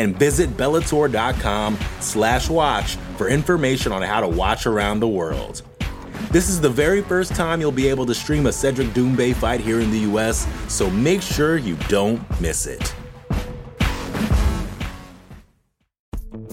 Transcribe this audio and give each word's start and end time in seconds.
And 0.00 0.18
visit 0.18 0.56
Bellator.com 0.56 1.78
slash 2.00 2.48
watch 2.48 2.96
for 3.18 3.28
information 3.28 3.92
on 3.92 4.00
how 4.00 4.22
to 4.22 4.28
watch 4.28 4.66
around 4.66 5.00
the 5.00 5.08
world. 5.08 5.60
This 6.30 6.48
is 6.48 6.58
the 6.58 6.70
very 6.70 7.02
first 7.02 7.34
time 7.36 7.60
you'll 7.60 7.70
be 7.70 7.86
able 7.86 8.06
to 8.06 8.14
stream 8.14 8.46
a 8.46 8.52
Cedric 8.52 8.88
Doumbé 8.94 9.34
fight 9.34 9.60
here 9.60 9.78
in 9.78 9.90
the 9.90 9.98
US, 10.10 10.46
so 10.72 10.88
make 10.88 11.20
sure 11.20 11.58
you 11.58 11.76
don't 11.88 12.18
miss 12.40 12.66
it. 12.66 12.94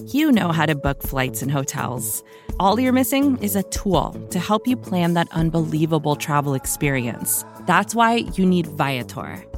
You 0.07 0.29
know 0.31 0.51
how 0.51 0.65
to 0.65 0.75
book 0.75 1.01
flights 1.01 1.41
and 1.41 1.49
hotels. 1.49 2.23
All 2.59 2.77
you're 2.77 2.91
missing 2.91 3.37
is 3.37 3.55
a 3.55 3.63
tool 3.63 4.11
to 4.31 4.39
help 4.39 4.67
you 4.67 4.75
plan 4.75 5.13
that 5.13 5.27
unbelievable 5.31 6.17
travel 6.17 6.53
experience. 6.53 7.45
That's 7.61 7.95
why 7.95 8.25
you 8.33 8.45
need 8.45 8.67
Viator. 8.67 9.46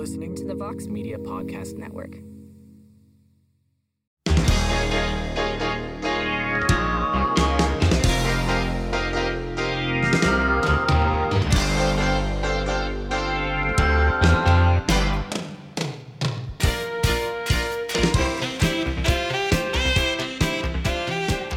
Listening 0.00 0.34
to 0.36 0.44
the 0.46 0.54
Vox 0.54 0.86
Media 0.86 1.18
Podcast 1.18 1.76
Network. 1.76 2.14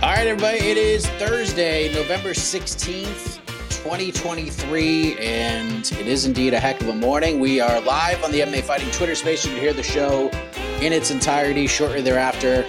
All 0.03 0.09
right, 0.09 0.27
everybody. 0.27 0.57
It 0.57 0.75
is 0.75 1.07
Thursday, 1.11 1.93
November 1.93 2.31
16th, 2.33 3.32
2023, 3.83 5.17
and 5.17 5.91
it 5.91 6.07
is 6.07 6.25
indeed 6.25 6.53
a 6.53 6.59
heck 6.59 6.79
of 6.79 6.87
a 6.87 6.95
morning. 6.95 7.41
We 7.41 7.59
are 7.59 7.81
live 7.81 8.23
on 8.23 8.31
the 8.31 8.39
MMA 8.39 8.61
Fighting 8.61 8.89
Twitter 8.91 9.13
space. 9.13 9.43
You 9.43 9.51
can 9.51 9.59
hear 9.59 9.73
the 9.73 9.83
show 9.83 10.29
in 10.79 10.93
its 10.93 11.11
entirety 11.11 11.67
shortly 11.67 12.01
thereafter 12.01 12.65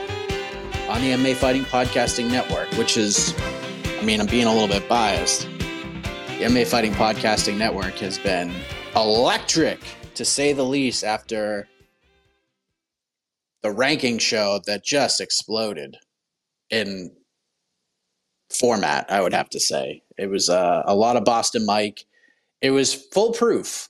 on 0.88 1.00
the 1.02 1.12
MMA 1.12 1.36
Fighting 1.36 1.62
Podcasting 1.66 2.32
Network, 2.32 2.68
which 2.72 2.96
is, 2.96 3.32
I 4.00 4.02
mean, 4.04 4.20
I'm 4.20 4.26
being 4.26 4.48
a 4.48 4.52
little 4.52 4.66
bit 4.66 4.88
biased. 4.88 5.42
The 5.42 6.46
MMA 6.46 6.66
Fighting 6.66 6.92
Podcasting 6.94 7.58
Network 7.58 7.94
has 7.98 8.18
been 8.18 8.52
electric, 8.96 9.78
to 10.16 10.24
say 10.24 10.52
the 10.52 10.64
least, 10.64 11.04
after 11.04 11.68
the 13.62 13.70
ranking 13.70 14.18
show 14.18 14.60
that 14.66 14.84
just 14.84 15.20
exploded 15.20 15.96
in 16.70 17.14
format, 18.50 19.06
I 19.08 19.20
would 19.20 19.32
have 19.32 19.50
to 19.50 19.60
say. 19.60 20.03
It 20.18 20.30
was 20.30 20.48
uh, 20.48 20.82
a 20.86 20.94
lot 20.94 21.16
of 21.16 21.24
Boston 21.24 21.66
Mike. 21.66 22.04
It 22.60 22.70
was 22.70 22.94
full 22.94 23.32
proof 23.32 23.88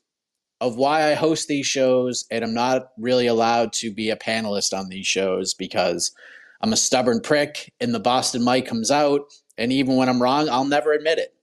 of 0.61 0.77
why 0.77 1.11
I 1.11 1.15
host 1.15 1.49
these 1.49 1.67
shows, 1.67 2.25
and 2.31 2.45
I'm 2.45 2.55
not 2.55 2.91
really 2.99 3.27
allowed 3.27 3.73
to 3.75 3.93
be 3.93 4.11
a 4.11 4.17
panelist 4.17 4.77
on 4.77 4.89
these 4.89 5.07
shows 5.07 5.55
because 5.55 6.13
I'm 6.61 6.73
a 6.73 6.77
stubborn 6.77 7.21
prick, 7.21 7.73
and 7.81 7.95
the 7.95 8.01
Boston 8.01 8.43
Mike 8.43 8.67
comes 8.67 8.91
out, 8.91 9.33
and 9.59 9.73
even 9.73 9.97
when 9.97 10.09
I'm 10.09 10.23
wrong, 10.23 10.49
I'll 10.49 10.65
never 10.65 10.93
admit 10.93 11.19
it 11.19 11.35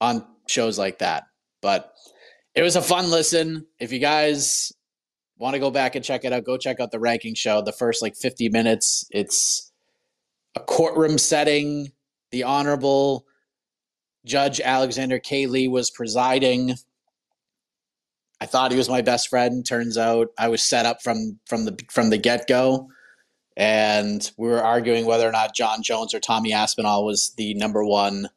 on 0.00 0.26
shows 0.48 0.78
like 0.78 0.98
that. 0.98 1.24
But 1.62 1.92
it 2.54 2.62
was 2.62 2.76
a 2.76 2.82
fun 2.82 3.10
listen. 3.10 3.66
If 3.80 3.92
you 3.92 3.98
guys 3.98 4.72
want 5.38 5.54
to 5.54 5.60
go 5.60 5.70
back 5.70 5.94
and 5.94 6.04
check 6.04 6.24
it 6.24 6.32
out, 6.32 6.44
go 6.44 6.56
check 6.56 6.80
out 6.80 6.90
the 6.90 7.00
ranking 7.00 7.34
show. 7.34 7.62
The 7.62 7.72
first 7.72 8.02
like 8.02 8.16
50 8.16 8.50
minutes, 8.50 9.06
it's 9.10 9.72
a 10.54 10.60
courtroom 10.60 11.18
setting. 11.18 11.92
The 12.30 12.42
Honorable 12.42 13.26
Judge 14.24 14.60
Alexander 14.60 15.18
K. 15.18 15.46
Lee 15.46 15.68
was 15.68 15.90
presiding. 15.90 16.74
I 18.40 18.46
thought 18.46 18.72
he 18.72 18.78
was 18.78 18.88
my 18.88 19.02
best 19.02 19.28
friend. 19.28 19.64
Turns 19.64 19.96
out 19.96 20.28
I 20.38 20.48
was 20.48 20.62
set 20.62 20.86
up 20.86 21.02
from 21.02 21.38
from 21.46 21.64
the 21.64 21.78
from 21.90 22.10
the 22.10 22.18
get 22.18 22.46
go, 22.46 22.88
and 23.56 24.30
we 24.36 24.48
were 24.48 24.62
arguing 24.62 25.06
whether 25.06 25.28
or 25.28 25.32
not 25.32 25.54
Jon 25.54 25.82
Jones 25.82 26.14
or 26.14 26.20
Tommy 26.20 26.52
Aspinall 26.52 27.04
was 27.04 27.32
the 27.36 27.54
number 27.54 27.84
one 27.84 28.28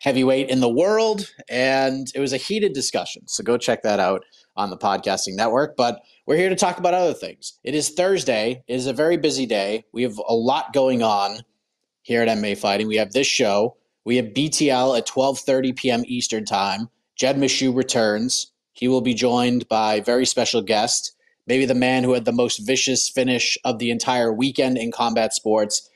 heavyweight 0.00 0.48
in 0.48 0.60
the 0.60 0.68
world, 0.68 1.30
and 1.48 2.08
it 2.14 2.20
was 2.20 2.32
a 2.32 2.38
heated 2.38 2.72
discussion. 2.72 3.28
So 3.28 3.44
go 3.44 3.56
check 3.58 3.82
that 3.82 4.00
out 4.00 4.24
on 4.56 4.70
the 4.70 4.76
podcasting 4.76 5.36
network. 5.36 5.76
But 5.76 6.00
we're 6.26 6.36
here 6.36 6.48
to 6.48 6.56
talk 6.56 6.78
about 6.78 6.94
other 6.94 7.14
things. 7.14 7.58
It 7.64 7.74
is 7.74 7.90
Thursday. 7.90 8.62
It 8.66 8.74
is 8.74 8.86
a 8.86 8.92
very 8.92 9.16
busy 9.16 9.46
day. 9.46 9.84
We 9.92 10.02
have 10.02 10.18
a 10.26 10.34
lot 10.34 10.72
going 10.72 11.02
on 11.02 11.40
here 12.02 12.22
at 12.22 12.28
MMA 12.28 12.56
Fighting. 12.58 12.88
We 12.88 12.96
have 12.96 13.12
this 13.12 13.26
show. 13.26 13.76
We 14.10 14.16
have 14.16 14.34
BTL 14.34 14.98
at 14.98 15.06
12:30 15.06 15.76
p.m. 15.76 16.02
Eastern 16.04 16.44
Time. 16.44 16.88
Jed 17.14 17.36
Meshew 17.36 17.72
returns. 17.72 18.50
He 18.72 18.88
will 18.88 19.02
be 19.02 19.14
joined 19.14 19.68
by 19.68 20.00
very 20.00 20.26
special 20.26 20.62
guest, 20.62 21.12
maybe 21.46 21.64
the 21.64 21.76
man 21.76 22.02
who 22.02 22.14
had 22.14 22.24
the 22.24 22.32
most 22.32 22.66
vicious 22.66 23.08
finish 23.08 23.56
of 23.64 23.78
the 23.78 23.88
entire 23.92 24.32
weekend 24.32 24.78
in 24.78 24.90
combat 24.90 25.32
sports, 25.32 25.88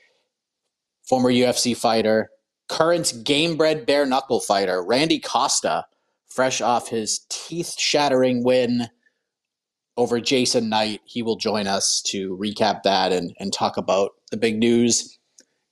former 1.03 1.29
UFC 1.29 1.75
fighter, 1.75 2.29
current 2.69 3.11
Gamebred 3.25 3.85
bare 3.85 4.05
knuckle 4.05 4.39
fighter, 4.39 4.81
Randy 4.81 5.19
Costa, 5.19 5.85
fresh 6.25 6.61
off 6.61 6.87
his 6.87 7.25
teeth-shattering 7.27 8.45
win 8.45 8.87
over 9.97 10.21
Jason 10.21 10.69
Knight. 10.69 11.01
He 11.03 11.21
will 11.21 11.35
join 11.35 11.67
us 11.67 12.01
to 12.03 12.37
recap 12.37 12.83
that 12.83 13.11
and, 13.11 13.35
and 13.41 13.51
talk 13.51 13.75
about 13.75 14.11
the 14.31 14.37
big 14.37 14.57
news 14.57 15.19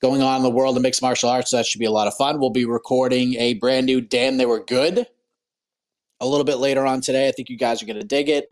going 0.03 0.21
on 0.21 0.35
in 0.35 0.43
the 0.43 0.49
world 0.49 0.75
of 0.75 0.83
mixed 0.83 1.01
martial 1.01 1.29
arts. 1.29 1.51
So 1.51 1.57
that 1.57 1.65
should 1.65 1.79
be 1.79 1.85
a 1.85 1.91
lot 1.91 2.07
of 2.07 2.13
fun. 2.15 2.37
We'll 2.37 2.49
be 2.49 2.65
recording 2.65 3.35
a 3.35 3.53
brand 3.53 3.85
new 3.85 4.01
Damn 4.01 4.35
They 4.35 4.45
Were 4.45 4.59
Good 4.59 5.07
a 6.19 6.27
little 6.27 6.43
bit 6.43 6.57
later 6.57 6.85
on 6.85 6.99
today. 6.99 7.29
I 7.29 7.31
think 7.31 7.49
you 7.49 7.57
guys 7.57 7.81
are 7.81 7.85
going 7.85 8.01
to 8.01 8.05
dig 8.05 8.27
it. 8.27 8.49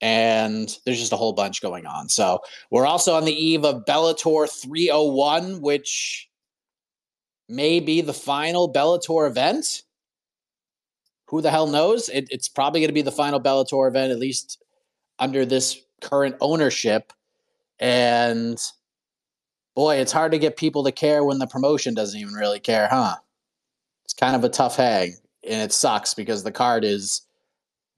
And 0.00 0.68
there's 0.86 1.00
just 1.00 1.12
a 1.12 1.16
whole 1.16 1.32
bunch 1.32 1.60
going 1.60 1.84
on. 1.84 2.08
So 2.08 2.38
we're 2.70 2.86
also 2.86 3.14
on 3.14 3.24
the 3.24 3.32
eve 3.32 3.64
of 3.64 3.84
Bellator 3.86 4.48
301, 4.48 5.60
which 5.60 6.28
may 7.48 7.80
be 7.80 8.00
the 8.00 8.14
final 8.14 8.72
Bellator 8.72 9.28
event. 9.28 9.82
Who 11.26 11.40
the 11.40 11.50
hell 11.50 11.66
knows? 11.66 12.08
It, 12.08 12.28
it's 12.30 12.48
probably 12.48 12.80
going 12.80 12.88
to 12.88 12.94
be 12.94 13.02
the 13.02 13.10
final 13.10 13.40
Bellator 13.40 13.88
event, 13.88 14.12
at 14.12 14.20
least 14.20 14.62
under 15.18 15.44
this 15.44 15.80
current 16.00 16.36
ownership. 16.40 17.12
And 17.80 18.60
boy, 19.74 19.96
it's 19.96 20.12
hard 20.12 20.32
to 20.32 20.38
get 20.38 20.56
people 20.56 20.84
to 20.84 20.92
care 20.92 21.24
when 21.24 21.38
the 21.38 21.46
promotion 21.46 21.94
doesn't 21.94 22.18
even 22.18 22.34
really 22.34 22.60
care, 22.60 22.88
huh? 22.88 23.16
It's 24.04 24.14
kind 24.14 24.36
of 24.36 24.44
a 24.44 24.48
tough 24.48 24.76
hang. 24.76 25.14
And 25.48 25.60
it 25.60 25.72
sucks 25.72 26.14
because 26.14 26.42
the 26.42 26.52
card 26.52 26.84
is 26.84 27.22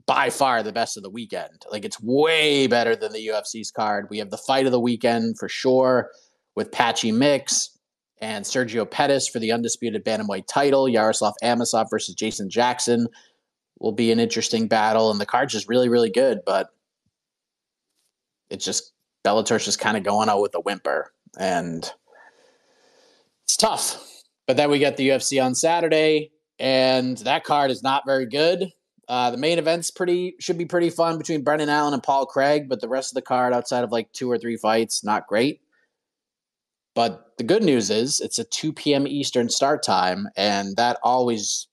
by 0.07 0.31
far 0.31 0.63
the 0.63 0.73
best 0.73 0.97
of 0.97 1.03
the 1.03 1.11
weekend. 1.11 1.67
Like 1.71 1.85
it's 1.85 2.01
way 2.01 2.67
better 2.67 2.97
than 2.97 3.13
the 3.13 3.27
UFC's 3.29 3.71
card. 3.71 4.07
We 4.09 4.19
have 4.19 4.31
the 4.31 4.39
fight 4.39 4.67
of 4.67 4.73
the 4.73 4.81
weekend 4.81 5.39
for 5.39 5.49
sure 5.49 6.11
with 6.55 6.73
Patchy 6.73 7.13
Mix 7.13 7.77
and 8.21 8.45
Sergio 8.45 8.89
Pettis 8.91 9.29
for 9.29 9.39
the 9.39 9.53
undisputed 9.53 10.05
bantamweight 10.05 10.47
title. 10.47 10.89
Yaroslav 10.89 11.35
Amosov 11.43 11.91
versus 11.91 12.15
Jason 12.15 12.49
Jackson 12.49 13.09
will 13.81 13.93
be 13.93 14.11
an 14.11 14.19
interesting 14.21 14.69
battle, 14.69 15.11
and 15.11 15.21
the 15.21 15.27
card's 15.27 15.53
just 15.53 15.69
really, 15.69 15.89
really 15.89 16.11
good. 16.11 16.41
But 16.47 16.71
it's 18.49 18.65
just 18.65 18.93
Bellator's 19.23 19.65
just 19.65 19.81
kind 19.81 19.97
of 19.97 20.03
going 20.03 20.29
out 20.29 20.41
with 20.41 20.55
a 20.55 20.61
whimper, 20.61 21.13
and 21.37 21.91
it's 23.45 23.57
tough. 23.57 24.03
But 24.47 24.57
then 24.57 24.71
we 24.71 24.79
get 24.79 24.97
the 24.97 25.09
UFC 25.09 25.43
on 25.45 25.55
Saturday, 25.55 26.31
and 26.59 27.19
that 27.19 27.45
card 27.45 27.71
is 27.71 27.83
not 27.83 28.05
very 28.07 28.27
good. 28.27 28.73
Uh, 29.09 29.31
the 29.31 29.37
main 29.37 29.59
event's 29.59 29.91
pretty 29.91 30.35
should 30.41 30.59
be 30.59 30.65
pretty 30.65 30.91
fun 30.91 31.17
between 31.17 31.43
Brendan 31.43 31.69
Allen 31.69 31.95
and 31.95 32.03
Paul 32.03 32.27
Craig, 32.27 32.69
but 32.69 32.81
the 32.81 32.89
rest 32.89 33.13
of 33.13 33.15
the 33.15 33.23
card, 33.23 33.53
outside 33.53 33.85
of 33.85 33.93
like 33.93 34.11
two 34.13 34.31
or 34.31 34.39
three 34.39 34.57
fights, 34.57 35.05
not 35.05 35.27
great. 35.27 35.61
But 36.95 37.33
the 37.39 37.45
good 37.45 37.63
news 37.63 37.91
is 37.91 38.21
it's 38.21 38.39
a 38.39 38.45
2 38.45 38.73
p.m. 38.73 39.07
Eastern 39.07 39.49
start 39.49 39.83
time, 39.83 40.29
and 40.37 40.77
that 40.77 40.99
always 41.03 41.69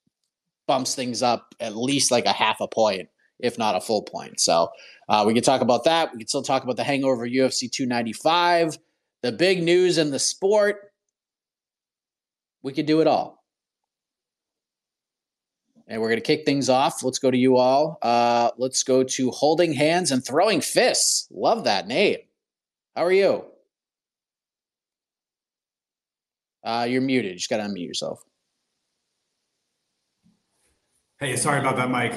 bumps 0.68 0.96
things 0.96 1.24
up 1.24 1.56
at 1.60 1.76
least 1.76 2.12
like 2.12 2.26
a 2.26 2.34
half 2.34 2.62
a 2.62 2.68
point, 2.68 3.10
if 3.40 3.58
not 3.58 3.76
a 3.76 3.82
full 3.82 4.04
point. 4.04 4.40
So 4.40 4.70
uh, 5.10 5.24
we 5.26 5.34
can 5.34 5.44
talk 5.44 5.62
about 5.62 5.86
that. 5.86 6.12
We 6.12 6.20
can 6.20 6.28
still 6.28 6.44
talk 6.44 6.64
about 6.64 6.76
the 6.76 6.84
hangover 6.84 7.28
UFC 7.28 7.72
295, 7.72 8.78
the 9.24 9.32
big 9.32 9.64
news 9.64 9.98
in 9.98 10.12
the 10.12 10.20
sport. 10.20 10.92
We 12.62 12.74
could 12.74 12.86
do 12.86 13.02
it 13.02 13.08
all. 13.08 13.44
And 15.88 16.02
we're 16.02 16.10
going 16.10 16.20
to 16.20 16.26
kick 16.26 16.46
things 16.46 16.70
off. 16.70 17.04
Let's 17.04 17.20
go 17.20 17.32
to 17.32 17.38
you 17.38 17.58
all. 17.58 17.98
Uh, 18.02 18.52
let's 18.58 18.84
go 18.84 19.04
to 19.04 19.32
holding 19.32 19.74
hands 19.74 20.12
and 20.12 20.24
throwing 20.24 20.62
fists. 20.62 21.28
Love 21.32 21.64
that 21.64 21.88
name. 21.88 22.20
How 22.96 23.04
are 23.04 23.12
you? 23.12 23.46
Uh, 26.64 26.88
you're 26.90 27.02
muted. 27.02 27.32
You 27.32 27.38
just 27.38 27.50
got 27.50 27.58
to 27.58 27.64
unmute 27.64 27.88
yourself. 27.88 28.24
Hey, 31.20 31.36
sorry 31.36 31.60
about 31.60 31.76
that, 31.78 31.90
Mike. 31.90 32.14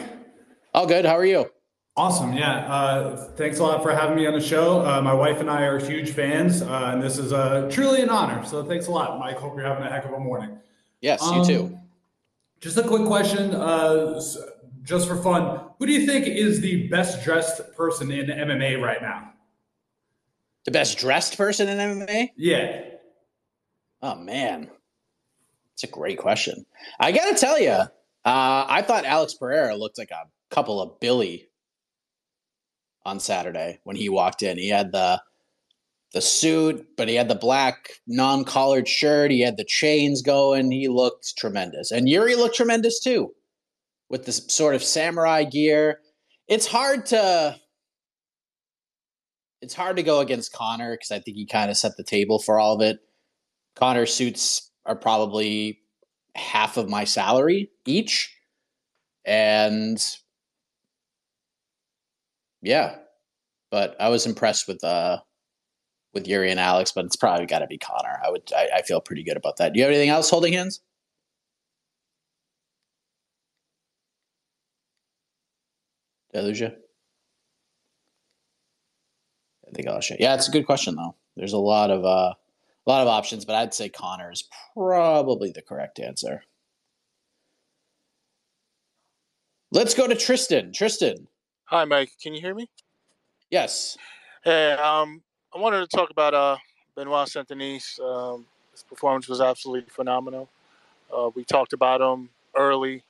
All 0.73 0.87
good. 0.87 1.05
How 1.05 1.17
are 1.17 1.25
you? 1.25 1.50
Awesome. 1.97 2.35
Yeah. 2.35 2.57
Uh, 2.71 3.17
thanks 3.37 3.59
a 3.59 3.63
lot 3.63 3.83
for 3.83 3.91
having 3.91 4.17
me 4.17 4.27
on 4.27 4.35
the 4.35 4.41
show. 4.41 4.85
Uh, 4.85 5.01
my 5.01 5.15
wife 5.15 5.41
and 5.41 5.51
I 5.51 5.63
are 5.63 5.79
huge 5.79 6.11
fans, 6.11 6.61
uh, 6.61 6.91
and 6.93 7.03
this 7.03 7.17
is 7.17 7.33
uh, 7.33 7.71
truly 7.73 8.03
an 8.03 8.11
honor. 8.11 8.45
So 8.45 8.63
thanks 8.63 8.87
a 8.87 8.91
lot, 8.91 9.19
Mike. 9.19 9.39
Hope 9.39 9.57
you're 9.57 9.67
having 9.67 9.85
a 9.85 9.91
heck 9.91 10.05
of 10.05 10.13
a 10.13 10.21
morning. 10.21 10.59
Yes, 11.01 11.23
um, 11.23 11.39
you 11.39 11.45
too. 11.47 11.79
Just 12.61 12.77
a 12.77 12.83
quick 12.83 13.07
question, 13.07 13.55
uh, 13.55 14.21
just 14.83 15.09
for 15.09 15.17
fun. 15.17 15.61
Who 15.79 15.87
do 15.87 15.93
you 15.93 16.07
think 16.07 16.27
is 16.27 16.61
the 16.61 16.87
best 16.89 17.25
dressed 17.25 17.75
person 17.77 18.11
in 18.11 18.27
MMA 18.27 18.81
right 18.81 19.01
now? 19.01 19.33
The 20.67 20.73
best 20.73 20.99
dressed 20.99 21.39
person 21.39 21.69
in 21.69 21.79
MMA? 21.79 22.31
Yeah. 22.37 22.83
Oh 24.03 24.17
man, 24.17 24.71
it's 25.73 25.85
a 25.85 25.87
great 25.87 26.19
question. 26.19 26.67
I 27.01 27.13
got 27.13 27.31
to 27.31 27.41
tell 27.41 27.59
you, 27.59 27.71
uh, 27.71 27.89
I 28.25 28.83
thought 28.83 29.07
Alex 29.07 29.33
Pereira 29.33 29.77
looked 29.77 29.97
like 29.97 30.11
a 30.11 30.25
couple 30.51 30.83
of 30.83 31.01
Billy 31.01 31.49
on 33.06 33.20
Saturday 33.20 33.79
when 33.85 33.97
he 33.97 34.08
walked 34.08 34.43
in. 34.43 34.58
He 34.58 34.69
had 34.69 34.93
the 34.93 35.23
the 36.12 36.20
suit, 36.20 36.87
but 36.97 37.08
he 37.08 37.14
had 37.14 37.29
the 37.29 37.35
black 37.35 37.91
non-collared 38.06 38.88
shirt. 38.88 39.31
He 39.31 39.41
had 39.41 39.56
the 39.56 39.64
chains 39.64 40.23
going. 40.23 40.70
He 40.70 40.88
looked 40.88 41.37
tremendous, 41.37 41.91
and 41.91 42.08
Yuri 42.08 42.35
looked 42.35 42.56
tremendous 42.56 43.00
too, 43.00 43.32
with 44.08 44.26
this 44.26 44.44
sort 44.49 44.75
of 44.75 44.82
samurai 44.82 45.44
gear. 45.44 46.00
It's 46.49 46.67
hard 46.67 47.06
to 47.06 47.56
it's 49.62 49.75
hard 49.75 49.97
to 49.97 50.02
go 50.02 50.20
against 50.20 50.52
Conor 50.52 50.94
because 50.94 51.11
I 51.11 51.20
think 51.20 51.37
he 51.37 51.47
kind 51.47 51.70
of 51.70 51.76
set 51.76 51.97
the 51.97 52.05
table 52.05 52.38
for 52.38 52.59
all 52.59 52.75
of 52.75 52.82
it. 52.82 52.99
Conor 53.75 54.06
suits 54.06 54.70
are 54.85 54.97
probably 54.97 55.81
half 56.35 56.76
of 56.76 56.88
my 56.88 57.05
salary 57.05 57.70
each, 57.87 58.35
and 59.25 60.02
yeah, 62.67 62.97
but 63.71 63.97
I 64.01 64.09
was 64.09 64.27
impressed 64.27 64.67
with 64.69 64.83
uh 64.85 65.21
with 66.15 66.27
Yuri 66.27 66.51
and 66.51 66.61
Alex, 66.61 66.93
but 66.93 67.05
it's 67.05 67.17
probably 67.17 67.47
got 67.47 67.61
to 67.61 67.67
be 67.67 67.79
Conor. 67.79 68.21
I 68.25 68.31
would 68.31 68.53
I, 68.55 68.69
I 68.77 68.83
feel 68.83 69.01
pretty 69.01 69.23
good 69.23 69.37
about 69.37 69.59
that. 69.59 69.73
Do 69.73 69.79
you 69.79 69.85
have 69.85 69.93
anything 69.93 70.11
else 70.11 70.31
holding 70.31 70.53
hands? 70.53 70.81
Did 76.33 76.75
I 79.67 79.71
think 79.75 79.89
I 79.89 79.93
lost 79.93 80.11
you. 80.11 80.17
Yeah, 80.19 80.35
it's 80.35 80.49
a 80.49 80.53
good 80.53 80.67
question 80.67 80.97
though. 80.97 81.15
There's 81.37 81.53
a 81.53 81.59
lot 81.59 81.91
of 81.91 82.05
uh, 82.05 82.35
a 82.87 82.91
lot 82.91 83.03
of 83.03 83.09
options, 83.09 83.45
but 83.45 83.55
I'd 83.55 83.75
say 83.75 83.89
Conor 83.89 84.33
is 84.33 84.45
probably 84.75 85.51
the 85.53 85.62
correct 85.62 86.01
answer. 86.01 86.43
Let's 89.71 89.95
go 89.95 90.07
to 90.07 90.15
Tristan. 90.15 90.73
Tristan. 90.73 91.29
Hi, 91.69 91.85
Mike. 91.85 92.13
Can 92.23 92.33
you 92.33 92.41
hear 92.41 92.55
me? 92.55 92.69
Yes. 93.51 93.99
Hey, 94.45 94.71
um, 94.75 95.21
I 95.53 95.59
wanted 95.59 95.81
to 95.81 95.97
talk 95.97 96.11
about 96.11 96.33
uh, 96.33 96.59
Benoit 96.95 97.29
Saint 97.29 97.49
Denis. 97.49 97.99
Um, 97.99 98.47
his 98.71 98.85
performance 98.85 99.27
was 99.27 99.41
absolutely 99.41 99.91
phenomenal. 99.91 100.49
Uh, 101.13 101.31
we 101.35 101.43
talked 101.43 101.73
about 101.73 102.01
him 102.01 102.29
early. 102.55 103.03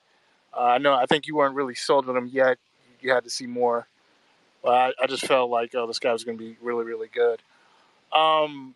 Uh, 0.51 0.61
I 0.61 0.77
know. 0.79 0.95
I 0.95 1.05
think 1.05 1.27
you 1.27 1.35
weren't 1.35 1.53
really 1.53 1.75
sold 1.75 2.09
on 2.09 2.17
him 2.17 2.25
yet. 2.25 2.57
You 2.99 3.11
had 3.11 3.23
to 3.25 3.29
see 3.29 3.45
more. 3.45 3.87
But 4.63 4.71
I, 4.71 5.03
I 5.03 5.05
just 5.05 5.27
felt 5.27 5.51
like, 5.51 5.75
oh, 5.75 5.85
this 5.85 5.99
guy 5.99 6.11
was 6.11 6.23
going 6.23 6.39
to 6.39 6.43
be 6.43 6.57
really, 6.59 6.83
really 6.83 7.09
good. 7.13 7.43
Um, 8.11 8.73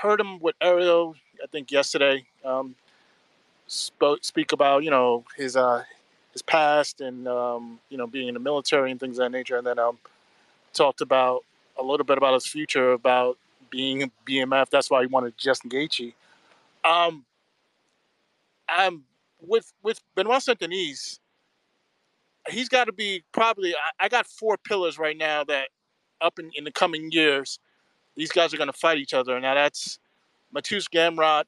heard 0.00 0.18
him 0.18 0.38
with 0.38 0.54
Ariel, 0.62 1.14
I 1.44 1.46
think 1.46 1.70
yesterday. 1.70 2.24
Um, 2.42 2.74
spoke 3.66 4.24
speak 4.24 4.52
about 4.52 4.82
you 4.82 4.90
know 4.90 5.24
his 5.36 5.56
uh, 5.56 5.84
his 6.32 6.42
past 6.42 7.00
and 7.00 7.28
um, 7.28 7.78
you 7.88 7.96
know 7.96 8.06
being 8.06 8.28
in 8.28 8.34
the 8.34 8.40
military 8.40 8.90
and 8.90 8.98
things 8.98 9.18
of 9.18 9.24
that 9.24 9.30
nature, 9.30 9.56
and 9.56 9.66
then 9.66 9.78
um, 9.78 9.98
talked 10.72 11.00
about 11.00 11.44
a 11.78 11.82
little 11.82 12.04
bit 12.04 12.18
about 12.18 12.34
his 12.34 12.46
future, 12.46 12.92
about 12.92 13.38
being 13.70 14.10
BMF. 14.26 14.70
That's 14.70 14.90
why 14.90 15.02
he 15.02 15.06
wanted 15.06 15.36
Justin 15.38 15.70
Gaethje. 15.70 16.14
Um, 16.84 17.24
I'm 18.68 19.04
with 19.40 19.72
with 19.82 20.00
Benoit 20.14 20.42
Saint 20.42 20.58
Denis. 20.58 21.20
He's 22.48 22.68
got 22.68 22.84
to 22.84 22.92
be 22.92 23.22
probably. 23.32 23.74
I, 23.74 24.06
I 24.06 24.08
got 24.08 24.26
four 24.26 24.56
pillars 24.56 24.98
right 24.98 25.16
now 25.16 25.44
that 25.44 25.68
up 26.20 26.38
in, 26.38 26.50
in 26.54 26.64
the 26.64 26.72
coming 26.72 27.10
years 27.10 27.58
these 28.16 28.32
guys 28.32 28.52
are 28.52 28.56
going 28.56 28.68
to 28.68 28.78
fight 28.78 28.98
each 28.98 29.14
other. 29.14 29.38
Now 29.40 29.54
that's 29.54 29.98
Mateusz 30.54 30.88
Gamrot, 30.88 31.44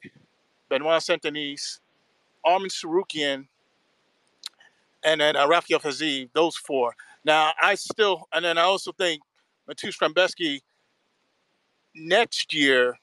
Benoit 0.68 1.02
Saint 1.02 1.22
Denis, 1.22 1.80
Arman 2.44 2.68
Tsarukyan, 2.70 3.46
and 5.04 5.20
then 5.20 5.36
uh, 5.36 5.46
Rafael 5.46 5.80
Fiziev, 5.80 6.30
those 6.32 6.56
four. 6.56 6.94
Now 7.24 7.52
I 7.60 7.74
still, 7.74 8.28
and 8.32 8.44
then 8.44 8.58
I 8.58 8.62
also 8.62 8.92
think 8.92 9.22
Mateusz 9.68 9.98
Rebecki 9.98 10.60
next 11.94 12.52
year, 12.52 12.98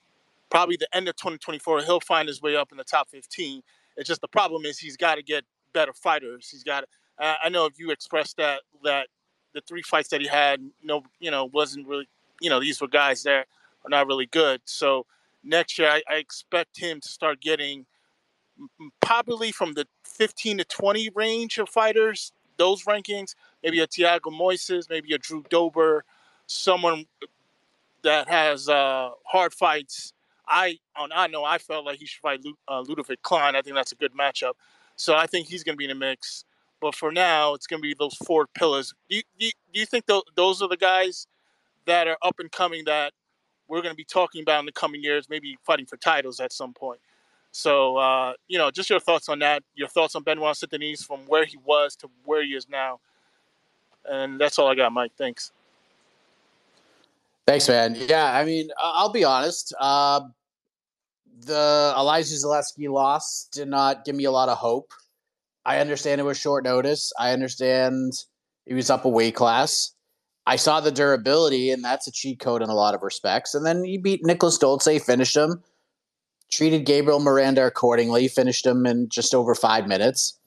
probably 0.49 0.77
the 0.77 0.87
end 0.95 1.07
of 1.07 1.15
2024, 1.15 1.81
he'll 1.83 1.99
find 2.01 2.27
his 2.27 2.41
way 2.41 2.55
up 2.55 2.71
in 2.71 2.77
the 2.77 2.83
top 2.83 3.09
15. 3.09 3.61
It's 3.97 4.07
just 4.07 4.21
the 4.21 4.27
problem 4.27 4.65
is 4.65 4.77
he's 4.77 4.97
got 4.97 5.15
to 5.15 5.23
get 5.23 5.43
better 5.73 5.93
fighters. 5.93 6.49
He's 6.49 6.63
got. 6.63 6.85
Uh, 7.19 7.35
I 7.43 7.49
know 7.49 7.65
if 7.65 7.77
you 7.77 7.91
expressed 7.91 8.37
that 8.37 8.61
that 8.83 9.07
the 9.53 9.61
three 9.61 9.81
fights 9.81 10.09
that 10.09 10.21
he 10.21 10.27
had, 10.27 10.61
no, 10.81 11.03
you 11.19 11.29
know, 11.29 11.45
wasn't 11.45 11.87
really 11.87 12.07
you 12.41 12.49
know, 12.49 12.59
these 12.59 12.81
were 12.81 12.87
guys 12.87 13.23
that 13.23 13.47
are 13.85 13.89
not 13.89 14.07
really 14.07 14.25
good. 14.25 14.59
So 14.65 15.05
next 15.43 15.79
year, 15.79 15.87
I, 15.87 16.01
I 16.09 16.15
expect 16.15 16.77
him 16.77 16.99
to 16.99 17.07
start 17.07 17.39
getting 17.39 17.85
probably 18.99 19.51
from 19.51 19.73
the 19.73 19.87
15 20.11 20.59
to 20.59 20.63
20 20.63 21.09
range 21.15 21.57
of 21.57 21.69
fighters, 21.69 22.31
those 22.57 22.83
rankings, 22.83 23.35
maybe 23.63 23.79
a 23.79 23.87
Thiago 23.87 24.31
Moises, 24.31 24.89
maybe 24.89 25.13
a 25.13 25.17
Drew 25.17 25.43
Dober, 25.49 26.03
someone 26.47 27.05
that 28.03 28.27
has 28.27 28.69
uh, 28.69 29.11
hard 29.25 29.53
fights. 29.53 30.13
I 30.47 30.77
on 30.97 31.11
I 31.13 31.27
know 31.27 31.43
I 31.43 31.57
felt 31.57 31.85
like 31.85 31.99
he 31.99 32.05
should 32.05 32.21
fight 32.21 32.43
uh, 32.67 32.83
Ludovit 32.83 33.21
Klein. 33.21 33.55
I 33.55 33.61
think 33.61 33.75
that's 33.75 33.91
a 33.91 33.95
good 33.95 34.13
matchup. 34.13 34.53
So 34.95 35.15
I 35.15 35.27
think 35.27 35.47
he's 35.47 35.63
going 35.63 35.75
to 35.75 35.77
be 35.77 35.85
in 35.85 35.89
the 35.89 35.95
mix. 35.95 36.45
But 36.81 36.95
for 36.95 37.11
now, 37.11 37.53
it's 37.53 37.67
going 37.67 37.79
to 37.81 37.87
be 37.87 37.95
those 37.97 38.15
four 38.15 38.47
pillars. 38.47 38.93
Do 39.07 39.17
you, 39.17 39.21
do 39.39 39.45
you, 39.45 39.51
do 39.71 39.79
you 39.79 39.85
think 39.85 40.07
th- 40.07 40.23
those 40.35 40.63
are 40.63 40.67
the 40.67 40.77
guys 40.77 41.27
that 41.85 42.07
are 42.07 42.17
up 42.23 42.39
and 42.39 42.51
coming 42.51 42.85
that 42.85 43.13
we're 43.67 43.81
going 43.81 43.93
to 43.93 43.97
be 43.97 44.03
talking 44.03 44.41
about 44.41 44.59
in 44.59 44.65
the 44.65 44.71
coming 44.71 45.01
years, 45.01 45.29
maybe 45.29 45.57
fighting 45.63 45.85
for 45.85 45.95
titles 45.97 46.39
at 46.39 46.51
some 46.51 46.73
point. 46.73 46.99
So, 47.51 47.97
uh, 47.97 48.33
you 48.47 48.57
know, 48.57 48.71
just 48.71 48.89
your 48.89 48.99
thoughts 48.99 49.27
on 49.29 49.39
that, 49.39 49.63
your 49.75 49.87
thoughts 49.87 50.15
on 50.15 50.23
Benoit 50.23 50.55
Saint 50.55 50.71
Denis 50.71 51.03
from 51.03 51.19
where 51.27 51.45
he 51.45 51.57
was 51.65 51.95
to 51.97 52.09
where 52.23 52.43
he 52.43 52.51
is 52.51 52.69
now. 52.69 52.99
And 54.09 54.39
that's 54.39 54.57
all 54.57 54.67
I 54.67 54.75
got, 54.75 54.91
Mike. 54.91 55.11
Thanks. 55.17 55.51
Thanks, 57.45 57.67
man. 57.67 57.95
Yeah, 57.95 58.33
I 58.33 58.45
mean, 58.45 58.69
I'll 58.79 59.11
be 59.11 59.23
honest. 59.23 59.73
Uh, 59.79 60.21
the 61.45 61.93
Elizeu 61.97 62.45
Zaleski 62.45 62.89
loss 62.89 63.47
did 63.51 63.67
not 63.67 64.05
give 64.05 64.15
me 64.15 64.25
a 64.25 64.31
lot 64.31 64.47
of 64.47 64.57
hope. 64.57 64.93
I 65.65 65.79
understand 65.79 66.21
it 66.21 66.23
was 66.23 66.39
short 66.39 66.63
notice. 66.63 67.11
I 67.19 67.31
understand 67.31 68.13
he 68.65 68.73
was 68.73 68.89
up 68.89 69.05
a 69.05 69.09
weight 69.09 69.35
class. 69.35 69.93
I 70.47 70.55
saw 70.55 70.79
the 70.79 70.91
durability, 70.91 71.71
and 71.71 71.83
that's 71.83 72.07
a 72.07 72.11
cheat 72.11 72.39
code 72.39 72.61
in 72.61 72.69
a 72.69 72.73
lot 72.73 72.95
of 72.95 73.03
respects. 73.03 73.53
And 73.53 73.65
then 73.65 73.83
he 73.83 73.97
beat 73.97 74.23
Niklas 74.23 74.59
Stolze, 74.59 75.01
finished 75.03 75.35
him, 75.35 75.61
treated 76.51 76.85
Gabriel 76.85 77.19
Miranda 77.19 77.65
accordingly, 77.65 78.27
finished 78.27 78.65
him 78.65 78.85
in 78.85 79.09
just 79.09 79.33
over 79.33 79.55
five 79.55 79.87
minutes. 79.87 80.37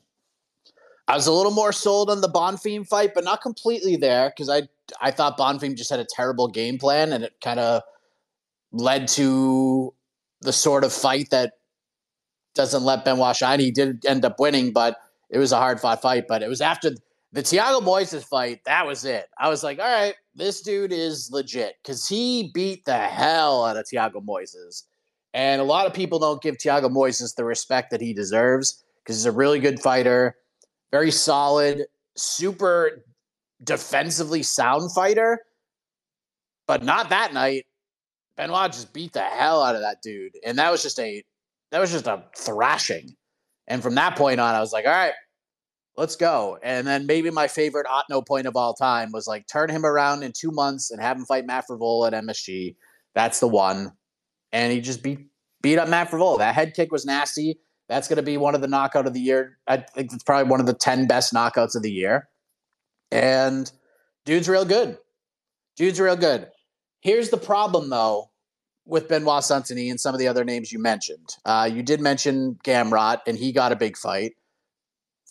I 1.09 1.15
was 1.15 1.27
a 1.27 1.33
little 1.33 1.53
more 1.53 1.73
sold 1.73 2.11
on 2.11 2.21
the 2.21 2.29
Bonfim 2.29 2.87
fight, 2.87 3.13
but 3.15 3.25
not 3.25 3.43
completely 3.43 3.97
there 3.97 4.31
because 4.31 4.49
I 4.49 4.69
I 5.01 5.11
thought 5.11 5.39
Bonfim 5.39 5.77
just 5.77 5.91
had 5.91 6.01
a 6.01 6.07
terrible 6.09 6.49
game 6.49 6.79
plan, 6.79 7.13
and 7.13 7.25
it 7.25 7.35
kind 7.43 7.61
of 7.61 7.83
led 8.73 9.09
to 9.09 9.95
the 10.41 10.53
sort 10.53 10.85
of 10.85 10.93
fight 10.93 11.31
that 11.31 11.55
doesn't 12.55 12.85
let 12.85 13.05
Benoit 13.05 13.37
shine. 13.37 13.61
He 13.61 13.71
did 13.71 14.05
end 14.07 14.25
up 14.25 14.39
winning, 14.39 14.73
but 14.73 14.99
it 15.31 15.39
was 15.39 15.53
a 15.53 15.57
hard 15.57 15.81
fought 15.81 16.01
fight. 16.01 16.27
But 16.29 16.43
it 16.43 16.49
was 16.49 16.61
after 16.61 16.91
the 17.33 17.43
Thiago 17.43 17.81
Moises 17.81 18.25
fight, 18.25 18.61
that 18.65 18.87
was 18.87 19.05
it. 19.05 19.27
I 19.39 19.49
was 19.49 19.63
like, 19.63 19.79
all 19.79 19.85
right, 19.85 20.15
this 20.35 20.61
dude 20.61 20.93
is 20.93 21.31
legit 21.33 21.77
because 21.83 22.09
he 22.09 22.51
beat 22.55 22.85
the 22.85 22.99
hell 22.99 23.65
out 23.65 23.77
of 23.77 23.87
Thiago 23.87 24.25
Moises. 24.25 24.85
And 25.35 25.61
a 25.61 25.65
lot 25.65 25.87
of 25.87 25.93
people 25.93 26.21
don't 26.21 26.41
give 26.41 26.57
Thiago 26.57 26.89
Moises 26.89 27.35
the 27.35 27.45
respect 27.45 27.91
that 27.91 28.01
he 28.01 28.15
deserves 28.15 28.85
because 29.03 29.17
he's 29.17 29.27
a 29.27 29.33
really 29.33 29.59
good 29.59 29.81
fighter, 29.81 30.37
very 30.93 31.11
solid, 31.11 31.87
super 32.17 33.05
defensively 33.63 34.45
sound 34.45 34.93
fighter. 34.93 35.41
But 36.69 36.85
not 36.85 37.11
that 37.11 37.35
night. 37.35 37.67
Benoit 38.37 38.73
just 38.73 38.93
beat 38.93 39.13
the 39.13 39.23
hell 39.23 39.63
out 39.63 39.75
of 39.75 39.81
that 39.83 40.03
dude. 40.03 40.33
And 40.45 40.59
that 40.59 40.71
was 40.71 40.83
just 40.83 40.99
a 40.99 41.23
that 41.73 41.81
was 41.81 41.91
just 41.91 42.07
a 42.07 42.23
thrashing. 42.37 43.15
And 43.67 43.83
from 43.83 43.97
that 43.97 44.17
point 44.17 44.41
on, 44.41 44.55
I 44.55 44.61
was 44.61 44.73
like, 44.73 44.87
all 44.87 44.93
right, 44.93 45.15
let's 45.97 46.17
go. 46.17 46.59
And 46.63 46.87
then 46.87 47.07
maybe 47.07 47.31
my 47.31 47.49
favorite 47.49 47.87
Otno 47.87 48.27
point 48.27 48.47
of 48.47 48.57
all 48.57 48.75
time 48.75 49.11
was 49.13 49.27
like 49.27 49.47
turn 49.47 49.69
him 49.69 49.85
around 49.85 50.23
in 50.23 50.33
two 50.33 50.53
months 50.53 50.91
and 50.91 51.01
have 51.01 51.17
him 51.17 51.25
fight 51.25 51.47
Matt 51.47 51.65
at 51.65 52.13
MSG. 52.13 52.77
That's 53.15 53.41
the 53.41 53.49
one. 53.49 53.93
And 54.55 54.73
he 54.73 54.81
just 54.81 55.03
beat 55.03 55.27
beat 55.63 55.79
up 55.79 55.89
Matt 55.89 56.11
Frevola. 56.11 56.39
That 56.39 56.55
head 56.55 56.73
kick 56.75 56.91
was 56.91 57.05
nasty. 57.05 57.59
That's 57.89 58.09
going 58.09 58.17
to 58.17 58.23
be 58.23 58.37
one 58.37 58.55
of 58.55 58.63
the 58.63 58.69
knockout 58.69 59.07
of 59.07 59.13
the 59.13 59.21
year. 59.21 59.59
I 59.67 59.79
think 59.79 60.13
it's 60.13 60.25
probably 60.25 60.51
one 60.51 60.61
of 60.61 60.67
the 60.67 60.75
10 60.75 61.07
best 61.07 61.35
knockouts 61.35 61.75
of 61.75 61.83
the 61.83 61.93
year. 61.93 62.29
And 63.11 63.71
dude's 64.25 64.49
real 64.49 64.65
good. 64.65 64.97
Dude's 65.77 66.01
real 66.01 66.17
good. 66.17 66.49
Here's 67.01 67.29
the 67.29 67.37
problem, 67.37 67.91
though, 67.91 68.31
with 68.87 69.09
Benoit 69.09 69.45
Saint-Denis 69.45 69.91
and 69.91 70.01
some 70.01 70.15
of 70.15 70.19
the 70.19 70.29
other 70.29 70.45
names 70.45 70.73
you 70.73 70.79
mentioned. 70.79 71.37
Uh, 71.45 71.69
you 71.71 71.83
did 71.83 72.01
mention 72.01 72.59
Gamrot, 72.65 73.21
and 73.27 73.37
he 73.37 73.53
got 73.53 73.73
a 73.73 73.77
big 73.77 73.97
fight. 73.97 74.33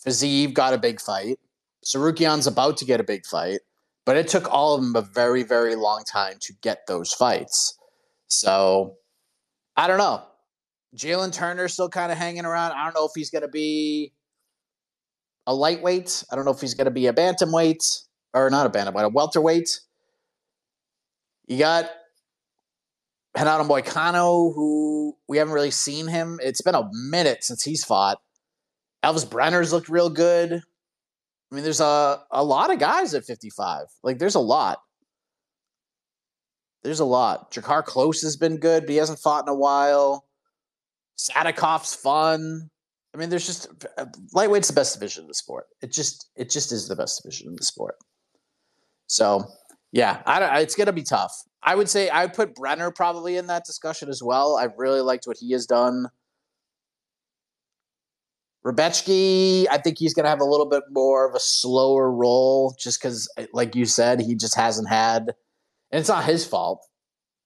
Fiziev 0.06 0.54
got 0.54 0.74
a 0.74 0.78
big 0.78 1.00
fight. 1.00 1.38
Tsarukyan's 1.84 2.46
about 2.46 2.76
to 2.78 2.84
get 2.84 3.00
a 3.00 3.04
big 3.04 3.26
fight, 3.26 3.60
but 4.06 4.16
it 4.16 4.28
took 4.28 4.52
all 4.52 4.74
of 4.74 4.82
them 4.82 4.94
a 4.96 5.02
very, 5.02 5.42
very 5.42 5.74
long 5.74 6.02
time 6.04 6.36
to 6.40 6.52
get 6.62 6.86
those 6.86 7.12
fights. 7.12 7.78
So 8.28 8.96
I 9.76 9.86
don't 9.86 9.98
know. 9.98 10.22
Jalen 10.96 11.32
Turner's 11.32 11.72
still 11.72 11.88
kind 11.88 12.12
of 12.12 12.18
hanging 12.18 12.44
around. 12.44 12.72
I 12.72 12.84
don't 12.84 12.94
know 12.94 13.06
if 13.06 13.12
he's 13.14 13.30
going 13.30 13.42
to 13.42 13.48
be 13.48 14.12
a 15.46 15.54
lightweight. 15.54 16.24
I 16.30 16.36
don't 16.36 16.44
know 16.44 16.52
if 16.52 16.60
he's 16.60 16.74
going 16.74 16.84
to 16.86 16.90
be 16.90 17.06
a 17.06 17.12
bantamweight 17.12 17.82
or 18.32 18.50
not 18.50 18.66
a 18.66 18.70
bantamweight, 18.70 19.04
a 19.04 19.08
welterweight. 19.08 19.80
You 21.46 21.58
got 21.58 21.90
Renato 23.36 23.64
Moicano, 23.64 24.54
who 24.54 25.16
we 25.28 25.38
haven't 25.38 25.54
really 25.54 25.70
seen 25.70 26.06
him. 26.06 26.38
It's 26.42 26.62
been 26.62 26.74
a 26.74 26.88
minute 26.92 27.44
since 27.44 27.62
he's 27.62 27.84
fought. 27.84 28.18
Elves 29.02 29.24
Brener's 29.24 29.72
looked 29.72 29.88
real 29.88 30.08
good. 30.08 30.52
I 30.52 31.54
mean, 31.54 31.64
there's 31.64 31.80
a, 31.80 32.22
a 32.30 32.42
lot 32.42 32.72
of 32.72 32.78
guys 32.78 33.14
at 33.14 33.24
55. 33.24 33.86
Like, 34.02 34.18
there's 34.18 34.34
a 34.34 34.40
lot. 34.40 34.78
There's 36.84 37.00
a 37.00 37.04
lot. 37.04 37.50
Jakar 37.50 37.84
Close 37.84 38.22
has 38.22 38.36
been 38.36 38.58
good, 38.58 38.82
but 38.82 38.90
he 38.90 38.96
hasn't 38.96 39.18
fought 39.18 39.44
in 39.44 39.48
a 39.48 39.54
while. 39.54 40.26
Sadikov's 41.18 41.94
fun. 41.94 42.70
I 43.14 43.16
mean, 43.16 43.30
there's 43.30 43.46
just 43.46 43.68
lightweight's 44.34 44.68
the 44.68 44.74
best 44.74 44.94
division 44.94 45.24
in 45.24 45.28
the 45.28 45.34
sport. 45.34 45.66
It 45.80 45.90
just 45.92 46.30
it 46.36 46.50
just 46.50 46.72
is 46.72 46.88
the 46.88 46.96
best 46.96 47.22
division 47.22 47.48
in 47.48 47.56
the 47.56 47.64
sport. 47.64 47.96
So 49.06 49.44
yeah, 49.92 50.22
I 50.26 50.60
it's 50.60 50.74
gonna 50.74 50.92
be 50.92 51.04
tough. 51.04 51.32
I 51.62 51.74
would 51.74 51.88
say 51.88 52.10
I 52.10 52.26
put 52.26 52.54
Brener 52.54 52.94
probably 52.94 53.36
in 53.36 53.46
that 53.46 53.64
discussion 53.64 54.08
as 54.08 54.22
well. 54.22 54.56
I 54.56 54.68
really 54.76 55.00
liked 55.00 55.26
what 55.26 55.38
he 55.38 55.52
has 55.52 55.66
done. 55.66 56.08
Rebecki, 58.64 59.66
I 59.70 59.78
think 59.78 59.98
he's 59.98 60.14
going 60.14 60.24
to 60.24 60.30
have 60.30 60.40
a 60.40 60.44
little 60.44 60.66
bit 60.66 60.84
more 60.90 61.28
of 61.28 61.34
a 61.34 61.40
slower 61.40 62.10
role 62.10 62.74
just 62.78 63.00
because, 63.00 63.30
like 63.52 63.74
you 63.74 63.84
said, 63.84 64.22
he 64.22 64.34
just 64.34 64.54
hasn't 64.54 64.88
had, 64.88 65.34
and 65.94 66.00
it's 66.00 66.08
not 66.08 66.24
his 66.24 66.44
fault. 66.44 66.84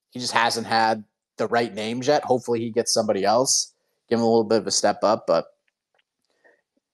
He 0.09 0.21
just 0.21 0.33
hasn't 0.33 0.67
had 0.67 1.05
the 1.37 1.47
right 1.47 1.73
names 1.75 2.07
yet. 2.07 2.25
Hopefully, 2.25 2.61
he 2.61 2.71
gets 2.71 2.95
somebody 2.95 3.23
else, 3.23 3.75
give 4.09 4.19
him 4.19 4.25
a 4.25 4.27
little 4.27 4.43
bit 4.43 4.63
of 4.63 4.67
a 4.67 4.71
step 4.71 5.01
up. 5.03 5.25
But 5.27 5.45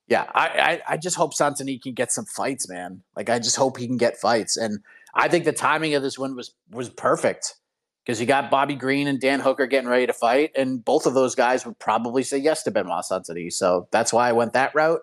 yeah, 0.09 0.25
I, 0.35 0.81
I, 0.87 0.93
I 0.93 0.97
just 0.97 1.15
hope 1.15 1.33
Saint-Denis 1.33 1.79
can 1.81 1.93
get 1.93 2.11
some 2.11 2.25
fights, 2.25 2.67
man. 2.67 3.03
Like, 3.15 3.29
I 3.29 3.39
just 3.39 3.55
hope 3.55 3.77
he 3.77 3.87
can 3.87 3.95
get 3.95 4.17
fights. 4.17 4.57
And 4.57 4.79
I 5.13 5.29
think 5.29 5.45
the 5.45 5.53
timing 5.53 5.93
of 5.93 6.03
this 6.03 6.19
win 6.19 6.35
was 6.35 6.53
was 6.71 6.89
perfect 6.89 7.55
because 8.03 8.19
you 8.19 8.25
got 8.25 8.51
Bobby 8.51 8.75
Green 8.75 9.07
and 9.07 9.21
Dan 9.21 9.39
Hooker 9.39 9.65
getting 9.65 9.89
ready 9.89 10.07
to 10.07 10.13
fight, 10.13 10.51
and 10.57 10.83
both 10.83 11.05
of 11.05 11.13
those 11.13 11.35
guys 11.35 11.65
would 11.65 11.79
probably 11.79 12.23
say 12.23 12.37
yes 12.37 12.63
to 12.63 12.71
Benoit 12.71 13.05
Saint-Denis. 13.05 13.57
So 13.57 13.87
that's 13.91 14.11
why 14.11 14.27
I 14.27 14.33
went 14.33 14.51
that 14.51 14.75
route. 14.75 14.99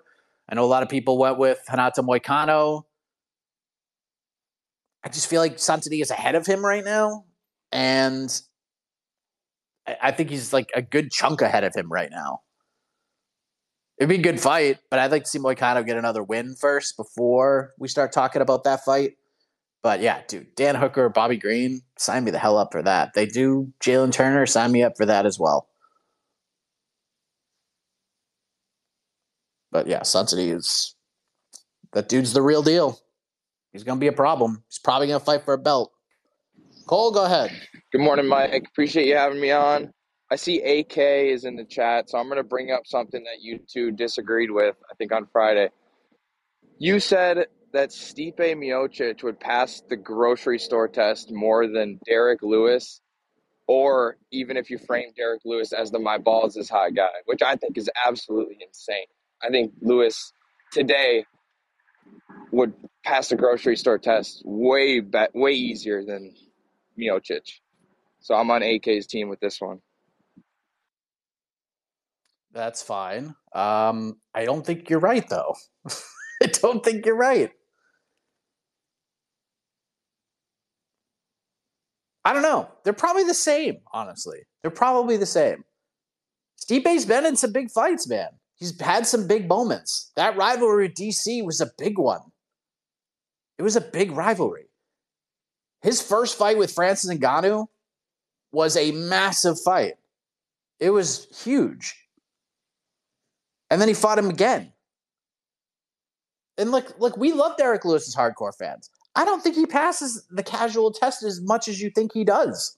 I 0.50 0.54
know 0.54 0.64
a 0.64 0.66
lot 0.66 0.82
of 0.82 0.90
people 0.90 1.16
went 1.16 1.38
with 1.38 1.60
Renato 1.70 2.02
Moicano. 2.02 2.84
I 5.04 5.08
just 5.08 5.28
feel 5.28 5.40
like 5.40 5.58
Saint-Denis 5.58 6.06
is 6.06 6.10
ahead 6.10 6.34
of 6.34 6.46
him 6.46 6.64
right 6.64 6.84
now, 6.84 7.24
and 7.72 8.40
I 10.00 10.12
think 10.12 10.30
he's 10.30 10.52
like 10.52 10.70
a 10.74 10.82
good 10.82 11.10
chunk 11.10 11.42
ahead 11.42 11.64
of 11.64 11.74
him 11.74 11.90
right 11.90 12.10
now. 12.10 12.42
It'd 13.98 14.08
be 14.08 14.16
a 14.16 14.22
good 14.22 14.40
fight, 14.40 14.78
but 14.90 14.98
I'd 14.98 15.10
like 15.10 15.24
to 15.24 15.28
see 15.28 15.38
Moicano 15.38 15.84
get 15.84 15.96
another 15.96 16.22
win 16.22 16.54
first 16.54 16.96
before 16.96 17.72
we 17.78 17.88
start 17.88 18.12
talking 18.12 18.42
about 18.42 18.64
that 18.64 18.84
fight. 18.84 19.12
But 19.82 20.00
yeah, 20.00 20.22
dude, 20.28 20.54
Dan 20.54 20.76
Hooker, 20.76 21.08
Bobby 21.08 21.36
Green, 21.36 21.82
sign 21.98 22.24
me 22.24 22.30
the 22.30 22.38
hell 22.38 22.56
up 22.56 22.70
for 22.70 22.82
that. 22.82 23.14
They 23.14 23.26
do 23.26 23.72
Jalen 23.80 24.12
Turner, 24.12 24.46
sign 24.46 24.70
me 24.70 24.82
up 24.84 24.96
for 24.96 25.06
that 25.06 25.26
as 25.26 25.38
well. 25.38 25.68
But 29.72 29.88
yeah, 29.88 30.02
Saint-Denis 30.02 30.64
is 30.64 30.94
that 31.92 32.08
dude's 32.08 32.32
the 32.32 32.42
real 32.42 32.62
deal. 32.62 33.00
He's 33.72 33.84
gonna 33.84 34.00
be 34.00 34.06
a 34.08 34.12
problem. 34.12 34.62
He's 34.68 34.78
probably 34.78 35.06
gonna 35.08 35.20
fight 35.20 35.44
for 35.44 35.54
a 35.54 35.58
belt. 35.58 35.92
Cole, 36.86 37.10
go 37.12 37.24
ahead. 37.24 37.50
Good 37.90 38.00
morning, 38.00 38.26
Mike. 38.26 38.64
Appreciate 38.68 39.06
you 39.06 39.16
having 39.16 39.40
me 39.40 39.50
on. 39.50 39.92
I 40.30 40.36
see 40.36 40.60
AK 40.60 40.98
is 40.98 41.44
in 41.44 41.56
the 41.56 41.64
chat, 41.64 42.10
so 42.10 42.18
I'm 42.18 42.28
gonna 42.28 42.42
bring 42.42 42.70
up 42.70 42.82
something 42.86 43.22
that 43.24 43.40
you 43.40 43.60
two 43.66 43.90
disagreed 43.90 44.50
with, 44.50 44.76
I 44.90 44.94
think 44.94 45.12
on 45.12 45.26
Friday. 45.32 45.70
You 46.78 47.00
said 47.00 47.46
that 47.72 47.90
Stipe 47.90 48.38
Miocic 48.38 49.22
would 49.22 49.40
pass 49.40 49.82
the 49.88 49.96
grocery 49.96 50.58
store 50.58 50.88
test 50.88 51.32
more 51.32 51.66
than 51.66 51.98
Derrick 52.04 52.42
Lewis, 52.42 53.00
or 53.66 54.16
even 54.30 54.56
if 54.56 54.70
you 54.70 54.78
frame 54.78 55.12
Derrick 55.16 55.42
Lewis 55.44 55.72
as 55.72 55.90
the 55.90 55.98
my 55.98 56.18
balls 56.18 56.56
is 56.56 56.68
hot 56.68 56.94
guy, 56.94 57.12
which 57.26 57.42
I 57.42 57.56
think 57.56 57.78
is 57.78 57.88
absolutely 58.06 58.58
insane. 58.60 59.06
I 59.42 59.48
think 59.50 59.72
Lewis 59.80 60.32
today 60.72 61.24
would 62.52 62.72
pass 63.04 63.28
the 63.28 63.36
grocery 63.36 63.76
store 63.76 63.98
test 63.98 64.42
way 64.44 65.00
be- 65.00 65.26
way 65.34 65.52
easier 65.52 66.04
than 66.04 66.34
Miocic. 66.98 67.48
So 68.20 68.34
I'm 68.34 68.50
on 68.50 68.62
AK's 68.62 69.06
team 69.06 69.28
with 69.28 69.40
this 69.40 69.60
one. 69.60 69.80
That's 72.52 72.82
fine. 72.82 73.34
Um, 73.54 74.16
I 74.34 74.44
don't 74.44 74.64
think 74.64 74.90
you're 74.90 75.00
right, 75.00 75.26
though. 75.28 75.56
I 76.42 76.46
don't 76.46 76.84
think 76.84 77.06
you're 77.06 77.16
right. 77.16 77.50
I 82.24 82.32
don't 82.32 82.42
know. 82.42 82.68
They're 82.84 82.92
probably 82.92 83.24
the 83.24 83.34
same, 83.34 83.78
honestly. 83.92 84.40
They're 84.60 84.70
probably 84.70 85.16
the 85.16 85.26
same. 85.26 85.64
Stipe's 86.56 87.04
been 87.04 87.26
in 87.26 87.36
some 87.36 87.52
big 87.52 87.70
fights, 87.70 88.08
man. 88.08 88.28
He's 88.56 88.80
had 88.80 89.06
some 89.06 89.26
big 89.26 89.48
moments. 89.48 90.12
That 90.16 90.36
rivalry 90.36 90.86
with 90.88 90.96
DC 90.96 91.44
was 91.44 91.60
a 91.60 91.70
big 91.78 91.98
one. 91.98 92.20
It 93.58 93.62
was 93.62 93.76
a 93.76 93.80
big 93.80 94.12
rivalry. 94.12 94.66
His 95.82 96.00
first 96.00 96.38
fight 96.38 96.58
with 96.58 96.72
Francis 96.72 97.12
Ngannou 97.12 97.66
was 98.52 98.76
a 98.76 98.92
massive 98.92 99.60
fight. 99.60 99.94
It 100.78 100.90
was 100.90 101.26
huge. 101.44 101.96
And 103.70 103.80
then 103.80 103.88
he 103.88 103.94
fought 103.94 104.18
him 104.18 104.30
again. 104.30 104.72
And 106.58 106.70
look, 106.70 106.94
look, 106.98 107.16
we 107.16 107.32
love 107.32 107.56
Derrick 107.56 107.84
Lewis 107.84 108.06
as 108.06 108.14
hardcore 108.14 108.52
fans. 108.56 108.90
I 109.14 109.24
don't 109.24 109.42
think 109.42 109.56
he 109.56 109.66
passes 109.66 110.26
the 110.30 110.42
casual 110.42 110.92
test 110.92 111.22
as 111.22 111.40
much 111.40 111.68
as 111.68 111.80
you 111.80 111.90
think 111.90 112.12
he 112.12 112.24
does. 112.24 112.76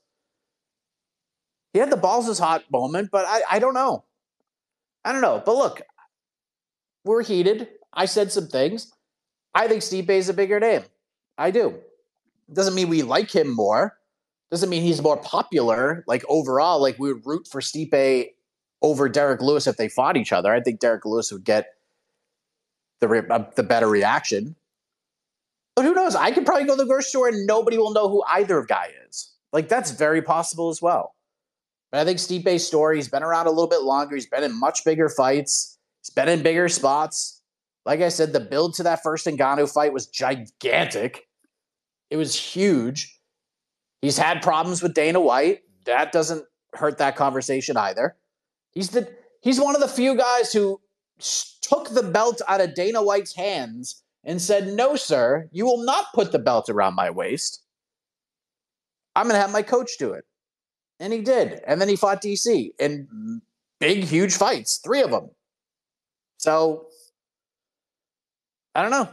He 1.72 1.80
had 1.80 1.90
the 1.90 1.96
balls 1.96 2.28
is 2.28 2.38
hot 2.38 2.64
moment, 2.70 3.10
but 3.10 3.24
I, 3.26 3.42
I 3.50 3.58
don't 3.58 3.74
know. 3.74 4.04
I 5.04 5.12
don't 5.12 5.20
know. 5.20 5.42
But 5.44 5.56
look, 5.56 5.82
we're 7.04 7.23
heated. 7.23 7.68
I 7.92 8.06
said 8.06 8.32
some 8.32 8.49
things. 8.49 8.92
I 9.54 9.68
think 9.68 9.82
Stipe 9.82 10.11
is 10.11 10.28
a 10.28 10.34
bigger 10.34 10.58
name. 10.58 10.82
I 11.38 11.50
do. 11.50 11.78
Doesn't 12.52 12.75
mean 12.75 12.88
we 12.88 13.02
like 13.02 13.34
him 13.34 13.54
more. 13.54 13.96
Doesn't 14.50 14.68
mean 14.68 14.82
he's 14.82 15.02
more 15.02 15.16
popular. 15.16 16.04
Like 16.06 16.25
overall, 16.28 16.80
like 16.80 16.99
we 16.99 17.12
would 17.12 17.26
root 17.26 17.49
for 17.50 17.61
Stipe 17.61 18.30
over 18.82 19.08
Derrick 19.08 19.40
Lewis 19.40 19.66
if 19.66 19.76
they 19.76 19.88
fought 19.88 20.16
each 20.16 20.32
other. 20.32 20.52
I 20.52 20.61
think 20.61 20.80
Derrick 20.80 21.04
Lewis 21.04 21.32
would 21.32 21.44
get 21.44 21.68
the 23.00 23.26
uh, 23.30 23.50
the 23.56 23.62
better 23.62 23.88
reaction. 23.88 24.56
But 25.75 25.84
who 25.84 25.94
knows? 25.94 26.14
I 26.14 26.30
could 26.30 26.46
probably 26.46 26.66
go 26.66 26.76
to 26.76 26.82
the 26.82 26.87
grocery 26.87 27.08
store 27.08 27.28
and 27.28 27.46
nobody 27.46 27.78
will 27.78 27.92
know 27.92 28.08
who 28.08 28.23
either 28.28 28.62
guy 28.62 28.90
is. 29.08 29.32
Like 29.52 29.68
that's 29.68 29.90
very 29.90 30.23
possible 30.23 30.68
as 30.68 30.80
well. 30.80 31.13
But 31.94 32.00
I 32.00 32.04
think 32.06 32.18
Stipe's 32.18 32.66
story, 32.66 32.96
he's 32.96 33.06
been 33.06 33.22
around 33.22 33.46
a 33.46 33.50
little 33.50 33.68
bit 33.68 33.82
longer. 33.82 34.16
He's 34.16 34.26
been 34.26 34.42
in 34.42 34.58
much 34.58 34.84
bigger 34.84 35.08
fights. 35.08 35.78
He's 36.02 36.10
been 36.10 36.28
in 36.28 36.42
bigger 36.42 36.68
spots. 36.68 37.40
Like 37.86 38.00
I 38.00 38.08
said, 38.08 38.32
the 38.32 38.40
build 38.40 38.74
to 38.74 38.82
that 38.82 39.04
first 39.04 39.28
Ngannou 39.28 39.72
fight 39.72 39.92
was 39.92 40.08
gigantic. 40.08 41.28
It 42.10 42.16
was 42.16 42.34
huge. 42.34 43.16
He's 44.02 44.18
had 44.18 44.42
problems 44.42 44.82
with 44.82 44.92
Dana 44.92 45.20
White. 45.20 45.60
That 45.86 46.10
doesn't 46.10 46.44
hurt 46.72 46.98
that 46.98 47.14
conversation 47.14 47.76
either. 47.76 48.16
He's 48.72 48.88
the 48.88 49.08
he's 49.42 49.60
one 49.60 49.76
of 49.76 49.80
the 49.80 49.86
few 49.86 50.16
guys 50.16 50.52
who 50.52 50.80
took 51.60 51.90
the 51.90 52.02
belt 52.02 52.42
out 52.48 52.60
of 52.60 52.74
Dana 52.74 53.04
White's 53.04 53.36
hands 53.36 54.02
and 54.24 54.42
said, 54.42 54.66
"No, 54.66 54.96
sir, 54.96 55.48
you 55.52 55.64
will 55.64 55.84
not 55.84 56.06
put 56.12 56.32
the 56.32 56.40
belt 56.40 56.68
around 56.68 56.96
my 56.96 57.10
waist. 57.10 57.62
I'm 59.14 59.26
going 59.26 59.36
to 59.36 59.40
have 59.40 59.52
my 59.52 59.62
coach 59.62 59.92
do 59.96 60.10
it." 60.10 60.24
And 61.04 61.12
he 61.12 61.20
did. 61.20 61.61
And 61.66 61.82
then 61.82 61.90
he 61.90 61.96
fought 61.96 62.23
DC 62.23 62.70
in 62.78 63.42
big, 63.78 64.04
huge 64.04 64.34
fights, 64.34 64.80
three 64.82 65.02
of 65.02 65.11
them. 65.11 65.28
So 66.38 66.87
I 68.75 68.80
don't 68.80 68.90
know. 68.90 69.11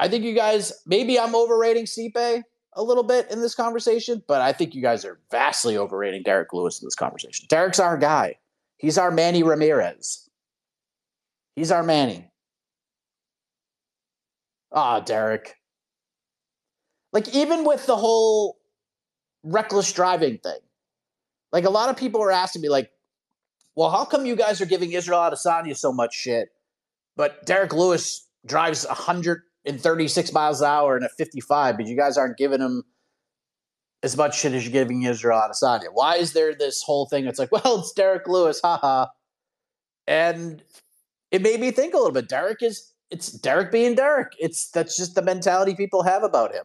I 0.00 0.08
think 0.08 0.24
you 0.24 0.34
guys, 0.34 0.72
maybe 0.86 1.16
I'm 1.16 1.36
overrating 1.36 1.84
Stipe 1.84 2.42
a 2.72 2.82
little 2.82 3.04
bit 3.04 3.30
in 3.30 3.40
this 3.40 3.54
conversation, 3.54 4.24
but 4.26 4.40
I 4.40 4.52
think 4.52 4.74
you 4.74 4.82
guys 4.82 5.04
are 5.04 5.20
vastly 5.30 5.76
overrating 5.76 6.24
Derrick 6.24 6.52
Lewis 6.52 6.82
in 6.82 6.86
this 6.88 6.96
conversation. 6.96 7.46
Derrick's 7.48 7.78
our 7.78 7.96
guy. 7.96 8.38
He's 8.76 8.98
our 8.98 9.12
Manny 9.12 9.44
Ramirez. 9.44 10.28
He's 11.54 11.70
our 11.70 11.84
Manny. 11.84 12.28
Ah, 14.72 14.98
Derrick. 14.98 15.54
Like, 17.12 17.32
even 17.32 17.64
with 17.64 17.86
the 17.86 17.96
whole 17.96 18.56
reckless 19.44 19.92
driving 19.92 20.38
thing, 20.38 20.58
like 21.52 21.64
a 21.64 21.70
lot 21.70 21.88
of 21.88 21.96
people 21.96 22.22
are 22.22 22.30
asking 22.30 22.62
me, 22.62 22.68
like, 22.68 22.90
well, 23.76 23.90
how 23.90 24.04
come 24.04 24.26
you 24.26 24.36
guys 24.36 24.60
are 24.60 24.66
giving 24.66 24.92
Israel 24.92 25.20
Adesanya 25.20 25.76
so 25.76 25.92
much 25.92 26.14
shit, 26.14 26.48
but 27.16 27.44
Derrick 27.46 27.72
Lewis 27.72 28.26
drives 28.46 28.86
136 28.86 30.32
miles 30.32 30.60
an 30.60 30.66
hour 30.66 30.96
in 30.96 31.04
a 31.04 31.08
55, 31.08 31.76
but 31.76 31.86
you 31.86 31.96
guys 31.96 32.16
aren't 32.16 32.36
giving 32.36 32.60
him 32.60 32.82
as 34.02 34.16
much 34.16 34.38
shit 34.38 34.52
as 34.52 34.64
you're 34.64 34.72
giving 34.72 35.02
Israel 35.02 35.40
Adesanya? 35.40 35.88
Why 35.92 36.16
is 36.16 36.32
there 36.32 36.54
this 36.54 36.82
whole 36.82 37.06
thing? 37.06 37.26
It's 37.26 37.38
like, 37.38 37.52
well, 37.64 37.80
it's 37.80 37.92
Derrick 37.92 38.26
Lewis, 38.26 38.60
haha. 38.62 39.06
And 40.06 40.62
it 41.30 41.42
made 41.42 41.60
me 41.60 41.70
think 41.70 41.94
a 41.94 41.96
little 41.96 42.12
bit. 42.12 42.28
Derrick 42.28 42.62
is 42.62 42.92
it's 43.10 43.30
Derrick 43.32 43.72
being 43.72 43.94
Derrick. 43.94 44.32
It's 44.38 44.70
that's 44.70 44.96
just 44.96 45.14
the 45.14 45.22
mentality 45.22 45.74
people 45.74 46.02
have 46.02 46.22
about 46.22 46.54
him. 46.54 46.64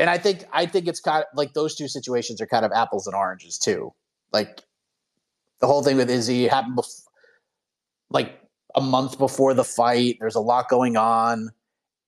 And 0.00 0.08
I 0.08 0.16
think 0.16 0.46
I 0.50 0.64
think 0.64 0.88
it's 0.88 0.98
kind 0.98 1.22
of 1.22 1.36
like 1.36 1.52
those 1.52 1.74
two 1.76 1.86
situations 1.86 2.40
are 2.40 2.46
kind 2.46 2.64
of 2.64 2.72
apples 2.72 3.06
and 3.06 3.14
oranges 3.14 3.58
too. 3.58 3.92
Like 4.32 4.62
the 5.60 5.66
whole 5.66 5.82
thing 5.82 5.98
with 5.98 6.08
Izzy 6.08 6.48
happened 6.48 6.78
bef- 6.78 7.02
like 8.08 8.40
a 8.74 8.80
month 8.80 9.18
before 9.18 9.52
the 9.52 9.62
fight. 9.62 10.16
There's 10.18 10.34
a 10.34 10.40
lot 10.40 10.70
going 10.70 10.96
on. 10.96 11.50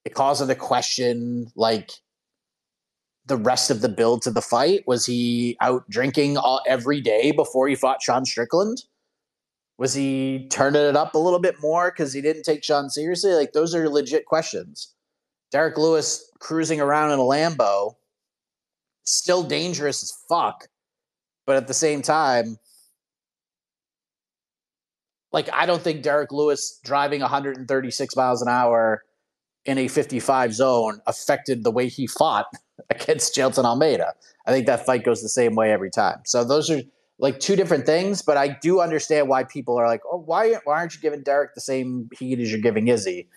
It 0.07 0.15
caused 0.15 0.49
a 0.49 0.55
question 0.55 1.49
like 1.55 1.91
the 3.27 3.37
rest 3.37 3.71
of 3.71 3.83
the 3.83 3.91
build 3.91 4.23
to 4.23 4.31
the 4.31 4.41
fight. 4.41 4.85
Was 4.87 5.05
he 5.05 5.59
out 5.61 5.87
drinking 5.91 6.39
all, 6.39 6.63
every 6.67 7.03
day 7.03 7.31
before 7.31 7.69
he 7.69 7.75
fought 7.75 8.01
Sean 8.01 8.25
Strickland? 8.25 8.85
Was 9.77 9.93
he 9.93 10.47
turning 10.51 10.83
it 10.83 10.97
up 10.97 11.15
a 11.15 11.19
little 11.19 11.41
bit 11.41 11.57
more 11.61 11.91
because 11.91 12.15
he 12.15 12.23
didn't 12.23 12.45
take 12.45 12.65
Sean 12.65 12.89
seriously? 12.89 13.35
Like 13.35 13.53
those 13.53 13.75
are 13.75 13.87
legit 13.91 14.25
questions. 14.25 14.95
Derrick 15.53 15.77
Lewis 15.77 16.31
cruising 16.41 16.81
around 16.81 17.13
in 17.13 17.19
a 17.19 17.23
Lambo, 17.23 17.95
still 19.05 19.43
dangerous 19.43 20.03
as 20.03 20.13
fuck, 20.29 20.67
but 21.47 21.57
at 21.57 21.69
the 21.69 21.75
same 21.75 22.03
time, 22.03 22.59
like 25.31 25.49
I 25.53 25.67
don't 25.67 25.83
think 25.83 26.03
Derrick 26.03 26.33
Lewis 26.33 26.81
driving 26.83 27.21
136 27.21 28.17
miles 28.17 28.43
an 28.43 28.49
hour 28.49 29.03
in 29.65 29.79
a 29.79 29.89
55 29.89 30.55
zone 30.55 31.01
affected 31.07 31.63
the 31.63 31.71
way 31.71 31.89
he 31.89 32.07
fought 32.07 32.47
against 32.91 33.35
Jailton 33.35 33.65
Almeida. 33.65 34.15
I 34.47 34.53
think 34.53 34.67
that 34.67 34.85
fight 34.85 35.05
goes 35.05 35.23
the 35.23 35.29
same 35.29 35.55
way 35.55 35.71
every 35.71 35.91
time. 35.91 36.21
So 36.25 36.45
those 36.45 36.71
are 36.71 36.83
like 37.19 37.39
two 37.39 37.57
different 37.57 37.87
things, 37.87 38.23
but 38.23 38.37
I 38.37 38.49
do 38.61 38.81
understand 38.81 39.29
why 39.29 39.45
people 39.45 39.79
are 39.79 39.87
like, 39.87 40.01
"Oh, 40.11 40.19
why 40.19 40.55
why 40.65 40.79
aren't 40.79 40.95
you 40.95 41.01
giving 41.01 41.23
Derrick 41.23 41.55
the 41.55 41.61
same 41.61 42.09
heat 42.19 42.41
as 42.41 42.51
you're 42.51 42.61
giving 42.61 42.89
Izzy?" 42.89 43.29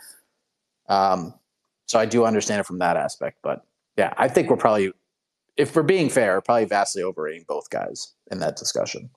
Um, 0.88 1.34
so 1.86 2.00
I 2.00 2.06
do 2.06 2.26
understand 2.26 2.60
it 2.60 2.66
from 2.66 2.80
that 2.80 2.98
aspect. 2.98 3.38
But 3.44 3.64
yeah, 3.98 4.14
I 4.18 4.28
think 4.28 4.50
we're 4.50 4.58
probably, 4.58 4.92
if 5.58 5.76
we're 5.76 5.84
being 5.84 6.10
fair, 6.10 6.42
probably 6.42 6.66
vastly 6.66 7.04
overrating 7.04 7.46
both 7.48 7.70
guys 7.70 8.14
in 8.32 8.40
that 8.40 8.56
discussion. 8.56 9.10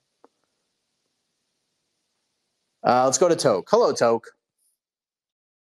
Uh, 2.85 3.05
let's 3.05 3.17
go 3.17 3.27
to 3.27 3.35
Toke. 3.35 3.67
Hello, 3.69 3.91
Toke. 3.91 4.27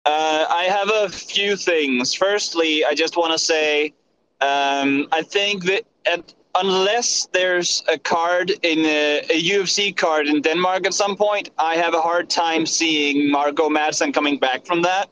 Uh, 0.05 0.47
I 0.49 0.65
have 0.65 0.91
a 0.91 1.09
few 1.09 1.57
things. 1.57 2.15
Firstly, 2.15 2.85
I 2.85 2.95
just 2.95 3.17
want 3.17 3.33
to 3.33 3.39
say 3.39 3.93
um, 4.41 5.09
I 5.11 5.23
think 5.23 5.65
that 5.65 5.83
at, 6.07 6.33
unless 6.55 7.27
there's 7.33 7.83
a 7.93 7.99
card 7.99 8.51
in 8.63 8.79
a, 8.81 9.19
a, 9.31 9.43
UFC 9.43 9.95
card 9.95 10.29
in 10.29 10.41
Denmark 10.41 10.87
at 10.87 10.95
some 10.95 11.17
point, 11.17 11.51
I 11.59 11.75
have 11.75 11.93
a 11.93 12.01
hard 12.01 12.31
time 12.31 12.65
seeing 12.65 13.31
Marco 13.31 13.69
Madsen 13.69 14.15
coming 14.15 14.39
back 14.39 14.65
from 14.65 14.83
that 14.83 15.11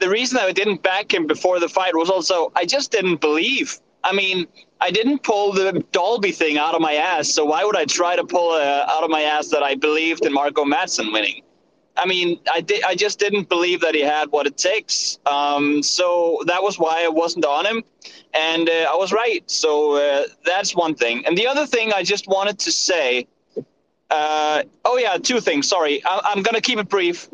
the 0.00 0.08
reason 0.08 0.38
I 0.38 0.52
didn't 0.52 0.82
back 0.82 1.12
him 1.12 1.26
before 1.26 1.60
the 1.60 1.68
fight 1.68 1.94
was 1.94 2.10
also 2.10 2.52
I 2.56 2.64
just 2.64 2.92
didn't 2.92 3.20
believe. 3.20 3.78
I 4.04 4.12
mean, 4.12 4.46
I 4.80 4.90
didn't 4.90 5.22
pull 5.22 5.52
the 5.52 5.84
Dolby 5.92 6.32
thing 6.32 6.56
out 6.56 6.74
of 6.74 6.80
my 6.80 6.94
ass, 6.94 7.28
so 7.28 7.44
why 7.44 7.64
would 7.64 7.76
I 7.76 7.84
try 7.84 8.16
to 8.16 8.24
pull 8.24 8.52
uh, 8.52 8.86
out 8.88 9.02
of 9.02 9.10
my 9.10 9.22
ass 9.22 9.48
that 9.48 9.62
I 9.62 9.74
believed 9.74 10.24
in 10.24 10.32
Marco 10.32 10.64
Madsen 10.64 11.12
winning? 11.12 11.42
I 11.96 12.06
mean, 12.06 12.38
I 12.52 12.60
did. 12.60 12.84
I 12.84 12.94
just 12.94 13.18
didn't 13.18 13.48
believe 13.48 13.80
that 13.80 13.94
he 13.94 14.02
had 14.02 14.30
what 14.30 14.46
it 14.46 14.56
takes. 14.56 15.18
Um, 15.26 15.82
so 15.82 16.40
that 16.46 16.62
was 16.62 16.78
why 16.78 17.04
I 17.04 17.08
wasn't 17.08 17.44
on 17.44 17.66
him, 17.66 17.82
and 18.34 18.68
uh, 18.68 18.86
I 18.92 18.94
was 18.94 19.12
right. 19.12 19.42
So 19.50 19.96
uh, 19.96 20.24
that's 20.44 20.76
one 20.76 20.94
thing. 20.94 21.26
And 21.26 21.36
the 21.36 21.48
other 21.48 21.66
thing 21.66 21.92
I 21.92 22.02
just 22.02 22.28
wanted 22.28 22.58
to 22.60 22.72
say. 22.72 23.26
Uh, 24.10 24.62
oh 24.86 24.96
yeah, 24.96 25.18
two 25.18 25.38
things. 25.38 25.68
Sorry, 25.68 26.02
I, 26.06 26.20
I'm 26.24 26.42
gonna 26.42 26.62
keep 26.62 26.78
it 26.78 26.88
brief. 26.88 27.28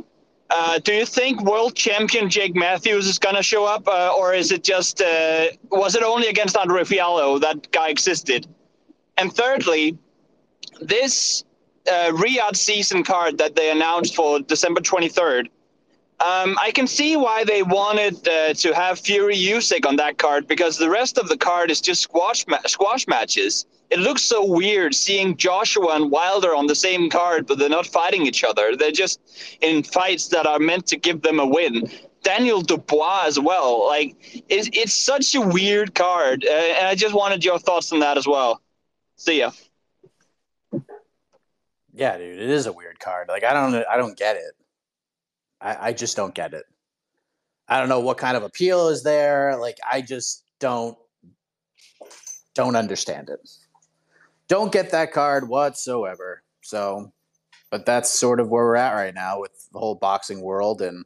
Uh, 0.57 0.79
do 0.79 0.93
you 0.93 1.05
think 1.05 1.43
world 1.43 1.75
champion 1.75 2.31
Jake 2.31 2.55
Matthews 2.55 3.09
is 3.09 3.19
going 3.19 3.35
to 3.35 3.43
show 3.43 3.65
up, 3.65 3.89
uh, 3.89 4.15
or 4.17 4.35
is 4.35 4.53
it 4.53 4.63
just 4.63 5.01
uh, 5.01 5.47
was 5.73 5.97
it 5.97 6.05
only 6.05 6.29
against 6.29 6.57
Andre 6.57 6.85
Fialho 6.85 7.41
that 7.41 7.73
guy 7.73 7.89
existed? 7.89 8.47
And 9.19 9.33
thirdly, 9.33 9.99
this 10.81 11.43
uh, 11.89 12.13
Riyadh 12.13 12.55
season 12.55 13.03
card 13.03 13.37
that 13.39 13.57
they 13.57 13.73
announced 13.73 14.15
for 14.15 14.39
December 14.39 14.81
23rd, 14.81 15.47
um, 16.21 16.57
I 16.63 16.71
can 16.73 16.87
see 16.87 17.17
why 17.17 17.43
they 17.43 17.65
wanted 17.65 18.27
uh, 18.29 18.55
to 18.55 18.73
have 18.75 19.01
Fury 19.01 19.37
Usyk 19.37 19.85
on 19.85 19.97
that 19.97 20.19
card 20.19 20.47
because 20.47 20.79
the 20.79 20.89
rest 20.89 21.19
of 21.19 21.29
the 21.29 21.37
card 21.37 21.73
is 21.73 21.81
just 21.81 22.01
squash 22.01 22.47
ma- 22.47 22.63
squash 22.67 23.09
matches 23.09 23.67
it 23.91 23.99
looks 23.99 24.23
so 24.23 24.45
weird 24.45 24.95
seeing 24.95 25.37
Joshua 25.37 25.95
and 25.95 26.11
Wilder 26.11 26.55
on 26.55 26.67
the 26.67 26.75
same 26.75 27.11
card, 27.11 27.47
but 27.47 27.59
they're 27.59 27.69
not 27.69 27.87
fighting 27.87 28.27
each 28.27 28.43
other. 28.43 28.77
They're 28.77 28.91
just 28.91 29.21
in 29.61 29.83
fights 29.83 30.29
that 30.29 30.47
are 30.47 30.59
meant 30.59 30.87
to 30.89 30.97
give 30.97 31.23
them 31.23 31.39
a 31.39 31.47
win. 31.47 31.91
Daniel 32.23 32.63
Dubois 32.63 33.25
as 33.27 33.39
well. 33.39 33.87
Like 33.87 34.17
it's, 34.49 34.69
it's 34.73 34.95
such 34.95 35.35
a 35.35 35.41
weird 35.41 35.95
card, 35.95 36.45
uh, 36.45 36.53
and 36.53 36.87
I 36.87 36.95
just 36.95 37.15
wanted 37.15 37.45
your 37.45 37.59
thoughts 37.59 37.93
on 37.93 38.01
that 38.01 38.17
as 38.17 38.27
well. 38.27 38.63
See 39.17 39.41
ya. 39.41 39.53
Yeah, 41.93 42.19
dude, 42.19 42.41
it 42.41 42.51
is 42.51 42.67
a 42.67 42.73
weird 42.73 42.99
card. 42.99 43.29
Like 43.29 43.45
I 43.45 43.53
don't, 43.53 43.75
I 43.89 43.97
don't 43.97 44.17
get 44.17 44.37
it. 44.37 44.55
I, 45.61 45.89
I 45.89 45.93
just 45.93 46.17
don't 46.17 46.35
get 46.35 46.55
it. 46.55 46.65
I 47.69 47.79
don't 47.79 47.89
know 47.89 48.01
what 48.01 48.19
kind 48.19 48.37
of 48.37 48.43
appeal 48.43 48.89
is 48.89 49.03
there. 49.03 49.57
Like 49.57 49.79
I 49.89 50.01
just 50.01 50.45
don't, 50.59 50.97
don't 52.55 52.75
understand 52.75 53.29
it 53.29 53.41
don't 54.49 54.73
get 54.73 54.91
that 54.91 55.13
card 55.13 55.49
whatsoever. 55.49 56.43
So, 56.63 57.13
but 57.71 57.87
that's 57.87 58.11
sort 58.11 58.41
of 58.41 58.49
where 58.49 58.65
we're 58.65 58.77
at 58.77 58.95
right 58.95 59.15
now 59.15 59.41
with 59.41 59.69
the 59.73 59.79
whole 59.79 59.95
boxing 59.95 60.41
world 60.41 60.81
and 60.81 61.05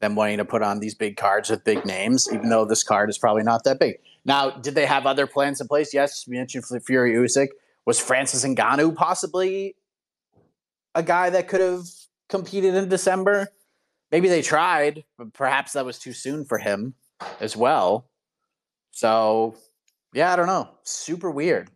them 0.00 0.14
wanting 0.14 0.38
to 0.38 0.44
put 0.44 0.62
on 0.62 0.80
these 0.80 0.94
big 0.94 1.16
cards 1.16 1.50
with 1.50 1.64
big 1.64 1.84
names, 1.86 2.28
even 2.32 2.48
though 2.48 2.64
this 2.64 2.82
card 2.82 3.08
is 3.08 3.18
probably 3.18 3.42
not 3.42 3.64
that 3.64 3.78
big. 3.78 3.96
Now, 4.24 4.50
did 4.50 4.74
they 4.74 4.86
have 4.86 5.06
other 5.06 5.26
plans 5.26 5.60
in 5.60 5.68
place? 5.68 5.92
Yes, 5.94 6.26
we 6.26 6.36
mentioned 6.36 6.64
Fury 6.84 7.14
Usyk. 7.14 7.48
Was 7.86 8.00
Francis 8.00 8.44
Ngannou 8.44 8.94
possibly 8.94 9.76
a 10.94 11.02
guy 11.02 11.30
that 11.30 11.48
could 11.48 11.60
have 11.60 11.84
competed 12.28 12.74
in 12.74 12.88
December? 12.88 13.48
Maybe 14.10 14.28
they 14.28 14.42
tried, 14.42 15.04
but 15.18 15.32
perhaps 15.32 15.72
that 15.72 15.84
was 15.84 15.98
too 15.98 16.12
soon 16.12 16.44
for 16.44 16.58
him 16.58 16.94
as 17.40 17.56
well. 17.56 18.08
So, 18.92 19.56
yeah, 20.12 20.32
I 20.32 20.36
don't 20.36 20.46
know. 20.46 20.68
Super 20.84 21.30
weird. 21.30 21.70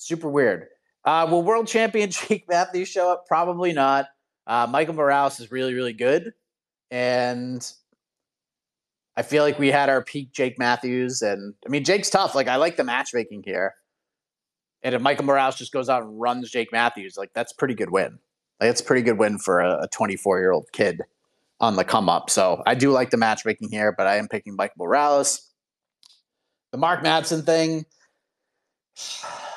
Super 0.00 0.30
weird. 0.30 0.68
Uh, 1.04 1.26
will 1.30 1.42
world 1.42 1.66
champion 1.66 2.10
Jake 2.10 2.46
Matthews 2.48 2.88
show 2.88 3.12
up? 3.12 3.26
Probably 3.26 3.74
not. 3.74 4.06
Uh, 4.46 4.66
Michael 4.66 4.94
Morales 4.94 5.38
is 5.40 5.52
really, 5.52 5.74
really 5.74 5.92
good. 5.92 6.32
And 6.90 7.70
I 9.14 9.20
feel 9.20 9.42
like 9.42 9.58
we 9.58 9.68
had 9.68 9.90
our 9.90 10.02
peak 10.02 10.32
Jake 10.32 10.58
Matthews. 10.58 11.20
And 11.20 11.52
I 11.66 11.68
mean, 11.68 11.84
Jake's 11.84 12.08
tough. 12.08 12.34
Like, 12.34 12.48
I 12.48 12.56
like 12.56 12.78
the 12.78 12.84
matchmaking 12.84 13.42
here. 13.44 13.74
And 14.82 14.94
if 14.94 15.02
Michael 15.02 15.26
Morales 15.26 15.56
just 15.56 15.70
goes 15.70 15.90
out 15.90 16.02
and 16.02 16.18
runs 16.18 16.50
Jake 16.50 16.72
Matthews, 16.72 17.18
like, 17.18 17.32
that's 17.34 17.52
pretty 17.52 17.74
good 17.74 17.90
win. 17.90 18.18
Like, 18.58 18.70
that's 18.70 18.80
a 18.80 18.84
pretty 18.84 19.02
good 19.02 19.18
win 19.18 19.38
for 19.38 19.60
a 19.60 19.86
24 19.92 20.38
year 20.38 20.52
old 20.52 20.72
kid 20.72 21.02
on 21.60 21.76
the 21.76 21.84
come 21.84 22.08
up. 22.08 22.30
So 22.30 22.62
I 22.66 22.74
do 22.74 22.90
like 22.90 23.10
the 23.10 23.18
matchmaking 23.18 23.68
here, 23.70 23.92
but 23.92 24.06
I 24.06 24.16
am 24.16 24.28
picking 24.28 24.56
Michael 24.56 24.86
Morales. 24.86 25.46
The 26.72 26.78
Mark 26.78 27.04
Madsen 27.04 27.44
thing. 27.44 27.84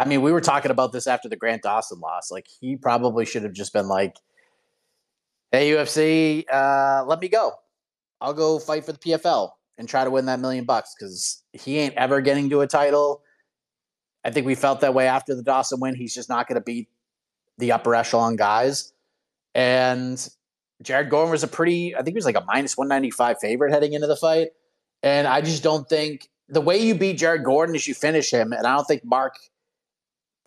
I 0.00 0.06
mean, 0.06 0.22
we 0.22 0.32
were 0.32 0.40
talking 0.40 0.70
about 0.70 0.92
this 0.92 1.06
after 1.06 1.28
the 1.28 1.36
Grant 1.36 1.62
Dawson 1.62 2.00
loss. 2.00 2.30
Like 2.30 2.46
he 2.48 2.74
probably 2.76 3.26
should 3.26 3.42
have 3.42 3.52
just 3.52 3.74
been 3.74 3.86
like, 3.86 4.16
"Hey 5.52 5.70
UFC, 5.72 6.44
uh, 6.50 7.04
let 7.06 7.20
me 7.20 7.28
go. 7.28 7.52
I'll 8.20 8.32
go 8.32 8.58
fight 8.58 8.86
for 8.86 8.92
the 8.92 8.98
PFL 8.98 9.50
and 9.76 9.86
try 9.86 10.04
to 10.04 10.10
win 10.10 10.24
that 10.26 10.40
million 10.40 10.64
bucks 10.64 10.94
because 10.98 11.42
he 11.52 11.78
ain't 11.78 11.94
ever 11.96 12.22
getting 12.22 12.48
to 12.48 12.62
a 12.62 12.66
title." 12.66 13.22
I 14.24 14.30
think 14.30 14.46
we 14.46 14.54
felt 14.54 14.80
that 14.80 14.94
way 14.94 15.06
after 15.06 15.34
the 15.34 15.42
Dawson 15.42 15.80
win. 15.80 15.94
He's 15.94 16.14
just 16.14 16.30
not 16.30 16.48
going 16.48 16.56
to 16.56 16.64
beat 16.64 16.88
the 17.58 17.72
upper 17.72 17.94
echelon 17.94 18.36
guys. 18.36 18.92
And 19.54 20.28
Jared 20.82 21.10
Gordon 21.10 21.30
was 21.30 21.42
a 21.42 21.48
pretty, 21.48 21.94
I 21.94 21.98
think 21.98 22.14
he 22.14 22.14
was 22.18 22.24
like 22.24 22.36
a 22.36 22.44
minus 22.46 22.76
195 22.76 23.38
favorite 23.40 23.72
heading 23.72 23.92
into 23.92 24.06
the 24.06 24.16
fight. 24.16 24.48
And 25.02 25.26
I 25.26 25.40
just 25.40 25.62
don't 25.62 25.88
think 25.88 26.28
the 26.48 26.60
way 26.60 26.78
you 26.78 26.94
beat 26.94 27.18
Jared 27.18 27.44
Gordon 27.44 27.74
is 27.74 27.86
you 27.86 27.94
finish 27.94 28.30
him. 28.30 28.52
And 28.52 28.66
I 28.66 28.74
don't 28.76 28.84
think 28.86 29.04
Mark, 29.04 29.36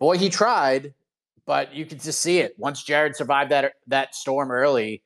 boy, 0.04 0.18
he 0.18 0.28
tried, 0.28 0.92
but 1.46 1.74
you 1.74 1.86
could 1.86 1.98
just 1.98 2.20
see 2.20 2.38
it. 2.38 2.54
Once 2.58 2.82
Jared 2.82 3.16
survived 3.16 3.50
that 3.52 3.72
that 3.86 4.14
storm 4.14 4.50
early, 4.50 5.02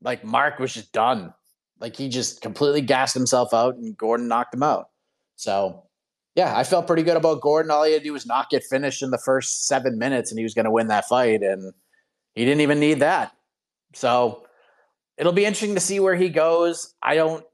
like 0.00 0.24
Mark 0.24 0.58
was 0.58 0.72
just 0.72 0.90
done. 0.90 1.34
Like 1.80 1.94
he 1.94 2.08
just 2.08 2.40
completely 2.40 2.80
gassed 2.80 3.12
himself 3.12 3.52
out 3.52 3.76
and 3.76 3.94
Gordon 3.94 4.26
knocked 4.26 4.54
him 4.54 4.62
out. 4.62 4.88
So 5.36 5.84
yeah, 6.34 6.56
I 6.56 6.64
felt 6.64 6.86
pretty 6.86 7.02
good 7.02 7.18
about 7.18 7.42
Gordon. 7.42 7.70
All 7.70 7.84
he 7.84 7.92
had 7.92 8.00
to 8.00 8.08
do 8.08 8.14
was 8.14 8.24
not 8.24 8.48
get 8.48 8.64
finished 8.64 9.02
in 9.02 9.10
the 9.10 9.18
first 9.18 9.66
seven 9.66 9.98
minutes, 9.98 10.30
and 10.30 10.38
he 10.38 10.44
was 10.44 10.54
going 10.54 10.64
to 10.64 10.70
win 10.70 10.86
that 10.86 11.08
fight. 11.08 11.42
And 11.42 11.74
he 12.34 12.46
didn't 12.46 12.62
even 12.62 12.80
need 12.80 13.00
that. 13.00 13.32
So 13.92 14.46
it'll 15.18 15.32
be 15.34 15.44
interesting 15.44 15.74
to 15.74 15.80
see 15.80 16.00
where 16.00 16.16
he 16.16 16.30
goes. 16.30 16.94
I 17.02 17.16
don't, 17.16 17.44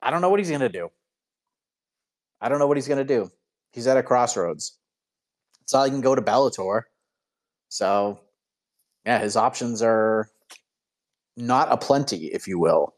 I 0.00 0.10
don't 0.10 0.22
know 0.22 0.30
what 0.30 0.40
he's 0.40 0.48
going 0.48 0.60
to 0.60 0.70
do. 0.70 0.88
I 2.40 2.48
don't 2.48 2.58
know 2.58 2.66
what 2.66 2.78
he's 2.78 2.88
going 2.88 3.04
to 3.06 3.14
do. 3.14 3.30
He's 3.72 3.86
at 3.86 3.98
a 3.98 4.02
crossroads. 4.02 4.78
So 5.66 5.82
he 5.84 5.90
can 5.90 6.00
go 6.00 6.14
to 6.14 6.22
Bellator. 6.22 6.82
So, 7.68 8.20
yeah, 9.04 9.18
his 9.18 9.36
options 9.36 9.82
are 9.82 10.30
not 11.36 11.70
a 11.70 11.76
plenty, 11.76 12.26
if 12.26 12.48
you 12.48 12.58
will. 12.58 12.94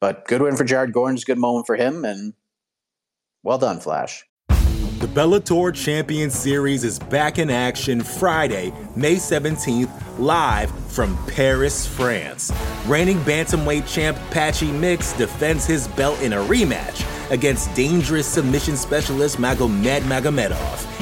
But 0.00 0.26
good 0.26 0.42
win 0.42 0.56
for 0.56 0.64
Jared 0.64 0.92
Gordon's 0.92 1.24
good 1.24 1.38
moment 1.38 1.66
for 1.66 1.76
him, 1.76 2.04
and 2.04 2.34
well 3.44 3.58
done, 3.58 3.78
Flash. 3.78 4.24
The 4.48 5.08
Bellator 5.08 5.74
Champion 5.74 6.30
Series 6.30 6.84
is 6.84 6.98
back 6.98 7.38
in 7.38 7.50
action 7.50 8.02
Friday, 8.02 8.72
May 8.94 9.16
17th, 9.16 9.90
live 10.18 10.70
from 10.92 11.18
Paris, 11.26 11.86
France. 11.86 12.52
Reigning 12.86 13.18
bantamweight 13.18 13.92
champ 13.92 14.16
Patchy 14.30 14.70
Mix 14.70 15.12
defends 15.14 15.66
his 15.66 15.88
belt 15.88 16.20
in 16.22 16.34
a 16.34 16.44
rematch 16.44 17.04
against 17.32 17.74
dangerous 17.74 18.28
submission 18.28 18.76
specialist 18.76 19.38
Magomed 19.38 20.02
Magomedov. 20.02 21.01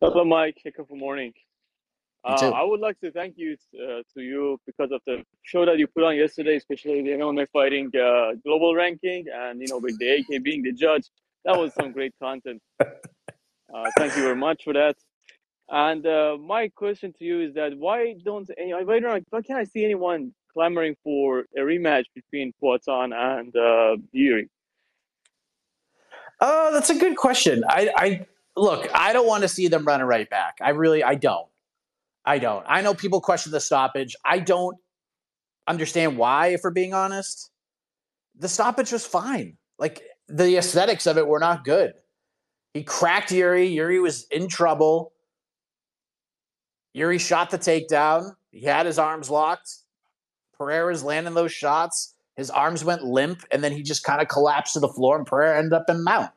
Hello, 0.00 0.24
Mike. 0.24 0.60
Good 0.62 0.86
morning. 0.90 1.32
Uh, 2.24 2.52
I 2.54 2.62
would 2.62 2.78
like 2.78 3.00
to 3.00 3.10
thank 3.10 3.34
you 3.36 3.56
uh, 3.74 4.02
to 4.14 4.22
you 4.22 4.60
because 4.64 4.92
of 4.92 5.00
the 5.08 5.24
show 5.42 5.66
that 5.66 5.76
you 5.76 5.88
put 5.88 6.04
on 6.04 6.14
yesterday, 6.14 6.54
especially 6.54 7.02
the 7.02 7.10
MMA 7.10 7.48
fighting 7.52 7.90
uh, 7.96 8.34
global 8.44 8.76
ranking, 8.76 9.24
and 9.34 9.60
you 9.60 9.66
know 9.66 9.78
with 9.78 9.98
the 9.98 10.08
AK 10.18 10.40
being 10.44 10.62
the 10.62 10.72
judge. 10.72 11.08
That 11.44 11.58
was 11.58 11.74
some 11.74 11.92
great 11.92 12.14
content. 12.22 12.62
Uh, 13.70 13.90
thank 13.98 14.16
you 14.16 14.22
very 14.22 14.34
much 14.34 14.64
for 14.64 14.72
that. 14.72 14.96
And 15.68 16.06
uh, 16.06 16.38
my 16.40 16.68
question 16.68 17.12
to 17.18 17.22
you 17.22 17.42
is 17.42 17.52
that 17.52 17.76
why 17.76 18.14
don't 18.24 18.48
any, 18.56 18.72
why 18.72 18.98
don't 18.98 19.26
why 19.28 19.42
can't 19.42 19.58
I 19.58 19.64
see 19.64 19.84
anyone 19.84 20.32
clamoring 20.54 20.96
for 21.04 21.40
a 21.54 21.60
rematch 21.60 22.06
between 22.14 22.54
Poatan 22.62 23.12
and 23.12 23.54
uh, 23.54 23.98
Yuri? 24.12 24.48
Oh, 26.40 26.72
that's 26.72 26.88
a 26.88 26.94
good 26.94 27.18
question. 27.18 27.62
I, 27.68 27.90
I 27.94 28.26
look, 28.58 28.88
I 28.94 29.12
don't 29.12 29.26
want 29.26 29.42
to 29.42 29.48
see 29.48 29.68
them 29.68 29.84
run 29.84 30.00
it 30.00 30.04
right 30.04 30.28
back. 30.28 30.58
I 30.60 30.70
really, 30.70 31.02
I 31.02 31.14
don't. 31.14 31.46
I 32.24 32.38
don't. 32.38 32.64
I 32.68 32.82
know 32.82 32.94
people 32.94 33.20
question 33.20 33.52
the 33.52 33.60
stoppage. 33.60 34.14
I 34.24 34.38
don't 34.38 34.76
understand 35.66 36.16
why, 36.16 36.48
if 36.48 36.60
we're 36.64 36.70
being 36.70 36.94
honest. 36.94 37.50
The 38.38 38.48
stoppage 38.48 38.92
was 38.92 39.06
fine. 39.06 39.56
Like 39.78 40.02
the 40.28 40.56
aesthetics 40.56 41.06
of 41.06 41.18
it 41.18 41.26
were 41.26 41.38
not 41.38 41.64
good. 41.64 41.94
He 42.74 42.82
cracked 42.82 43.32
Yuri. 43.32 43.66
Yuri 43.66 43.98
was 43.98 44.26
in 44.30 44.48
trouble. 44.48 45.12
Yuri 46.92 47.18
shot 47.18 47.50
the 47.50 47.58
takedown. 47.58 48.34
He 48.50 48.62
had 48.62 48.86
his 48.86 48.98
arms 48.98 49.30
locked. 49.30 49.70
Pereira's 50.56 51.04
landing 51.04 51.34
those 51.34 51.52
shots. 51.52 52.14
His 52.36 52.50
arms 52.50 52.84
went 52.84 53.04
limp, 53.04 53.44
and 53.50 53.64
then 53.64 53.72
he 53.72 53.82
just 53.82 54.04
kind 54.04 54.20
of 54.20 54.28
collapsed 54.28 54.74
to 54.74 54.80
the 54.80 54.88
floor, 54.88 55.16
and 55.16 55.26
Pereira 55.26 55.58
ended 55.58 55.72
up 55.72 55.88
in 55.88 56.04
mount. 56.04 56.30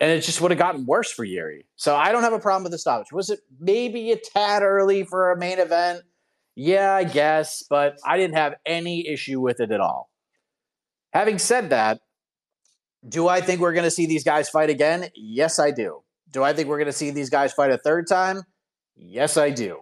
And 0.00 0.10
it 0.10 0.22
just 0.22 0.40
would 0.40 0.52
have 0.52 0.58
gotten 0.58 0.86
worse 0.86 1.10
for 1.10 1.24
Yuri. 1.24 1.66
So 1.76 1.96
I 1.96 2.12
don't 2.12 2.22
have 2.22 2.32
a 2.32 2.38
problem 2.38 2.62
with 2.62 2.72
the 2.72 2.78
stoppage. 2.78 3.12
Was 3.12 3.30
it 3.30 3.40
maybe 3.58 4.12
a 4.12 4.16
tad 4.16 4.62
early 4.62 5.04
for 5.04 5.32
a 5.32 5.38
main 5.38 5.58
event? 5.58 6.02
Yeah, 6.54 6.92
I 6.92 7.04
guess, 7.04 7.64
but 7.68 7.98
I 8.04 8.16
didn't 8.16 8.36
have 8.36 8.54
any 8.66 9.08
issue 9.08 9.40
with 9.40 9.60
it 9.60 9.70
at 9.70 9.80
all. 9.80 10.10
Having 11.12 11.38
said 11.38 11.70
that, 11.70 12.00
do 13.08 13.28
I 13.28 13.40
think 13.40 13.60
we're 13.60 13.72
going 13.72 13.84
to 13.84 13.90
see 13.90 14.06
these 14.06 14.24
guys 14.24 14.48
fight 14.48 14.70
again? 14.70 15.08
Yes, 15.14 15.58
I 15.58 15.70
do. 15.70 16.02
Do 16.30 16.42
I 16.42 16.52
think 16.52 16.68
we're 16.68 16.78
going 16.78 16.86
to 16.86 16.92
see 16.92 17.10
these 17.10 17.30
guys 17.30 17.52
fight 17.52 17.70
a 17.70 17.78
third 17.78 18.06
time? 18.08 18.42
Yes, 18.96 19.36
I 19.36 19.50
do. 19.50 19.78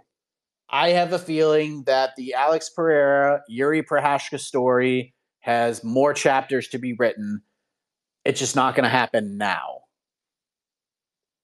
I 0.69 0.91
have 0.91 1.13
a 1.13 1.19
feeling 1.19 1.85
that 1.85 2.11
the 2.17 2.35
Alex 2.35 2.69
Pereira, 2.69 3.43
Yuri 3.49 3.83
Prochazka 3.83 4.39
story 4.39 5.15
has 5.41 5.83
more 5.83 6.13
chapters 6.13 6.69
to 6.69 6.79
be 6.79 6.93
written. 6.93 7.43
It's 8.25 8.41
just 8.41 8.57
not 8.57 8.75
going 8.75 8.85
to 8.85 8.91
happen 8.91 9.39
now. 9.39 9.83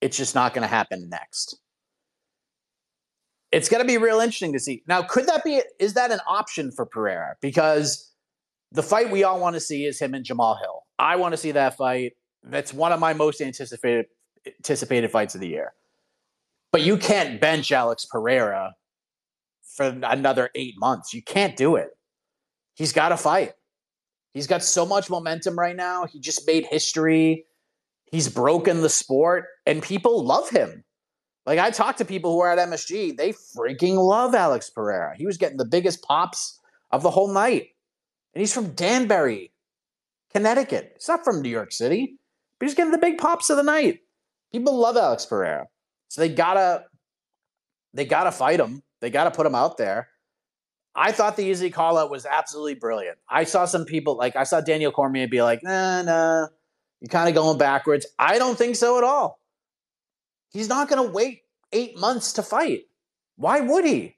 It's 0.02 0.16
just 0.16 0.34
not 0.34 0.52
going 0.52 0.62
to 0.62 0.68
happen 0.68 1.08
next. 1.08 1.58
It's 3.52 3.68
going 3.68 3.80
to 3.80 3.86
be 3.86 3.98
real 3.98 4.18
interesting 4.18 4.52
to 4.52 4.58
see. 4.58 4.82
Now, 4.86 5.02
could 5.02 5.26
that 5.28 5.44
be, 5.44 5.62
is 5.78 5.94
that 5.94 6.10
an 6.10 6.20
option 6.26 6.72
for 6.72 6.84
Pereira? 6.84 7.36
Because 7.40 8.10
the 8.72 8.82
fight 8.82 9.10
we 9.10 9.22
all 9.22 9.38
want 9.38 9.54
to 9.54 9.60
see 9.60 9.86
is 9.86 10.00
him 10.00 10.14
and 10.14 10.24
Jamahal 10.24 10.58
Hill. 10.58 10.82
I 10.98 11.16
want 11.16 11.32
to 11.32 11.36
see 11.36 11.52
that 11.52 11.76
fight. 11.76 12.12
That's 12.42 12.74
one 12.74 12.92
of 12.92 12.98
my 12.98 13.14
most 13.14 13.40
anticipated 13.40 14.06
anticipated 14.44 15.10
fights 15.10 15.36
of 15.36 15.40
the 15.40 15.48
year. 15.48 15.72
But 16.72 16.82
you 16.82 16.96
can't 16.96 17.40
bench 17.40 17.70
Alex 17.70 18.06
Pereira 18.10 18.74
for 19.76 19.86
another 19.86 20.50
eight 20.56 20.74
months. 20.78 21.14
You 21.14 21.22
can't 21.22 21.56
do 21.56 21.76
it. 21.76 21.90
He's 22.74 22.92
got 22.92 23.10
to 23.10 23.16
fight. 23.16 23.52
He's 24.34 24.48
got 24.48 24.64
so 24.64 24.84
much 24.84 25.10
momentum 25.10 25.56
right 25.56 25.76
now. 25.76 26.06
He 26.06 26.18
just 26.18 26.44
made 26.46 26.66
history. 26.66 27.44
He's 28.12 28.29
broken 28.29 28.83
the 28.83 28.90
sport, 28.90 29.46
and 29.66 29.83
people 29.83 30.22
love 30.22 30.51
him. 30.51 30.85
Like 31.46 31.59
I 31.59 31.70
talked 31.70 31.98
to 31.98 32.05
people 32.05 32.33
who 32.33 32.40
are 32.40 32.53
at 32.53 32.68
MSG, 32.68 33.16
they 33.16 33.33
freaking 33.33 33.96
love 33.96 34.35
Alex 34.35 34.70
Pereira. 34.70 35.16
He 35.16 35.27
was 35.27 35.38
getting 35.38 35.57
the 35.57 35.64
biggest 35.64 36.03
pops 36.03 36.61
of 36.92 37.03
the 37.03 37.11
whole 37.11 37.33
night. 37.33 37.70
And 38.35 38.40
he's 38.40 38.53
from 38.53 38.75
Danbury, 38.75 39.51
Connecticut. 40.31 40.92
He's 40.94 41.09
not 41.09 41.25
from 41.25 41.42
New 41.42 41.48
York 41.48 41.72
City, 41.72 42.18
but 42.59 42.66
he's 42.66 42.77
getting 42.77 42.92
the 42.92 42.98
big 42.98 43.18
pops 43.18 43.51
of 43.51 43.57
the 43.57 43.62
night. 43.62 44.01
People 44.53 44.77
love 44.79 44.96
Alex 44.96 45.27
Pereira. 45.27 45.66
So 46.09 46.20
they 46.20 46.29
gotta 46.29 46.85
they 47.94 48.05
gotta 48.05 48.31
fight 48.31 48.61
him. 48.61 48.83
They 49.01 49.09
gotta 49.11 49.31
put 49.31 49.46
him 49.46 49.55
out 49.55 49.79
there. 49.79 50.09
I 50.94 51.12
thought 51.12 51.38
the 51.38 51.48
Izzy 51.48 51.70
call 51.70 51.96
out 51.96 52.11
was 52.11 52.27
absolutely 52.27 52.75
brilliant. 52.75 53.16
I 53.29 53.44
saw 53.44 53.64
some 53.64 53.87
people 53.87 54.16
like 54.16 54.37
I 54.37 54.44
saw 54.44 54.61
Daniel 54.61 54.92
Cormier 54.92 55.27
be 55.27 55.42
like, 55.42 55.62
nah, 55.62 56.03
nah, 56.03 56.48
you're 57.02 57.08
kind 57.08 57.28
of 57.28 57.34
going 57.34 57.58
backwards. 57.58 58.06
I 58.16 58.38
don't 58.38 58.56
think 58.56 58.76
so 58.76 58.96
at 58.96 59.02
all. 59.02 59.40
He's 60.52 60.68
not 60.68 60.88
going 60.88 61.04
to 61.04 61.12
wait 61.12 61.40
eight 61.72 61.98
months 61.98 62.34
to 62.34 62.44
fight. 62.44 62.82
Why 63.34 63.58
would 63.58 63.84
he? 63.84 64.14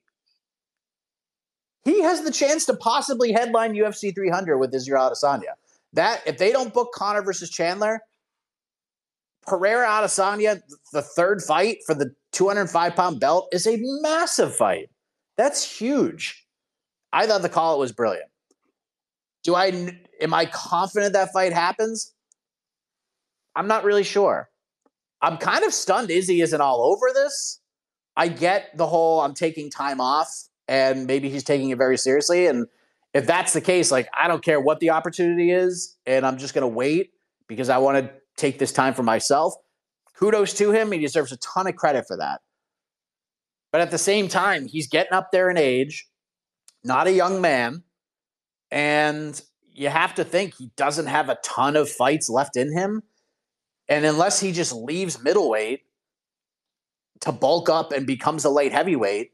He 1.85 2.03
has 2.03 2.23
the 2.23 2.31
chance 2.31 2.67
to 2.67 2.75
possibly 2.75 3.33
headline 3.33 3.73
UFC 3.73 4.15
300 4.15 4.59
with 4.59 4.75
Israel 4.75 5.11
Adesanya. 5.11 5.55
That 5.95 6.23
if 6.27 6.37
they 6.37 6.53
don't 6.53 6.75
book 6.75 6.93
Conor 6.93 7.23
versus 7.23 7.49
Chandler, 7.49 8.03
Pereira 9.47 9.87
Adesanya, 9.87 10.61
the 10.93 11.01
third 11.01 11.43
fight 11.43 11.79
for 11.87 11.95
the 11.95 12.15
205 12.33 12.95
pound 12.95 13.19
belt, 13.19 13.49
is 13.51 13.67
a 13.67 13.79
massive 14.03 14.55
fight. 14.55 14.91
That's 15.39 15.79
huge. 15.79 16.47
I 17.15 17.27
thought 17.27 17.41
the 17.41 17.49
call 17.49 17.79
was 17.79 17.93
brilliant. 17.93 18.29
Do 19.43 19.55
I 19.55 19.97
am 20.21 20.35
I 20.35 20.45
confident 20.47 21.15
that 21.15 21.33
fight 21.33 21.55
happens? 21.55 22.14
I'm 23.57 23.69
not 23.69 23.85
really 23.85 24.05
sure. 24.05 24.49
I'm 25.23 25.39
kind 25.39 25.65
of 25.65 25.73
stunned 25.73 26.11
Izzy 26.11 26.41
isn't 26.41 26.61
all 26.61 26.83
over 26.83 27.07
this. 27.15 27.61
I 28.17 28.29
get 28.29 28.77
the 28.77 28.87
whole 28.87 29.21
I'm 29.21 29.35
taking 29.35 29.71
time 29.71 30.01
off 30.01 30.49
and 30.69 31.07
maybe 31.07 31.31
he's 31.31 31.45
taking 31.45 31.71
it 31.71 31.79
very 31.79 31.97
seriously. 31.99 32.47
And 32.47 32.67
if 33.13 33.27
that's 33.27 33.53
the 33.53 33.61
case, 33.61 33.91
like 33.91 34.09
I 34.15 34.29
don't 34.29 34.45
care 34.45 34.61
what 34.61 34.81
the 34.81 34.91
opportunity 34.91 35.51
is, 35.51 35.97
and 36.07 36.27
I'm 36.27 36.39
just 36.39 36.55
gonna 36.55 36.69
wait 36.69 37.13
because 37.49 37.69
I 37.69 37.79
want 37.79 37.99
to 37.99 38.13
take 38.37 38.59
this 38.59 38.73
time 38.73 38.95
for 38.95 39.03
myself. 39.03 39.55
Kudos 40.17 40.55
to 40.55 40.71
him. 40.71 40.93
He 40.93 40.99
deserves 40.99 41.33
a 41.33 41.37
ton 41.39 41.67
of 41.67 41.77
credit 41.77 42.07
for 42.07 42.17
that. 42.17 42.41
But 43.73 43.81
at 43.81 43.91
the 43.91 43.99
same 43.99 44.29
time, 44.29 44.67
he's 44.67 44.87
getting 44.87 45.13
up 45.13 45.33
there 45.33 45.51
in 45.51 45.59
age, 45.59 46.07
not 46.85 47.07
a 47.07 47.13
young 47.13 47.41
man. 47.41 47.83
And 48.71 49.41
you 49.73 49.89
have 49.89 50.15
to 50.15 50.25
think 50.25 50.55
he 50.55 50.71
doesn't 50.77 51.07
have 51.07 51.29
a 51.29 51.39
ton 51.45 51.77
of 51.77 51.89
fights 51.89 52.29
left 52.29 52.57
in 52.57 52.73
him. 52.73 53.03
And 53.89 54.05
unless 54.05 54.41
he 54.41 54.53
just 54.53 54.73
leaves 54.73 55.23
middleweight 55.23 55.83
to 57.21 57.33
bulk 57.33 57.69
up 57.69 57.93
and 57.93 58.07
becomes 58.07 58.45
a 58.45 58.51
light 58.51 58.73
heavyweight, 58.73 59.33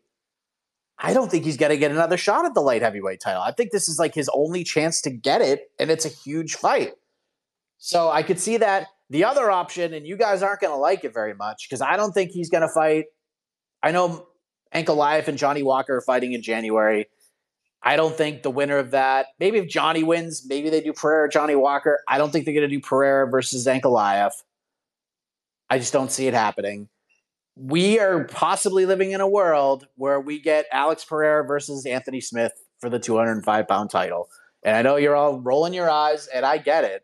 I 0.98 1.14
don't 1.14 1.30
think 1.30 1.44
he's 1.44 1.56
going 1.56 1.70
to 1.70 1.78
get 1.78 1.90
another 1.90 2.16
shot 2.16 2.44
at 2.44 2.54
the 2.54 2.60
light 2.60 2.82
heavyweight 2.82 3.20
title. 3.20 3.42
I 3.42 3.52
think 3.52 3.70
this 3.70 3.88
is 3.88 3.98
like 3.98 4.14
his 4.14 4.28
only 4.34 4.64
chance 4.64 5.00
to 5.02 5.10
get 5.10 5.40
it, 5.40 5.70
and 5.78 5.90
it's 5.90 6.04
a 6.04 6.10
huge 6.10 6.56
fight. 6.56 6.92
So 7.78 8.10
I 8.10 8.22
could 8.22 8.38
see 8.38 8.58
that. 8.58 8.88
The 9.08 9.24
other 9.24 9.50
option, 9.50 9.92
and 9.94 10.06
you 10.06 10.16
guys 10.16 10.42
aren't 10.42 10.60
going 10.60 10.72
to 10.72 10.78
like 10.78 11.04
it 11.04 11.12
very 11.12 11.34
much 11.34 11.66
because 11.68 11.80
I 11.80 11.96
don't 11.96 12.12
think 12.12 12.30
he's 12.30 12.48
going 12.48 12.62
to 12.62 12.68
fight. 12.68 13.06
I 13.82 13.90
know 13.90 14.28
Ankalaev 14.74 15.26
and 15.26 15.36
Johnny 15.36 15.62
Walker 15.62 15.96
are 15.96 16.00
fighting 16.00 16.32
in 16.32 16.42
January. 16.42 17.06
I 17.82 17.96
don't 17.96 18.14
think 18.14 18.42
the 18.42 18.50
winner 18.50 18.76
of 18.76 18.90
that, 18.90 19.28
maybe 19.38 19.58
if 19.58 19.68
Johnny 19.68 20.02
wins, 20.02 20.44
maybe 20.46 20.68
they 20.68 20.82
do 20.82 20.92
Pereira, 20.92 21.30
Johnny 21.30 21.56
Walker. 21.56 22.00
I 22.08 22.18
don't 22.18 22.30
think 22.30 22.44
they're 22.44 22.54
going 22.54 22.68
to 22.68 22.74
do 22.74 22.80
Pereira 22.80 23.30
versus 23.30 23.66
Ankalaev. 23.66 24.32
I 25.70 25.78
just 25.78 25.92
don't 25.92 26.12
see 26.12 26.26
it 26.26 26.34
happening. 26.34 26.88
We 27.56 27.98
are 27.98 28.24
possibly 28.24 28.84
living 28.84 29.12
in 29.12 29.20
a 29.20 29.28
world 29.28 29.86
where 29.96 30.20
we 30.20 30.40
get 30.40 30.66
Alex 30.72 31.04
Pereira 31.04 31.44
versus 31.46 31.86
Anthony 31.86 32.20
Smith 32.20 32.52
for 32.80 32.90
the 32.90 32.98
205 32.98 33.68
pound 33.68 33.90
title. 33.90 34.28
And 34.62 34.76
I 34.76 34.82
know 34.82 34.96
you're 34.96 35.16
all 35.16 35.40
rolling 35.40 35.72
your 35.72 35.88
eyes, 35.88 36.26
and 36.26 36.44
I 36.44 36.58
get 36.58 36.84
it, 36.84 37.02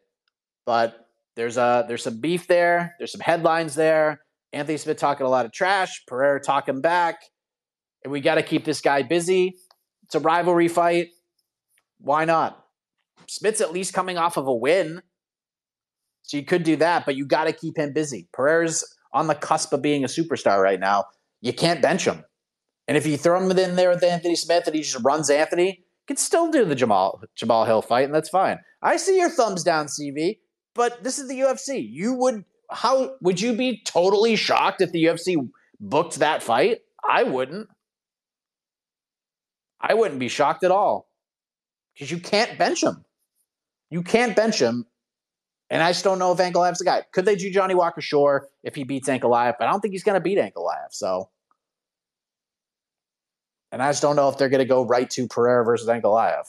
but 0.66 1.08
there's 1.36 1.56
a 1.56 1.84
there's 1.88 2.02
some 2.02 2.20
beef 2.20 2.46
there. 2.48 2.94
There's 2.98 3.12
some 3.12 3.20
headlines 3.20 3.74
there. 3.74 4.20
Anthony 4.52 4.76
Smith 4.76 4.98
talking 4.98 5.26
a 5.26 5.30
lot 5.30 5.46
of 5.46 5.52
trash. 5.52 6.04
Pereira 6.06 6.40
talking 6.40 6.82
back, 6.82 7.22
and 8.04 8.12
we 8.12 8.20
got 8.20 8.34
to 8.34 8.42
keep 8.42 8.64
this 8.64 8.82
guy 8.82 9.02
busy 9.02 9.56
it's 10.06 10.14
a 10.14 10.20
rivalry 10.20 10.68
fight. 10.68 11.10
Why 11.98 12.24
not? 12.24 12.64
Smith's 13.26 13.60
at 13.60 13.72
least 13.72 13.92
coming 13.92 14.18
off 14.18 14.36
of 14.36 14.46
a 14.46 14.54
win. 14.54 15.02
So 16.22 16.36
you 16.36 16.44
could 16.44 16.62
do 16.62 16.76
that, 16.76 17.04
but 17.04 17.16
you 17.16 17.26
got 17.26 17.44
to 17.44 17.52
keep 17.52 17.76
him 17.76 17.92
busy. 17.92 18.28
Pereira's 18.32 18.84
on 19.12 19.26
the 19.26 19.34
cusp 19.34 19.72
of 19.72 19.82
being 19.82 20.04
a 20.04 20.08
superstar 20.08 20.62
right 20.62 20.80
now. 20.80 21.04
You 21.40 21.52
can't 21.52 21.82
bench 21.82 22.04
him. 22.04 22.24
And 22.88 22.96
if 22.96 23.06
you 23.06 23.16
throw 23.16 23.38
him 23.38 23.50
in 23.56 23.76
there 23.76 23.90
with 23.90 24.02
Anthony 24.02 24.36
Smith 24.36 24.66
and 24.66 24.74
he 24.74 24.82
just 24.82 25.04
runs 25.04 25.30
Anthony, 25.30 25.78
you 25.78 26.06
can 26.06 26.16
still 26.16 26.50
do 26.50 26.64
the 26.64 26.76
Jamahal 26.76 27.20
Jamahal 27.40 27.66
Hill 27.66 27.82
fight, 27.82 28.04
and 28.04 28.14
that's 28.14 28.28
fine. 28.28 28.58
I 28.82 28.96
see 28.96 29.18
your 29.18 29.30
thumbs 29.30 29.64
down, 29.64 29.86
CV, 29.86 30.38
but 30.74 31.02
this 31.02 31.18
is 31.18 31.28
the 31.28 31.40
UFC. 31.40 31.84
You 31.88 32.14
would 32.14 32.44
how 32.70 33.16
would 33.20 33.40
you 33.40 33.54
be 33.54 33.82
totally 33.84 34.36
shocked 34.36 34.80
if 34.80 34.92
the 34.92 35.04
UFC 35.04 35.36
booked 35.80 36.16
that 36.16 36.42
fight? 36.42 36.80
I 37.08 37.22
wouldn't. 37.22 37.68
I 39.80 39.94
wouldn't 39.94 40.20
be 40.20 40.28
shocked 40.28 40.64
at 40.64 40.70
all 40.70 41.08
because 41.94 42.10
you 42.10 42.18
can't 42.18 42.58
bench 42.58 42.82
him. 42.82 43.04
You 43.90 44.02
can't 44.02 44.34
bench 44.34 44.60
him. 44.60 44.86
And 45.68 45.82
I 45.82 45.90
just 45.90 46.04
don't 46.04 46.18
know 46.18 46.32
if 46.32 46.38
Ankalaev's 46.38 46.78
the 46.78 46.84
guy. 46.84 47.02
Could 47.12 47.24
they 47.24 47.34
do 47.34 47.50
Johnny 47.50 47.74
Walker? 47.74 48.00
Shore 48.00 48.48
if 48.62 48.74
he 48.74 48.84
beats 48.84 49.08
Ankalaev, 49.08 49.54
but 49.58 49.66
I 49.66 49.70
don't 49.70 49.80
think 49.80 49.92
he's 49.92 50.04
going 50.04 50.14
to 50.14 50.20
beat 50.20 50.38
Ankalaev. 50.38 50.92
So, 50.92 51.28
and 53.72 53.82
I 53.82 53.90
just 53.90 54.02
don't 54.02 54.14
know 54.14 54.28
if 54.28 54.38
they're 54.38 54.48
going 54.48 54.60
to 54.60 54.68
go 54.68 54.84
right 54.84 55.10
to 55.10 55.26
Pereira 55.26 55.64
versus 55.64 55.88
Ankalaev. 55.88 56.44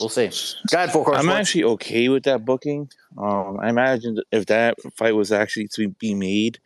We'll 0.00 0.08
see. 0.08 0.30
Go 0.70 0.78
ahead, 0.78 0.92
four 0.92 1.14
I'm 1.14 1.28
actually 1.28 1.64
okay 1.64 2.08
with 2.08 2.24
that 2.24 2.44
booking. 2.44 2.90
Um, 3.16 3.58
I 3.60 3.68
imagine 3.68 4.18
if 4.30 4.46
that 4.46 4.76
fight 4.96 5.14
was 5.14 5.32
actually 5.32 5.68
to 5.74 5.88
be 5.88 6.14
made, 6.14 6.60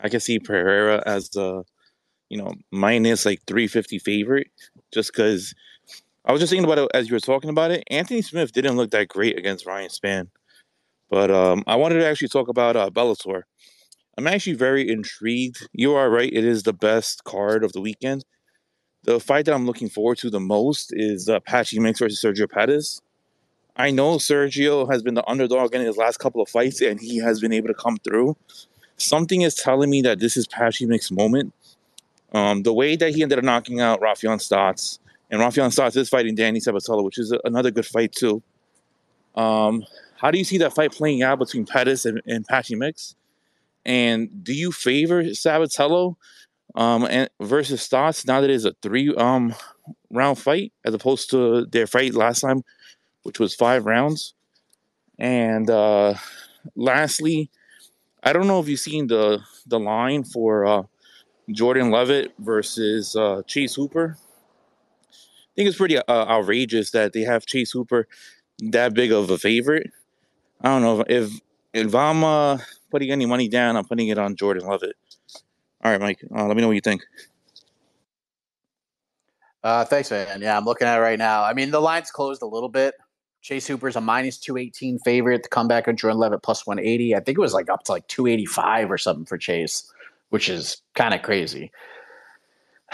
I 0.00 0.08
could 0.08 0.22
see 0.22 0.38
Pereira 0.38 1.02
as 1.06 1.30
the 1.30 1.64
you 2.28 2.38
know, 2.38 2.54
minus 2.70 3.24
like 3.26 3.42
350 3.46 3.98
favorite 3.98 4.48
just 4.92 5.12
because 5.12 5.54
I 6.24 6.32
was 6.32 6.40
just 6.40 6.50
thinking 6.50 6.64
about 6.64 6.78
it 6.78 6.90
as 6.94 7.08
you 7.08 7.14
were 7.14 7.20
talking 7.20 7.50
about 7.50 7.70
it. 7.70 7.84
Anthony 7.88 8.22
Smith 8.22 8.52
didn't 8.52 8.76
look 8.76 8.90
that 8.90 9.08
great 9.08 9.38
against 9.38 9.66
Ryan 9.66 9.88
Spann. 9.88 10.28
But 11.08 11.30
um, 11.30 11.62
I 11.66 11.76
wanted 11.76 12.00
to 12.00 12.06
actually 12.06 12.28
talk 12.28 12.48
about 12.48 12.76
uh, 12.76 12.90
Bellator. 12.90 13.42
I'm 14.18 14.26
actually 14.26 14.54
very 14.54 14.88
intrigued. 14.88 15.68
You 15.72 15.94
are 15.94 16.10
right, 16.10 16.32
it 16.32 16.44
is 16.44 16.64
the 16.64 16.72
best 16.72 17.24
card 17.24 17.62
of 17.62 17.72
the 17.72 17.80
weekend. 17.80 18.24
The 19.04 19.20
fight 19.20 19.44
that 19.44 19.54
I'm 19.54 19.66
looking 19.66 19.88
forward 19.88 20.18
to 20.18 20.30
the 20.30 20.40
most 20.40 20.92
is 20.92 21.28
uh, 21.28 21.38
Patchy 21.40 21.78
Mix 21.78 22.00
versus 22.00 22.20
Sergio 22.20 22.50
Pettis. 22.50 23.02
I 23.76 23.90
know 23.90 24.16
Sergio 24.16 24.90
has 24.90 25.02
been 25.02 25.14
the 25.14 25.28
underdog 25.28 25.74
in 25.74 25.82
his 25.82 25.96
last 25.96 26.16
couple 26.16 26.40
of 26.40 26.48
fights, 26.48 26.80
and 26.80 26.98
he 26.98 27.18
has 27.18 27.40
been 27.40 27.52
able 27.52 27.68
to 27.68 27.74
come 27.74 27.98
through. 27.98 28.36
Something 28.96 29.42
is 29.42 29.54
telling 29.54 29.90
me 29.90 30.00
that 30.02 30.18
this 30.18 30.36
is 30.36 30.46
Patchy 30.46 30.86
Mix's 30.86 31.12
moment. 31.12 31.52
Um, 32.36 32.64
the 32.64 32.74
way 32.74 32.96
that 32.96 33.14
he 33.14 33.22
ended 33.22 33.38
up 33.38 33.44
knocking 33.44 33.80
out 33.80 34.02
Raufeon 34.02 34.36
Stots, 34.36 34.98
and 35.30 35.40
Raufeon 35.40 35.74
Stots 35.74 35.96
is 35.96 36.10
fighting 36.10 36.34
Danny 36.34 36.60
Sabatello, 36.60 37.02
which 37.02 37.16
is 37.16 37.34
another 37.44 37.70
good 37.70 37.86
fight 37.86 38.12
too. 38.12 38.42
Um, 39.36 39.84
how 40.16 40.30
do 40.30 40.36
you 40.36 40.44
see 40.44 40.58
that 40.58 40.74
fight 40.74 40.92
playing 40.92 41.22
out 41.22 41.38
between 41.38 41.64
Pettis 41.64 42.04
and, 42.04 42.20
and 42.26 42.46
Patchy 42.46 42.74
Mix? 42.74 43.14
And 43.86 44.44
do 44.44 44.52
you 44.52 44.70
favor 44.70 45.24
Sabatello 45.24 46.16
um, 46.74 47.06
and 47.08 47.30
versus 47.40 47.88
Stots 47.88 48.26
now 48.26 48.42
that 48.42 48.50
it 48.50 48.54
is 48.54 48.66
a 48.66 48.74
three 48.82 49.14
um, 49.14 49.54
round 50.10 50.38
fight 50.38 50.74
as 50.84 50.92
opposed 50.92 51.30
to 51.30 51.64
their 51.64 51.86
fight 51.86 52.12
last 52.12 52.40
time, 52.40 52.62
which 53.22 53.40
was 53.40 53.54
five 53.54 53.86
rounds? 53.86 54.34
And 55.18 55.70
uh, 55.70 56.16
lastly, 56.74 57.48
I 58.22 58.34
don't 58.34 58.46
know 58.46 58.60
if 58.60 58.68
you've 58.68 58.78
seen 58.78 59.06
the 59.06 59.40
the 59.66 59.80
line 59.80 60.22
for 60.22 60.66
uh, 60.66 60.82
Jordan 61.50 61.90
Levitt 61.90 62.32
versus 62.38 63.14
uh, 63.16 63.42
Chase 63.46 63.74
Hooper. 63.74 64.16
I 65.10 65.52
think 65.54 65.68
it's 65.68 65.78
pretty 65.78 65.98
uh, 65.98 66.02
outrageous 66.08 66.90
that 66.90 67.12
they 67.12 67.22
have 67.22 67.46
Chase 67.46 67.70
Hooper 67.70 68.08
that 68.58 68.94
big 68.94 69.12
of 69.12 69.30
a 69.30 69.38
favorite. 69.38 69.90
I 70.60 70.68
don't 70.68 70.82
know 70.82 71.04
if 71.08 71.32
if 71.72 71.94
I'm 71.94 72.24
uh, 72.24 72.58
putting 72.90 73.10
any 73.10 73.26
money 73.26 73.48
down, 73.48 73.76
I'm 73.76 73.84
putting 73.84 74.08
it 74.08 74.18
on 74.18 74.36
Jordan 74.36 74.66
Levitt. 74.66 74.96
All 75.84 75.92
right, 75.92 76.00
Mike. 76.00 76.24
Uh, 76.34 76.46
let 76.46 76.56
me 76.56 76.62
know 76.62 76.68
what 76.68 76.74
you 76.74 76.80
think. 76.80 77.02
Uh, 79.62 79.84
thanks, 79.84 80.10
man. 80.10 80.40
Yeah, 80.40 80.56
I'm 80.56 80.64
looking 80.64 80.86
at 80.86 80.98
it 80.98 81.00
right 81.00 81.18
now. 81.18 81.42
I 81.42 81.52
mean, 81.52 81.70
the 81.70 81.80
line's 81.80 82.10
closed 82.10 82.40
a 82.42 82.46
little 82.46 82.68
bit. 82.68 82.94
Chase 83.42 83.66
Hooper's 83.66 83.96
a 83.96 84.00
minus 84.00 84.38
218 84.38 84.98
favorite. 85.00 85.42
The 85.42 85.48
comeback 85.48 85.86
on 85.86 85.96
Jordan 85.96 86.18
Levitt 86.18 86.42
plus 86.42 86.66
180. 86.66 87.14
I 87.14 87.20
think 87.20 87.38
it 87.38 87.40
was 87.40 87.52
like 87.52 87.68
up 87.68 87.84
to 87.84 87.92
like 87.92 88.06
285 88.08 88.90
or 88.90 88.98
something 88.98 89.26
for 89.26 89.38
Chase 89.38 89.92
which 90.30 90.48
is 90.48 90.82
kind 90.94 91.14
of 91.14 91.22
crazy. 91.22 91.70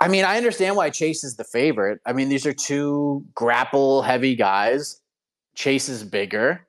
I 0.00 0.06
mean, 0.08 0.24
I 0.24 0.36
understand 0.36 0.76
why 0.76 0.90
Chase 0.90 1.24
is 1.24 1.36
the 1.36 1.44
favorite. 1.44 2.00
I 2.06 2.12
mean, 2.12 2.28
these 2.28 2.46
are 2.46 2.52
two 2.52 3.24
grapple 3.34 4.02
heavy 4.02 4.36
guys. 4.36 5.00
Chase 5.56 5.88
is 5.88 6.04
bigger. 6.04 6.66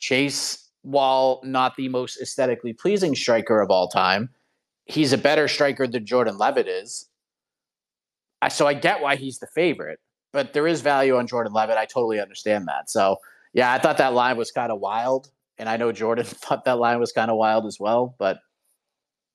Chase, 0.00 0.68
while 0.82 1.40
not 1.44 1.76
the 1.76 1.88
most 1.88 2.20
aesthetically 2.20 2.72
pleasing 2.72 3.14
striker 3.14 3.60
of 3.60 3.70
all 3.70 3.88
time, 3.88 4.30
he's 4.86 5.12
a 5.12 5.18
better 5.18 5.46
striker 5.46 5.86
than 5.86 6.04
Jordan 6.06 6.38
Levitt 6.38 6.66
is. 6.66 7.08
So 8.48 8.66
I 8.66 8.74
get 8.74 9.00
why 9.00 9.16
he's 9.16 9.38
the 9.38 9.46
favorite, 9.46 9.98
but 10.32 10.52
there 10.52 10.66
is 10.66 10.80
value 10.80 11.16
on 11.16 11.26
Jordan 11.26 11.52
Levitt. 11.52 11.76
I 11.76 11.86
totally 11.86 12.20
understand 12.20 12.66
that. 12.68 12.90
So 12.90 13.16
yeah, 13.52 13.72
I 13.72 13.78
thought 13.78 13.98
that 13.98 14.12
line 14.12 14.36
was 14.36 14.50
kind 14.50 14.70
of 14.70 14.80
wild, 14.80 15.30
and 15.56 15.68
I 15.68 15.76
know 15.76 15.92
Jordan 15.92 16.24
thought 16.28 16.64
that 16.64 16.78
line 16.78 17.00
was 17.00 17.12
kind 17.12 17.30
of 17.30 17.36
wild 17.36 17.64
as 17.64 17.78
well. 17.80 18.14
But 18.18 18.38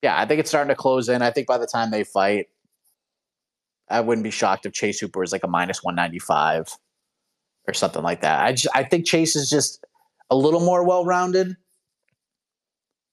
yeah, 0.02 0.20
I 0.20 0.26
think 0.26 0.40
it's 0.40 0.50
starting 0.50 0.70
to 0.70 0.76
close 0.76 1.10
in. 1.10 1.22
I 1.22 1.32
think 1.32 1.48
by 1.48 1.58
the 1.58 1.68
time 1.68 1.92
they 1.92 2.04
fight, 2.04 2.48
I 3.90 4.02
wouldn't 4.02 4.24
be 4.24 4.32
shocked 4.32 4.66
if 4.66 4.74
Chase 4.74 5.00
Hooper 5.00 5.24
is 5.24 5.32
like 5.32 5.44
a 5.44 5.48
minus 5.48 5.84
one 5.84 5.96
ninety 5.96 6.20
five 6.20 6.68
or 7.68 7.74
something 7.74 8.02
like 8.02 8.22
that. 8.22 8.44
I 8.44 8.54
just, 8.54 8.76
I 8.76 8.84
think 8.84 9.06
Chase 9.06 9.36
is 9.36 9.50
just 9.50 9.86
a 10.30 10.36
little 10.36 10.62
more 10.62 10.84
well 10.84 11.06
rounded. 11.06 11.56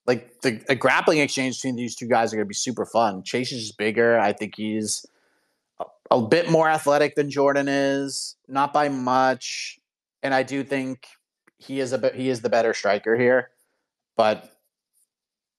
Like 0.07 0.41
the, 0.41 0.61
the 0.67 0.75
grappling 0.75 1.19
exchange 1.19 1.57
between 1.57 1.77
these 1.77 1.95
two 1.95 2.07
guys 2.07 2.33
are 2.33 2.37
going 2.37 2.47
to 2.47 2.49
be 2.49 2.55
super 2.55 2.87
fun. 2.87 3.23
Chase 3.25 3.53
is 3.53 3.61
just 3.61 3.77
bigger. 3.77 4.19
I 4.19 4.33
think 4.33 4.55
he's 4.57 5.05
a, 5.79 5.85
a 6.11 6.23
bit 6.23 6.51
more 6.51 6.67
athletic 6.67 7.15
than 7.15 7.29
Jordan 7.29 7.69
is, 7.69 8.37
not 8.49 8.73
by 8.73 8.89
much, 8.89 9.79
and 10.23 10.33
I 10.33 10.45
do 10.45 10.65
think 10.65 11.09
he 11.59 11.81
is 11.81 11.93
a 11.93 12.13
he 12.15 12.31
is 12.31 12.41
the 12.41 12.49
better 12.49 12.73
striker 12.73 13.17
here, 13.17 13.51
but 14.17 14.58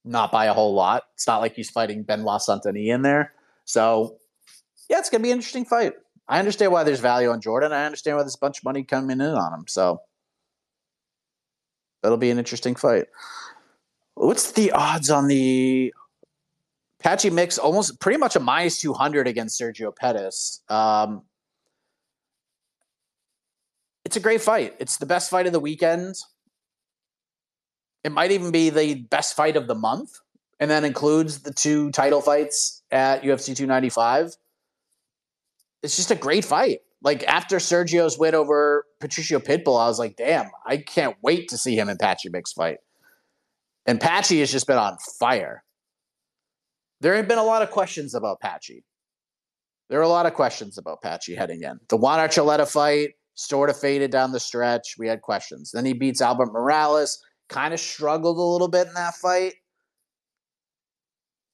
not 0.04 0.32
by 0.32 0.46
a 0.46 0.52
whole 0.52 0.74
lot. 0.74 1.04
It's 1.14 1.26
not 1.26 1.40
like 1.40 1.54
he's 1.54 1.70
fighting 1.70 2.02
Benoit 2.02 2.40
Saint-Denis 2.40 2.90
in 2.90 3.02
there. 3.02 3.32
So 3.64 4.18
yeah, 4.88 4.98
it's 4.98 5.10
gonna 5.10 5.22
be 5.22 5.30
an 5.30 5.38
interesting 5.38 5.64
fight. 5.64 5.94
I 6.28 6.38
understand 6.38 6.72
why 6.72 6.84
there's 6.84 7.00
value 7.00 7.30
on 7.30 7.40
Jordan. 7.40 7.72
I 7.72 7.84
understand 7.84 8.16
why 8.16 8.22
there's 8.22 8.36
a 8.36 8.38
bunch 8.38 8.58
of 8.58 8.64
money 8.64 8.84
coming 8.84 9.20
in 9.20 9.34
on 9.34 9.52
him. 9.52 9.64
So 9.66 10.00
that'll 12.02 12.18
be 12.18 12.30
an 12.30 12.38
interesting 12.38 12.76
fight. 12.76 13.06
What's 14.14 14.52
the 14.52 14.72
odds 14.72 15.10
on 15.10 15.28
the 15.28 15.92
Patchy 17.00 17.30
Mix? 17.30 17.58
Almost 17.58 18.00
pretty 18.00 18.18
much 18.18 18.36
a 18.36 18.40
minus 18.40 18.80
200 18.80 19.26
against 19.26 19.60
Sergio 19.60 19.94
Pettis. 19.94 20.62
Um, 20.68 21.22
it's 24.04 24.16
a 24.16 24.20
great 24.20 24.40
fight. 24.40 24.74
It's 24.78 24.98
the 24.98 25.06
best 25.06 25.30
fight 25.30 25.46
of 25.46 25.52
the 25.52 25.60
weekend. 25.60 26.16
It 28.04 28.12
might 28.12 28.30
even 28.30 28.50
be 28.50 28.70
the 28.70 28.94
best 28.94 29.36
fight 29.36 29.56
of 29.56 29.66
the 29.66 29.74
month, 29.74 30.12
and 30.58 30.70
that 30.70 30.84
includes 30.84 31.40
the 31.40 31.52
two 31.52 31.90
title 31.90 32.20
fights 32.20 32.82
at 32.90 33.22
UFC 33.22 33.54
295 33.56 34.36
it's 35.82 35.96
just 35.96 36.10
a 36.10 36.16
great 36.16 36.44
fight. 36.44 36.80
Like 37.02 37.24
after 37.24 37.56
Sergio's 37.56 38.18
win 38.18 38.34
over 38.34 38.84
Patricio 39.00 39.38
Pitbull, 39.38 39.80
I 39.80 39.86
was 39.86 39.98
like, 39.98 40.16
damn, 40.16 40.50
I 40.66 40.76
can't 40.76 41.16
wait 41.22 41.48
to 41.48 41.58
see 41.58 41.76
him 41.76 41.88
and 41.88 41.98
Patchy 41.98 42.28
Mix 42.28 42.52
fight. 42.52 42.78
And 43.86 43.98
Patchy 43.98 44.40
has 44.40 44.52
just 44.52 44.66
been 44.66 44.76
on 44.76 44.98
fire. 45.18 45.64
There 47.00 47.16
have 47.16 47.26
been 47.26 47.38
a 47.38 47.44
lot 47.44 47.62
of 47.62 47.70
questions 47.70 48.14
about 48.14 48.40
Patchy. 48.40 48.84
There 49.88 49.98
are 49.98 50.02
a 50.02 50.08
lot 50.08 50.26
of 50.26 50.34
questions 50.34 50.76
about 50.76 51.00
Patchy 51.00 51.34
heading 51.34 51.62
in. 51.62 51.80
The 51.88 51.96
Juan 51.96 52.18
Archuleta 52.18 52.70
fight 52.70 53.10
sort 53.34 53.70
of 53.70 53.80
faded 53.80 54.10
down 54.10 54.32
the 54.32 54.38
stretch. 54.38 54.96
We 54.98 55.08
had 55.08 55.22
questions. 55.22 55.70
Then 55.72 55.86
he 55.86 55.94
beats 55.94 56.20
Albert 56.20 56.52
Morales, 56.52 57.24
kind 57.50 57.74
of 57.74 57.80
struggled 57.80 58.38
a 58.38 58.40
little 58.40 58.68
bit 58.68 58.86
in 58.88 58.94
that 58.94 59.14
fight. 59.16 59.54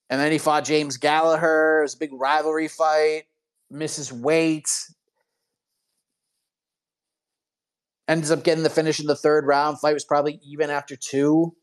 And 0.08 0.20
then 0.20 0.30
he 0.30 0.38
fought 0.38 0.64
James 0.64 0.98
Gallagher. 0.98 1.80
It 1.80 1.82
was 1.82 1.94
a 1.94 1.98
big 1.98 2.12
rivalry 2.12 2.68
fight 2.68 3.24
misses 3.70 4.12
weight, 4.12 4.68
ends 8.08 8.30
up 8.30 8.44
getting 8.44 8.62
the 8.62 8.70
finish 8.70 9.00
in 9.00 9.06
the 9.06 9.16
third 9.16 9.46
round. 9.46 9.80
Fight 9.80 9.94
was 9.94 10.04
probably 10.04 10.40
even 10.44 10.70
after 10.70 10.96
two. 10.96 11.54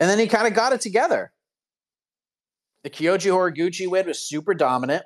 And 0.00 0.08
then 0.10 0.18
he 0.18 0.26
kind 0.26 0.46
of 0.46 0.54
got 0.54 0.72
it 0.72 0.80
together. 0.80 1.32
The 2.84 2.90
Kyoji 2.90 3.30
Horiguchi 3.30 3.88
win 3.88 4.06
was 4.06 4.18
super 4.18 4.54
dominant. 4.54 5.04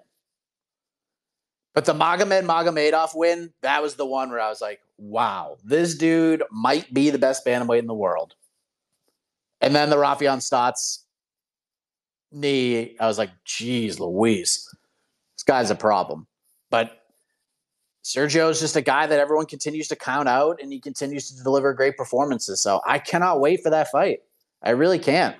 But 1.74 1.84
the 1.84 1.94
Magomed 1.94 2.44
Magomedov 2.44 3.10
win, 3.14 3.52
that 3.62 3.80
was 3.80 3.94
the 3.94 4.04
one 4.04 4.30
where 4.30 4.40
I 4.40 4.48
was 4.48 4.60
like, 4.60 4.80
wow, 5.00 5.56
this 5.64 5.96
dude 5.96 6.42
might 6.50 6.92
be 6.92 7.10
the 7.10 7.18
best 7.18 7.44
bantamweight 7.44 7.80
in 7.80 7.86
the 7.86 7.94
world. 7.94 8.34
And 9.60 9.74
then 9.74 9.90
the 9.90 9.96
Raufeon 9.96 10.38
Stots 10.38 11.00
knee, 12.30 12.96
I 13.00 13.06
was 13.06 13.18
like, 13.18 13.30
geez, 13.44 13.98
Louise 13.98 14.68
this 15.40 15.44
guy's 15.44 15.70
a 15.70 15.74
problem. 15.74 16.26
But 16.70 16.92
Sergio 18.04 18.50
is 18.50 18.60
just 18.60 18.76
a 18.76 18.82
guy 18.82 19.06
that 19.06 19.18
everyone 19.18 19.46
continues 19.46 19.88
to 19.88 19.96
count 19.96 20.28
out 20.28 20.58
and 20.60 20.70
he 20.70 20.80
continues 20.80 21.30
to 21.30 21.42
deliver 21.42 21.72
great 21.72 21.96
performances. 21.96 22.60
So 22.60 22.82
I 22.86 22.98
cannot 22.98 23.40
wait 23.40 23.62
for 23.62 23.70
that 23.70 23.90
fight. 23.90 24.20
I 24.62 24.70
really 24.70 24.98
can't. 24.98 25.36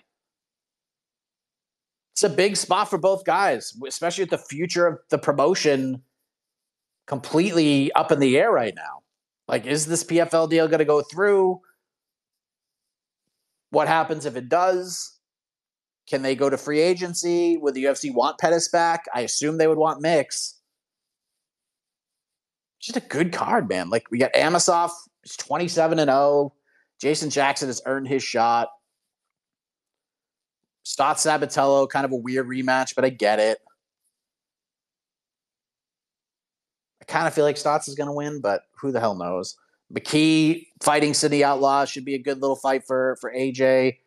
It's 2.13 2.25
a 2.25 2.31
big 2.31 2.57
spot 2.57 2.89
for 2.89 2.99
both 2.99 3.25
guys, 3.25 3.75
especially 3.87 4.25
with 4.25 4.31
the 4.31 4.39
future 4.39 4.87
of 4.87 4.99
the 5.11 5.19
promotion 5.19 6.03
completely 7.07 7.93
up 7.93 8.11
in 8.11 8.21
the 8.21 8.39
air 8.39 8.51
right 8.51 8.75
now. 8.75 9.00
Like, 9.51 9.67
is 9.67 9.87
this 9.87 10.05
PFL 10.05 10.49
deal 10.49 10.69
going 10.69 10.79
to 10.79 10.85
go 10.85 11.03
through? 11.03 11.61
What 13.71 13.89
happens 13.89 14.25
if 14.25 14.37
it 14.37 14.49
does? 14.49 15.19
Can 16.09 16.23
they 16.23 16.37
go 16.37 16.49
to 16.49 16.57
free 16.57 16.79
agency? 16.79 17.57
Would 17.57 17.75
the 17.75 17.85
UFC 17.85 18.15
want 18.15 18.39
Pettis 18.39 18.69
back? 18.69 19.07
I 19.13 19.23
assume 19.23 19.59
they 19.59 19.67
would 19.67 19.77
want 19.77 20.01
Mix. 20.01 20.61
Just 22.81 22.97
a 22.97 23.01
good 23.01 23.33
card, 23.33 23.69
man. 23.69 23.91
Like 23.91 24.09
we 24.13 24.19
got 24.19 24.33
Amosov, 24.35 24.93
he's 25.25 25.37
27 25.37 25.99
and 25.99 26.09
0. 26.09 26.55
Jason 27.01 27.29
Jackson 27.29 27.69
has 27.69 27.83
earned 27.87 28.07
his 28.07 28.23
shot. 28.23 28.69
Stott 30.85 31.17
Sabatello, 31.17 31.89
kind 31.89 32.05
of 32.05 32.13
a 32.13 32.17
weird 32.17 32.47
rematch, 32.47 32.95
but 32.95 33.05
I 33.05 33.09
get 33.09 33.41
it. 33.41 33.59
I 37.01 37.05
kind 37.05 37.27
of 37.27 37.35
feel 37.35 37.45
like 37.45 37.57
Stots 37.57 37.89
is 37.89 37.95
going 37.95 38.09
to 38.09 38.13
win, 38.13 38.41
but 38.41 38.63
who 38.81 38.93
the 38.93 39.01
hell 39.01 39.15
knows? 39.15 39.57
McKee 39.93 40.67
fighting 40.83 41.15
Sidney 41.15 41.43
Outlaw 41.43 41.85
should 41.85 42.05
be 42.05 42.15
a 42.15 42.23
good 42.23 42.41
little 42.41 42.57
fight 42.57 42.87
for 42.87 43.17
for 43.21 43.33
AJ. 43.33 43.99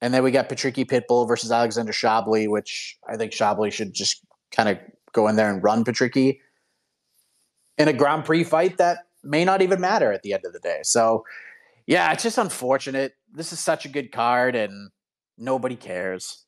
And 0.00 0.12
then 0.12 0.24
we 0.24 0.32
got 0.32 0.48
Patricky 0.48 0.84
Pitbull 0.84 1.28
versus 1.28 1.52
Alexander 1.52 1.92
Shabliy, 1.92 2.48
which 2.48 2.98
I 3.08 3.16
think 3.16 3.32
Shabliy 3.32 3.72
should 3.72 3.94
just 3.94 4.24
kind 4.50 4.68
of 4.68 4.78
go 5.12 5.28
in 5.28 5.36
there 5.36 5.48
and 5.48 5.62
run 5.62 5.84
Patricky 5.84 6.40
in 7.78 7.88
a 7.88 7.92
Grand 7.92 8.24
Prix 8.24 8.44
fight 8.44 8.78
that 8.78 8.98
may 9.22 9.44
not 9.44 9.62
even 9.62 9.80
matter 9.80 10.12
at 10.12 10.22
the 10.22 10.32
end 10.34 10.44
of 10.44 10.52
the 10.52 10.58
day. 10.58 10.80
So, 10.82 11.24
yeah, 11.86 12.12
it's 12.12 12.24
just 12.24 12.38
unfortunate. 12.38 13.14
This 13.32 13.52
is 13.52 13.60
such 13.60 13.84
a 13.84 13.88
good 13.88 14.10
card, 14.12 14.56
and 14.56 14.90
nobody 15.38 15.76
cares. 15.76 16.44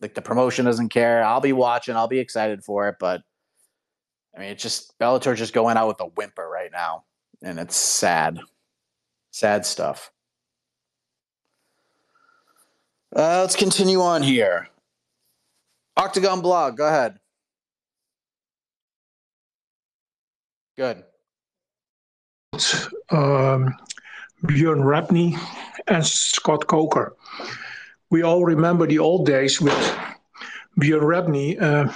Like 0.00 0.14
the 0.14 0.22
promotion 0.22 0.64
doesn't 0.64 0.88
care. 0.88 1.22
I'll 1.22 1.42
be 1.42 1.52
watching. 1.52 1.94
I'll 1.94 2.08
be 2.08 2.18
excited 2.18 2.64
for 2.64 2.88
it, 2.88 2.96
but 2.98 3.20
I 4.34 4.40
mean, 4.40 4.50
it's 4.50 4.62
just 4.62 4.98
Bellator 4.98 5.36
just 5.36 5.52
going 5.52 5.76
out 5.76 5.88
with 5.88 6.00
a 6.00 6.06
whimper 6.06 6.48
right 6.48 6.70
now, 6.72 7.04
and 7.42 7.58
it's 7.58 7.76
sad, 7.76 8.40
sad 9.32 9.66
stuff. 9.66 10.12
Uh, 13.14 13.40
let's 13.40 13.56
continue 13.56 14.00
on 14.00 14.22
here. 14.22 14.68
Octagon 15.96 16.40
blog, 16.40 16.76
go 16.76 16.86
ahead. 16.86 17.18
Good. 20.76 21.04
Um, 23.10 23.74
Bjorn 24.46 24.80
Rebney 24.80 25.36
and 25.88 26.06
Scott 26.06 26.66
Coker. 26.68 27.16
We 28.10 28.22
all 28.22 28.44
remember 28.44 28.86
the 28.86 28.98
old 28.98 29.26
days 29.26 29.60
with 29.60 29.98
Bjorn 30.78 31.02
Rebney. 31.02 31.60
Uh, 31.60 31.92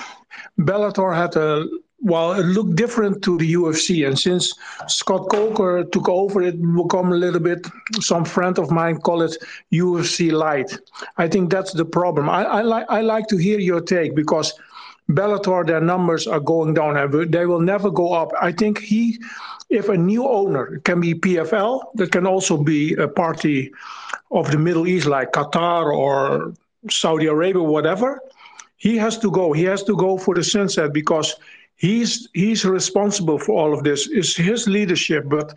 Bellator 0.58 1.14
had 1.14 1.36
a 1.36 1.66
well, 2.04 2.34
it 2.34 2.44
looked 2.44 2.76
different 2.76 3.22
to 3.24 3.38
the 3.38 3.54
UFC. 3.54 4.06
And 4.06 4.16
since 4.16 4.52
Scott 4.88 5.30
Coker 5.30 5.84
took 5.84 6.06
over, 6.06 6.42
it 6.42 6.60
become 6.60 7.12
a 7.12 7.16
little 7.16 7.40
bit, 7.40 7.66
some 8.00 8.26
friend 8.26 8.58
of 8.58 8.70
mine 8.70 8.98
call 8.98 9.22
it 9.22 9.36
UFC 9.72 10.30
light. 10.30 10.70
I 11.16 11.28
think 11.28 11.50
that's 11.50 11.72
the 11.72 11.84
problem. 11.84 12.28
I, 12.28 12.44
I, 12.44 12.60
like 12.60 12.84
I 12.90 13.00
like 13.00 13.26
to 13.28 13.38
hear 13.38 13.58
your 13.58 13.80
take 13.80 14.14
because 14.14 14.52
Bellator, 15.10 15.66
their 15.66 15.80
numbers 15.80 16.26
are 16.26 16.40
going 16.40 16.74
down 16.74 16.98
and 16.98 17.32
they 17.32 17.46
will 17.46 17.60
never 17.60 17.90
go 17.90 18.12
up. 18.12 18.32
I 18.40 18.52
think 18.52 18.80
he, 18.80 19.18
if 19.70 19.88
a 19.88 19.96
new 19.96 20.28
owner 20.28 20.80
can 20.84 21.00
be 21.00 21.14
PFL, 21.14 21.94
that 21.94 22.12
can 22.12 22.26
also 22.26 22.58
be 22.58 22.94
a 22.94 23.08
party 23.08 23.72
of 24.30 24.50
the 24.50 24.58
Middle 24.58 24.86
East 24.86 25.06
like 25.06 25.32
Qatar 25.32 25.86
or 25.86 26.52
Saudi 26.90 27.26
Arabia, 27.26 27.62
whatever. 27.62 28.20
He 28.76 28.98
has 28.98 29.16
to 29.20 29.30
go. 29.30 29.54
He 29.54 29.64
has 29.64 29.82
to 29.84 29.96
go 29.96 30.18
for 30.18 30.34
the 30.34 30.44
sunset 30.44 30.92
because 30.92 31.34
he's 31.84 32.28
he's 32.32 32.64
responsible 32.64 33.38
for 33.38 33.52
all 33.60 33.74
of 33.74 33.84
this. 33.84 34.08
It's 34.10 34.34
his 34.34 34.66
leadership, 34.66 35.24
but 35.28 35.54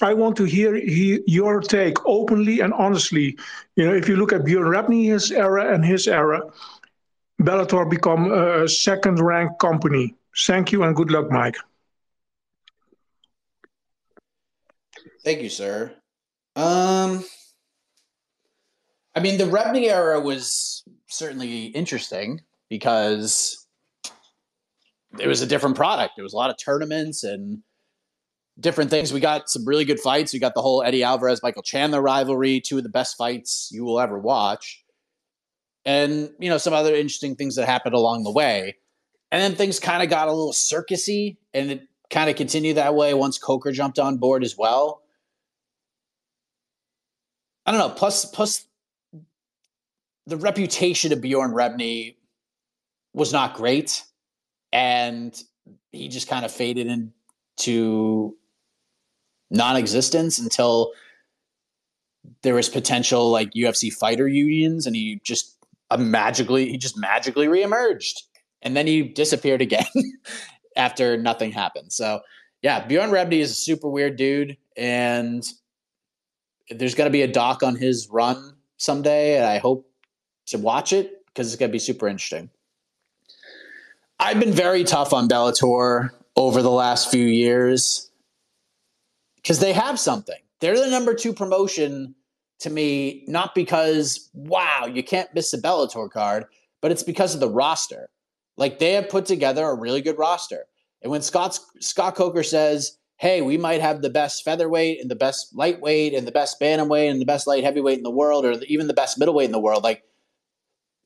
I 0.00 0.14
want 0.14 0.36
to 0.36 0.44
hear 0.44 0.74
he, 0.74 1.22
your 1.26 1.60
take 1.60 1.96
openly 2.06 2.60
and 2.60 2.72
honestly. 2.74 3.36
You 3.74 3.86
know, 3.86 3.94
if 3.94 4.08
you 4.08 4.16
look 4.16 4.32
at 4.32 4.44
Bjorn 4.44 4.68
Rebney, 4.68 5.06
his 5.06 5.32
era 5.32 5.74
and 5.74 5.84
his 5.84 6.06
era, 6.06 6.42
Bellator 7.42 7.88
become 7.90 8.30
a 8.30 8.68
second 8.68 9.20
ranked 9.20 9.58
company. 9.58 10.14
Thank 10.46 10.70
you 10.70 10.84
and 10.84 10.94
good 10.94 11.10
luck, 11.10 11.30
Mike. 11.30 11.56
Thank 15.24 15.42
you, 15.42 15.48
sir. 15.48 15.92
Um, 16.54 17.24
I 19.16 19.20
mean, 19.20 19.38
the 19.38 19.50
Rebney 19.50 19.88
era 19.88 20.20
was 20.20 20.84
certainly 21.08 21.66
interesting 21.66 22.42
because 22.68 23.65
it 25.20 25.26
was 25.26 25.42
a 25.42 25.46
different 25.46 25.76
product. 25.76 26.14
There 26.16 26.22
was 26.22 26.32
a 26.32 26.36
lot 26.36 26.50
of 26.50 26.56
tournaments 26.56 27.24
and 27.24 27.62
different 28.58 28.90
things. 28.90 29.12
We 29.12 29.20
got 29.20 29.48
some 29.48 29.64
really 29.66 29.84
good 29.84 30.00
fights. 30.00 30.32
We 30.32 30.38
got 30.38 30.54
the 30.54 30.62
whole 30.62 30.82
Eddie 30.82 31.02
Alvarez 31.02 31.42
Michael 31.42 31.62
Chandler 31.62 32.00
rivalry, 32.00 32.60
two 32.60 32.78
of 32.78 32.82
the 32.82 32.88
best 32.88 33.16
fights 33.16 33.70
you 33.72 33.84
will 33.84 34.00
ever 34.00 34.18
watch. 34.18 34.82
And, 35.84 36.30
you 36.40 36.48
know, 36.48 36.58
some 36.58 36.72
other 36.72 36.94
interesting 36.94 37.36
things 37.36 37.56
that 37.56 37.66
happened 37.66 37.94
along 37.94 38.24
the 38.24 38.32
way. 38.32 38.76
And 39.30 39.42
then 39.42 39.54
things 39.54 39.78
kind 39.78 40.02
of 40.02 40.08
got 40.08 40.28
a 40.28 40.32
little 40.32 40.52
circusy 40.52 41.36
and 41.52 41.70
it 41.70 41.82
kind 42.10 42.30
of 42.30 42.36
continued 42.36 42.76
that 42.76 42.94
way 42.94 43.14
once 43.14 43.38
Coker 43.38 43.72
jumped 43.72 43.98
on 43.98 44.16
board 44.16 44.44
as 44.44 44.56
well. 44.56 45.02
I 47.64 47.72
don't 47.72 47.80
know. 47.80 47.90
Plus, 47.90 48.24
plus 48.24 48.66
the 50.26 50.36
reputation 50.36 51.12
of 51.12 51.20
Bjorn 51.20 51.52
Rebney 51.52 52.16
was 53.12 53.32
not 53.32 53.54
great, 53.54 54.02
and 54.76 55.42
he 55.90 56.06
just 56.08 56.28
kind 56.28 56.44
of 56.44 56.52
faded 56.52 56.86
into 56.86 58.36
non-existence 59.50 60.38
until 60.38 60.92
there 62.42 62.54
was 62.54 62.68
potential 62.68 63.30
like 63.30 63.52
UFC 63.52 63.90
fighter 63.90 64.28
unions, 64.28 64.86
and 64.86 64.94
he 64.94 65.18
just 65.24 65.56
uh, 65.90 65.96
magically 65.96 66.68
he 66.68 66.76
just 66.76 66.98
magically 66.98 67.46
reemerged, 67.46 68.20
and 68.60 68.76
then 68.76 68.86
he 68.86 69.02
disappeared 69.02 69.62
again 69.62 69.86
after 70.76 71.16
nothing 71.16 71.52
happened. 71.52 71.90
So 71.90 72.20
yeah, 72.60 72.86
Bjorn 72.86 73.08
Rebney 73.10 73.38
is 73.38 73.52
a 73.52 73.54
super 73.54 73.88
weird 73.88 74.16
dude, 74.16 74.58
and 74.76 75.42
there's 76.68 76.94
going 76.94 77.08
to 77.08 77.12
be 77.12 77.22
a 77.22 77.32
doc 77.32 77.62
on 77.62 77.76
his 77.76 78.08
run 78.10 78.56
someday, 78.76 79.38
and 79.38 79.46
I 79.46 79.56
hope 79.56 79.90
to 80.48 80.58
watch 80.58 80.92
it 80.92 81.24
because 81.28 81.46
it's 81.46 81.58
going 81.58 81.70
to 81.70 81.72
be 81.72 81.78
super 81.78 82.08
interesting. 82.08 82.50
I've 84.26 84.40
been 84.40 84.52
very 84.52 84.82
tough 84.82 85.12
on 85.12 85.28
Bellator 85.28 86.10
over 86.34 86.60
the 86.60 86.68
last 86.68 87.12
few 87.12 87.24
years 87.24 88.10
because 89.36 89.60
they 89.60 89.72
have 89.72 90.00
something. 90.00 90.40
They're 90.60 90.76
the 90.76 90.90
number 90.90 91.14
two 91.14 91.32
promotion 91.32 92.16
to 92.58 92.68
me, 92.68 93.22
not 93.28 93.54
because, 93.54 94.28
wow, 94.34 94.90
you 94.92 95.04
can't 95.04 95.32
miss 95.32 95.52
a 95.52 95.62
Bellator 95.62 96.10
card, 96.10 96.46
but 96.82 96.90
it's 96.90 97.04
because 97.04 97.34
of 97.34 97.40
the 97.40 97.48
roster. 97.48 98.08
Like 98.56 98.80
they 98.80 98.94
have 98.94 99.08
put 99.08 99.26
together 99.26 99.64
a 99.64 99.76
really 99.76 100.00
good 100.00 100.18
roster. 100.18 100.64
And 101.02 101.12
when 101.12 101.22
Scott, 101.22 101.60
Scott 101.78 102.16
Coker 102.16 102.42
says, 102.42 102.98
hey, 103.18 103.42
we 103.42 103.56
might 103.56 103.80
have 103.80 104.02
the 104.02 104.10
best 104.10 104.42
featherweight 104.42 105.00
and 105.00 105.08
the 105.08 105.14
best 105.14 105.54
lightweight 105.54 106.14
and 106.14 106.26
the 106.26 106.32
best 106.32 106.58
bantamweight 106.60 107.12
and 107.12 107.20
the 107.20 107.26
best 107.26 107.46
light 107.46 107.62
heavyweight 107.62 107.98
in 107.98 108.02
the 108.02 108.10
world, 108.10 108.44
or 108.44 108.54
even 108.64 108.88
the 108.88 108.92
best 108.92 109.20
middleweight 109.20 109.46
in 109.46 109.52
the 109.52 109.60
world. 109.60 109.84
Like, 109.84 110.02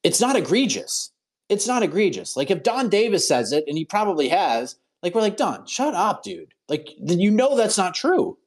it's 0.02 0.22
not 0.22 0.36
egregious. 0.36 1.12
It's 1.50 1.66
not 1.66 1.82
egregious. 1.82 2.36
Like, 2.36 2.50
if 2.50 2.62
Don 2.62 2.88
Davis 2.88 3.28
says 3.28 3.52
it, 3.52 3.64
and 3.66 3.76
he 3.76 3.84
probably 3.84 4.28
has, 4.28 4.76
like, 5.02 5.14
we're 5.14 5.20
like, 5.20 5.36
Don, 5.36 5.66
shut 5.66 5.94
up, 5.94 6.22
dude. 6.22 6.54
Like, 6.68 6.88
you 6.98 7.30
know 7.30 7.56
that's 7.56 7.76
not 7.76 7.94
true. 7.94 8.38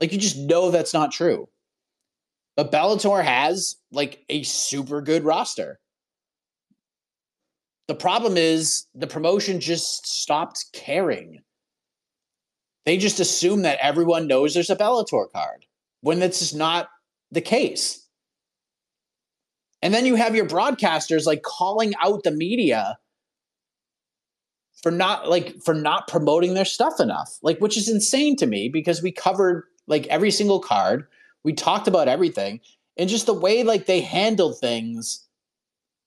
Like, 0.00 0.12
you 0.12 0.18
just 0.18 0.36
know 0.36 0.70
that's 0.70 0.92
not 0.92 1.12
true. 1.12 1.48
But 2.56 2.72
Bellator 2.72 3.24
has, 3.24 3.76
like, 3.92 4.24
a 4.28 4.42
super 4.42 5.00
good 5.00 5.24
roster. 5.24 5.78
The 7.88 7.94
problem 7.94 8.36
is 8.36 8.86
the 8.94 9.06
promotion 9.06 9.60
just 9.60 10.06
stopped 10.06 10.66
caring 10.72 11.40
they 12.84 12.96
just 12.96 13.20
assume 13.20 13.62
that 13.62 13.78
everyone 13.80 14.26
knows 14.26 14.54
there's 14.54 14.70
a 14.70 14.76
Bellator 14.76 15.30
card 15.32 15.66
when 16.00 16.18
that's 16.18 16.40
just 16.40 16.54
not 16.54 16.88
the 17.30 17.40
case. 17.40 18.01
And 19.82 19.92
then 19.92 20.06
you 20.06 20.14
have 20.14 20.36
your 20.36 20.46
broadcasters 20.46 21.26
like 21.26 21.42
calling 21.42 21.92
out 22.00 22.22
the 22.22 22.30
media 22.30 22.98
for 24.82 24.92
not 24.92 25.28
like 25.28 25.56
for 25.64 25.74
not 25.74 26.08
promoting 26.08 26.54
their 26.54 26.64
stuff 26.64 27.00
enough. 27.00 27.38
Like 27.42 27.58
which 27.58 27.76
is 27.76 27.88
insane 27.88 28.36
to 28.36 28.46
me 28.46 28.68
because 28.68 29.02
we 29.02 29.12
covered 29.12 29.64
like 29.86 30.06
every 30.06 30.30
single 30.30 30.60
card. 30.60 31.06
We 31.44 31.52
talked 31.52 31.88
about 31.88 32.08
everything 32.08 32.60
and 32.96 33.10
just 33.10 33.26
the 33.26 33.34
way 33.34 33.64
like 33.64 33.86
they 33.86 34.00
handled 34.00 34.58
things 34.58 35.26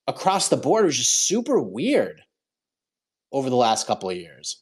across 0.07 0.49
the 0.49 0.57
board 0.57 0.85
was 0.85 0.97
just 0.97 1.27
super 1.27 1.59
weird 1.59 2.21
over 3.31 3.49
the 3.49 3.55
last 3.55 3.87
couple 3.87 4.09
of 4.09 4.15
years. 4.15 4.61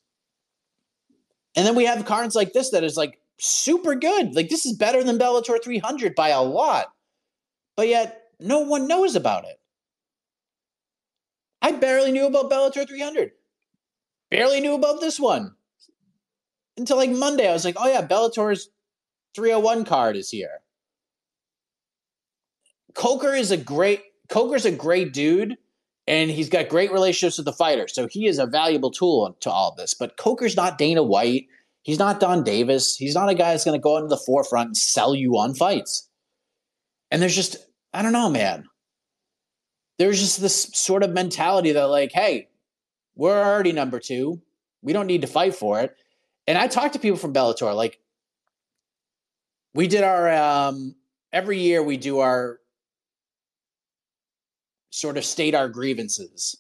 And 1.56 1.66
then 1.66 1.76
we 1.76 1.86
have 1.86 2.06
cards 2.06 2.34
like 2.34 2.54
this 2.54 2.72
that 2.72 2.84
is 2.84 2.98
like 2.98 3.20
super 3.40 3.94
good. 3.94 4.36
Like 4.36 4.50
this 4.50 4.66
is 4.66 4.76
better 4.76 5.04
than 5.04 5.20
Bellator 5.20 5.62
300 5.64 6.16
by 6.16 6.30
a 6.30 6.42
lot. 6.42 6.88
But 7.76 7.88
yet 7.88 8.23
no 8.44 8.60
one 8.60 8.88
knows 8.88 9.16
about 9.16 9.46
it. 9.46 9.60
I 11.62 11.72
barely 11.72 12.12
knew 12.12 12.28
about 12.28 12.52
Bellator 12.52 12.88
300. 12.88 13.32
Barely 14.30 14.60
knew 14.60 14.76
about 14.76 15.00
this 15.00 15.20
one. 15.20 15.56
Until 16.78 16.98
like 16.98 17.12
Monday, 17.12 17.48
I 17.48 17.54
was 17.54 17.66
like, 17.66 17.76
oh 17.80 17.88
yeah, 17.88 18.06
Bellator's 18.06 18.70
301 19.36 19.86
card 19.86 20.18
is 20.18 20.30
here. 20.30 20.60
Coker 22.94 23.34
is 23.34 23.52
a 23.52 23.58
great 23.58 24.02
Coker's 24.30 24.66
a 24.66 24.72
great 24.72 25.14
dude, 25.14 25.58
and 26.08 26.32
he's 26.32 26.50
got 26.50 26.70
great 26.70 26.92
relationships 26.92 27.38
with 27.38 27.46
the 27.46 27.54
fighter. 27.54 27.88
So 27.88 28.08
he 28.08 28.28
is 28.28 28.40
a 28.40 28.46
valuable 28.46 28.92
tool 28.92 29.36
to 29.42 29.52
all 29.52 29.72
of 29.72 29.78
this. 29.78 29.94
But 29.94 30.18
Coker's 30.18 30.56
not 30.56 30.78
Dana 30.78 31.04
White. 31.04 31.48
He's 31.84 32.00
not 32.00 32.20
Don 32.20 32.44
Davis. 32.44 32.96
He's 32.96 33.16
not 33.16 33.30
a 33.30 33.36
guy 33.36 33.52
that's 33.52 33.66
going 33.66 33.80
to 33.80 33.84
go 33.84 33.98
into 33.98 34.08
the 34.08 34.18
forefront 34.18 34.68
and 34.68 34.78
sell 34.78 35.14
you 35.14 35.38
on 35.38 35.54
fights. 35.54 36.10
And 37.12 37.22
there's 37.22 37.36
just, 37.36 37.58
I 37.94 38.02
don't 38.02 38.14
know, 38.14 38.30
man. 38.30 38.66
There's 40.00 40.20
just 40.20 40.42
this 40.42 40.70
sort 40.74 41.04
of 41.04 41.12
mentality 41.12 41.72
that, 41.74 41.86
like, 41.86 42.12
hey, 42.12 42.50
we're 43.16 43.42
already 43.42 43.72
number 43.72 44.00
two. 44.00 44.42
We 44.82 44.94
don't 44.94 45.08
need 45.08 45.22
to 45.22 45.28
fight 45.28 45.56
for 45.56 45.82
it. 45.82 45.96
And 46.48 46.58
I 46.58 46.68
talked 46.68 46.94
to 46.94 47.00
people 47.00 47.18
from 47.18 47.34
Bellator. 47.34 47.76
Like, 47.76 48.00
we 49.74 49.88
did 49.88 50.04
our, 50.04 50.32
um, 50.34 50.96
every 51.32 51.60
year 51.60 51.84
we 51.84 51.98
do 51.98 52.20
our 52.20 52.60
sort 54.90 55.18
of 55.18 55.26
state 55.26 55.56
our 55.56 55.70
grievances 55.70 56.56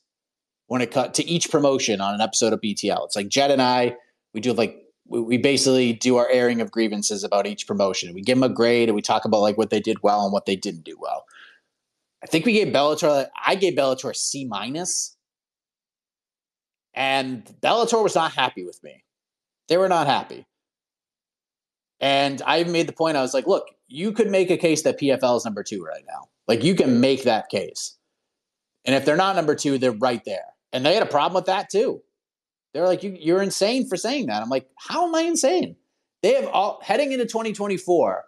when 0.67 0.81
it 0.81 0.91
cut 0.91 1.13
to 1.15 1.25
each 1.25 1.51
promotion 1.51 2.01
on 2.01 2.15
an 2.15 2.21
episode 2.21 2.53
of 2.53 2.61
BTL. 2.61 3.05
It's 3.05 3.15
like 3.15 3.27
Jed 3.27 3.51
and 3.51 3.61
I, 3.61 3.95
we 4.34 4.41
do 4.41 4.53
like 4.53 4.82
we 5.06 5.38
basically 5.38 5.93
do 5.93 6.18
our 6.18 6.30
airing 6.30 6.62
of 6.62 6.72
grievances 6.72 7.24
about 7.24 7.45
each 7.45 7.68
promotion. 7.68 8.14
We 8.14 8.22
give 8.22 8.38
them 8.38 8.49
a 8.49 8.54
grade 8.54 8.89
and 8.89 8.95
we 8.95 9.01
talk 9.01 9.26
about 9.26 9.41
like 9.41 9.58
what 9.58 9.70
they 9.70 9.80
did 9.80 10.01
well 10.01 10.24
and 10.24 10.34
what 10.34 10.45
they 10.45 10.56
didn't 10.56 10.84
do 10.84 10.97
well. 10.99 11.26
I 12.24 12.28
think 12.28 12.45
we 12.45 12.54
gave 12.54 12.70
Bellator. 12.70 13.28
I 13.45 13.56
gave 13.56 13.74
Bellator 13.74 14.12
a 14.12 14.16
C 14.16 14.45
minus, 14.45 15.18
and 16.93 17.43
Bellator 17.62 18.01
was 18.01 18.16
not 18.16 18.32
happy 18.32 18.64
with 18.64 18.82
me. 18.82 19.04
They 19.68 19.78
were 19.78 19.89
not 19.89 20.08
happy, 20.08 20.45
and 21.99 22.41
I 22.45 22.64
made 22.64 22.88
the 22.88 22.93
point. 22.93 23.18
I 23.18 23.22
was 23.22 23.34
like, 23.34 23.45
"Look, 23.45 23.68
you 23.88 24.14
could 24.14 24.30
make 24.30 24.49
a 24.49 24.58
case 24.58 24.84
that 24.84 24.99
PFL 24.99 25.36
is 25.36 25.43
number 25.45 25.64
two 25.64 25.84
right 25.84 26.06
now. 26.08 26.30
Like 26.47 26.64
you 26.64 26.76
can 26.76 27.01
make 27.01 27.24
that 27.24 27.49
case." 27.49 27.97
And 28.86 28.95
if 28.95 29.06
they're 29.06 29.18
not 29.18 29.36
number 29.36 29.56
two, 29.56 29.78
they're 29.78 29.91
right 29.91 30.24
there. 30.26 30.45
And 30.72 30.86
they 30.86 30.93
had 30.93 31.04
a 31.04 31.08
problem 31.08 31.36
with 31.36 31.45
that 31.45 31.70
too. 31.70 32.01
They're 32.74 32.88
like, 32.88 33.03
you, 33.03 33.15
you're 33.19 33.41
insane 33.41 33.88
for 33.88 33.97
saying 33.97 34.28
that. 34.28 34.41
I'm 34.41 34.49
like, 34.49 34.67
how 34.78 35.07
am 35.07 35.15
I 35.15 35.21
insane? 35.21 35.76
They 36.21 36.34
have 36.34 36.47
all 36.47 36.80
heading 36.84 37.11
into 37.11 37.26
2024 37.26 38.24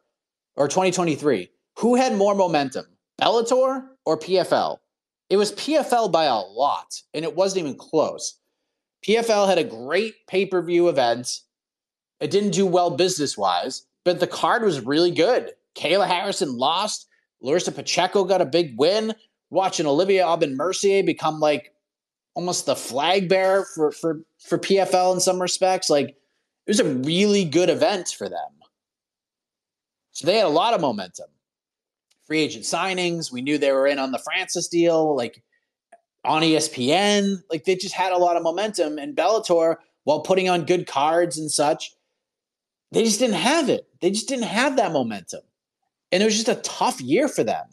or 0.55 0.67
2023. 0.67 1.49
Who 1.79 1.95
had 1.95 2.15
more 2.15 2.35
momentum, 2.35 2.85
Bellator 3.21 3.85
or 4.05 4.19
PFL? 4.19 4.77
It 5.29 5.37
was 5.37 5.53
PFL 5.53 6.11
by 6.11 6.25
a 6.25 6.35
lot, 6.35 7.01
and 7.13 7.25
it 7.25 7.35
wasn't 7.35 7.65
even 7.65 7.77
close. 7.77 8.39
PFL 9.05 9.47
had 9.47 9.57
a 9.57 9.63
great 9.63 10.13
pay 10.27 10.45
per 10.45 10.61
view 10.61 10.89
event. 10.89 11.39
It 12.19 12.31
didn't 12.31 12.51
do 12.51 12.65
well 12.65 12.91
business 12.91 13.37
wise, 13.37 13.85
but 14.03 14.19
the 14.19 14.27
card 14.27 14.63
was 14.63 14.85
really 14.85 15.11
good. 15.11 15.51
Kayla 15.75 16.07
Harrison 16.07 16.57
lost. 16.57 17.07
Larissa 17.41 17.71
Pacheco 17.71 18.23
got 18.23 18.41
a 18.41 18.45
big 18.45 18.77
win 18.77 19.13
watching 19.49 19.85
Olivier 19.85 20.21
Aubin 20.21 20.55
Mercier 20.55 21.03
become 21.03 21.39
like 21.39 21.73
almost 22.35 22.65
the 22.65 22.75
flag 22.75 23.27
bearer 23.27 23.65
for 23.73 23.91
for 23.91 24.21
for 24.39 24.59
PFL 24.59 25.15
in 25.15 25.19
some 25.19 25.41
respects. 25.41 25.89
Like 25.89 26.09
it 26.09 26.67
was 26.67 26.79
a 26.79 26.85
really 26.85 27.45
good 27.45 27.69
event 27.69 28.09
for 28.15 28.29
them. 28.29 28.49
So 30.11 30.27
they 30.27 30.37
had 30.37 30.45
a 30.45 30.49
lot 30.49 30.73
of 30.73 30.81
momentum. 30.81 31.27
Free 32.27 32.41
agent 32.41 32.65
signings. 32.65 33.31
We 33.31 33.41
knew 33.41 33.57
they 33.57 33.71
were 33.71 33.87
in 33.87 33.99
on 33.99 34.11
the 34.11 34.19
Francis 34.19 34.67
deal, 34.67 35.15
like 35.15 35.43
on 36.23 36.41
ESPN. 36.41 37.43
Like 37.49 37.65
they 37.65 37.75
just 37.75 37.95
had 37.95 38.13
a 38.13 38.17
lot 38.17 38.37
of 38.37 38.43
momentum. 38.43 38.97
And 38.97 39.15
Bellator, 39.15 39.75
while 40.03 40.21
putting 40.21 40.49
on 40.49 40.65
good 40.65 40.87
cards 40.87 41.37
and 41.37 41.51
such, 41.51 41.91
they 42.91 43.03
just 43.03 43.19
didn't 43.19 43.35
have 43.35 43.69
it. 43.69 43.87
They 44.01 44.09
just 44.09 44.27
didn't 44.27 44.45
have 44.45 44.77
that 44.77 44.91
momentum. 44.91 45.41
And 46.11 46.23
it 46.23 46.25
was 46.25 46.35
just 46.35 46.49
a 46.49 46.61
tough 46.61 47.01
year 47.01 47.27
for 47.27 47.43
them. 47.43 47.65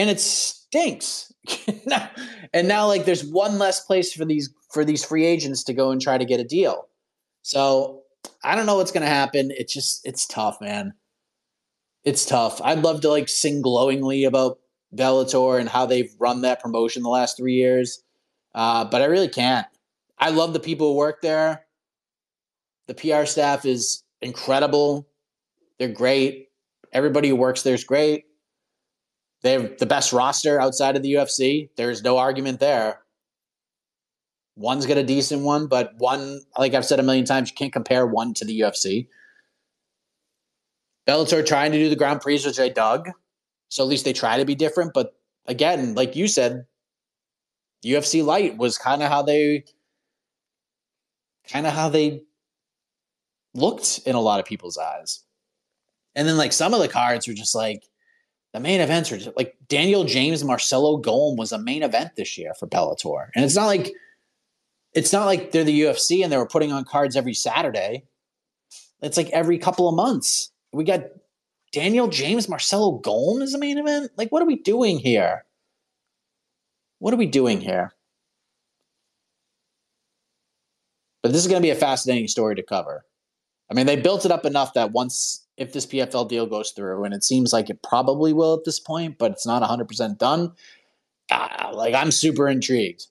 And 0.00 0.08
it 0.08 0.18
stinks. 0.18 1.30
and 2.54 2.66
now 2.66 2.86
like 2.86 3.04
there's 3.04 3.24
one 3.24 3.58
less 3.58 3.84
place 3.84 4.14
for 4.14 4.24
these 4.24 4.52
for 4.72 4.82
these 4.82 5.04
free 5.04 5.26
agents 5.26 5.62
to 5.64 5.74
go 5.74 5.90
and 5.90 6.00
try 6.00 6.16
to 6.16 6.24
get 6.24 6.40
a 6.40 6.44
deal. 6.44 6.88
So 7.42 8.02
I 8.42 8.54
don't 8.54 8.64
know 8.64 8.76
what's 8.76 8.92
going 8.92 9.02
to 9.02 9.08
happen. 9.08 9.50
It's 9.50 9.74
just 9.74 10.00
it's 10.04 10.26
tough, 10.26 10.58
man. 10.60 10.94
It's 12.02 12.24
tough. 12.24 12.62
I'd 12.62 12.82
love 12.82 13.02
to 13.02 13.10
like 13.10 13.28
sing 13.28 13.60
glowingly 13.60 14.24
about 14.24 14.58
Bellator 14.96 15.60
and 15.60 15.68
how 15.68 15.84
they've 15.84 16.12
run 16.18 16.40
that 16.42 16.62
promotion 16.62 17.02
the 17.02 17.10
last 17.10 17.36
three 17.36 17.54
years, 17.54 18.02
uh, 18.54 18.86
but 18.86 19.02
I 19.02 19.04
really 19.04 19.28
can't. 19.28 19.66
I 20.18 20.30
love 20.30 20.54
the 20.54 20.60
people 20.60 20.88
who 20.88 20.96
work 20.96 21.20
there. 21.20 21.66
The 22.88 22.94
PR 22.94 23.26
staff 23.26 23.66
is 23.66 24.02
incredible. 24.22 25.08
They're 25.78 25.88
great. 25.88 26.48
Everybody 26.92 27.28
who 27.28 27.36
works 27.36 27.62
there 27.62 27.74
is 27.74 27.84
great. 27.84 28.24
They 29.42 29.52
have 29.52 29.78
the 29.78 29.86
best 29.86 30.12
roster 30.12 30.60
outside 30.60 30.96
of 30.96 31.02
the 31.02 31.14
UFC. 31.14 31.70
There's 31.76 32.02
no 32.02 32.18
argument 32.18 32.60
there. 32.60 33.00
One's 34.56 34.84
got 34.84 34.98
a 34.98 35.02
decent 35.02 35.42
one, 35.42 35.66
but 35.66 35.94
one, 35.96 36.42
like 36.58 36.74
I've 36.74 36.84
said 36.84 37.00
a 37.00 37.02
million 37.02 37.24
times, 37.24 37.50
you 37.50 37.56
can't 37.56 37.72
compare 37.72 38.06
one 38.06 38.34
to 38.34 38.44
the 38.44 38.60
UFC. 38.60 39.08
Bellator 41.08 41.44
trying 41.44 41.72
to 41.72 41.78
do 41.78 41.88
the 41.88 41.96
Grand 41.96 42.20
Prix, 42.20 42.42
which 42.44 42.60
I 42.60 42.68
dug. 42.68 43.08
So 43.68 43.82
at 43.82 43.88
least 43.88 44.04
they 44.04 44.12
try 44.12 44.36
to 44.36 44.44
be 44.44 44.54
different. 44.54 44.92
But 44.92 45.14
again, 45.46 45.94
like 45.94 46.14
you 46.14 46.28
said, 46.28 46.66
UFC 47.84 48.22
Light 48.24 48.58
was 48.58 48.76
kind 48.76 49.02
of 49.02 49.08
how 49.08 49.22
they 49.22 49.64
kind 51.48 51.66
of 51.66 51.72
how 51.72 51.88
they 51.88 52.22
looked 53.54 54.00
in 54.06 54.14
a 54.14 54.20
lot 54.20 54.40
of 54.40 54.46
people's 54.46 54.78
eyes. 54.78 55.24
And 56.14 56.28
then 56.28 56.36
like 56.36 56.52
some 56.52 56.74
of 56.74 56.80
the 56.80 56.88
cards 56.88 57.26
were 57.26 57.34
just 57.34 57.54
like 57.54 57.84
the 58.52 58.60
main 58.60 58.80
events 58.80 59.12
are 59.12 59.18
just 59.18 59.36
like 59.36 59.56
Daniel 59.68 60.04
James, 60.04 60.42
Marcelo 60.42 60.96
Golm 60.96 61.36
was 61.36 61.52
a 61.52 61.58
main 61.58 61.82
event 61.82 62.16
this 62.16 62.36
year 62.36 62.52
for 62.54 62.66
Bellator. 62.66 63.28
And 63.34 63.44
it's 63.44 63.54
not 63.54 63.66
like 63.66 63.92
it's 64.92 65.12
not 65.12 65.26
like 65.26 65.52
they're 65.52 65.64
the 65.64 65.82
UFC 65.82 66.22
and 66.22 66.32
they 66.32 66.36
were 66.36 66.46
putting 66.46 66.72
on 66.72 66.84
cards 66.84 67.16
every 67.16 67.34
Saturday. 67.34 68.04
It's 69.02 69.16
like 69.16 69.30
every 69.30 69.58
couple 69.58 69.88
of 69.88 69.94
months. 69.94 70.50
We 70.72 70.84
got 70.84 71.04
Daniel 71.72 72.08
James, 72.08 72.48
Marcelo 72.48 72.98
Golm 72.98 73.42
as 73.42 73.54
a 73.54 73.58
main 73.58 73.78
event. 73.78 74.10
Like, 74.16 74.30
what 74.30 74.42
are 74.42 74.46
we 74.46 74.56
doing 74.56 74.98
here? 74.98 75.44
What 76.98 77.14
are 77.14 77.18
we 77.18 77.26
doing 77.26 77.60
here? 77.60 77.94
But 81.22 81.32
this 81.32 81.40
is 81.42 81.48
going 81.48 81.60
to 81.60 81.66
be 81.66 81.70
a 81.70 81.76
fascinating 81.76 82.28
story 82.28 82.56
to 82.56 82.62
cover. 82.62 83.04
I 83.70 83.74
mean, 83.74 83.86
they 83.86 83.96
built 83.96 84.24
it 84.24 84.32
up 84.32 84.44
enough 84.44 84.74
that 84.74 84.92
once, 84.92 85.46
if 85.60 85.74
this 85.74 85.84
PFL 85.84 86.26
deal 86.26 86.46
goes 86.46 86.70
through, 86.70 87.04
and 87.04 87.12
it 87.12 87.22
seems 87.22 87.52
like 87.52 87.68
it 87.68 87.82
probably 87.82 88.32
will 88.32 88.54
at 88.54 88.64
this 88.64 88.80
point, 88.80 89.18
but 89.18 89.30
it's 89.30 89.46
not 89.46 89.62
100% 89.62 90.16
done, 90.16 90.52
uh, 91.30 91.70
like, 91.74 91.94
I'm 91.94 92.10
super 92.10 92.48
intrigued. 92.48 93.06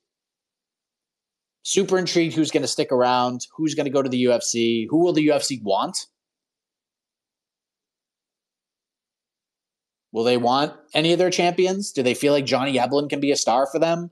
Super 1.62 2.00
intrigued 2.00 2.34
who's 2.34 2.50
going 2.50 2.64
to 2.64 2.68
stick 2.68 2.91
around, 2.91 3.45
who's 3.56 3.76
going 3.76 3.86
to 3.86 3.91
go 3.91 4.02
to 4.02 4.10
the 4.10 4.26
UFC, 4.26 4.88
who 4.89 4.97
will 4.97 5.14
the 5.14 5.28
UFC 5.28 5.62
want? 5.62 6.08
Will 10.12 10.24
they 10.24 10.38
want 10.38 10.74
any 10.95 11.14
of 11.14 11.20
their 11.20 11.30
champions? 11.30 11.91
Do 11.91 12.02
they 12.02 12.16
feel 12.16 12.34
like 12.34 12.47
Johnny 12.47 12.78
Eblen 12.78 13.12
can 13.12 13.20
be 13.20 13.32
a 13.32 13.36
star 13.36 13.68
for 13.68 13.78
them? 13.78 14.10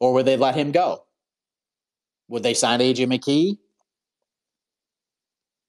Or 0.00 0.14
would 0.14 0.24
they 0.24 0.38
let 0.38 0.54
him 0.54 0.72
go? 0.72 1.04
Would 2.28 2.42
they 2.42 2.54
sign 2.54 2.80
AJ 2.80 3.06
McKee? 3.06 3.58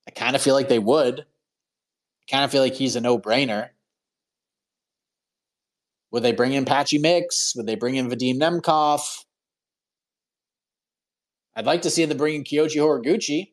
I 0.07 0.11
kind 0.11 0.37
of 0.37 0.41
feel 0.41 0.55
like 0.55 0.69
they 0.69 0.79
would. 0.79 1.25
Kind 2.29 2.43
of 2.43 2.51
feel 2.51 2.61
like 2.61 2.73
he's 2.73 2.95
a 2.95 3.01
no 3.01 3.19
brainer. 3.19 3.69
Would 6.11 6.23
they 6.23 6.31
bring 6.31 6.53
in 6.53 6.65
Patchy 6.65 6.97
Mix? 6.97 7.53
Would 7.55 7.65
they 7.65 7.75
bring 7.75 7.95
in 7.95 8.09
Vadim 8.09 8.37
Nemkov? 8.37 9.01
I'd 11.55 11.65
like 11.65 11.83
to 11.83 11.89
see 11.89 12.05
them 12.05 12.17
bring 12.17 12.35
in 12.35 12.43
Kyoji 12.43 12.77
Horiguchi. 12.77 13.51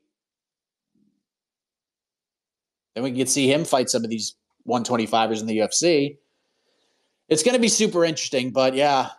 Then 2.94 3.04
we 3.04 3.12
can 3.12 3.26
see 3.26 3.50
him 3.50 3.64
fight 3.64 3.90
some 3.90 4.04
of 4.04 4.10
these 4.10 4.34
125ers 4.68 5.40
in 5.40 5.46
the 5.46 5.58
UFC. 5.58 6.18
It's 7.28 7.42
going 7.42 7.54
to 7.54 7.60
be 7.60 7.68
super 7.68 8.04
interesting, 8.04 8.50
but 8.50 8.74
yeah, 8.74 9.10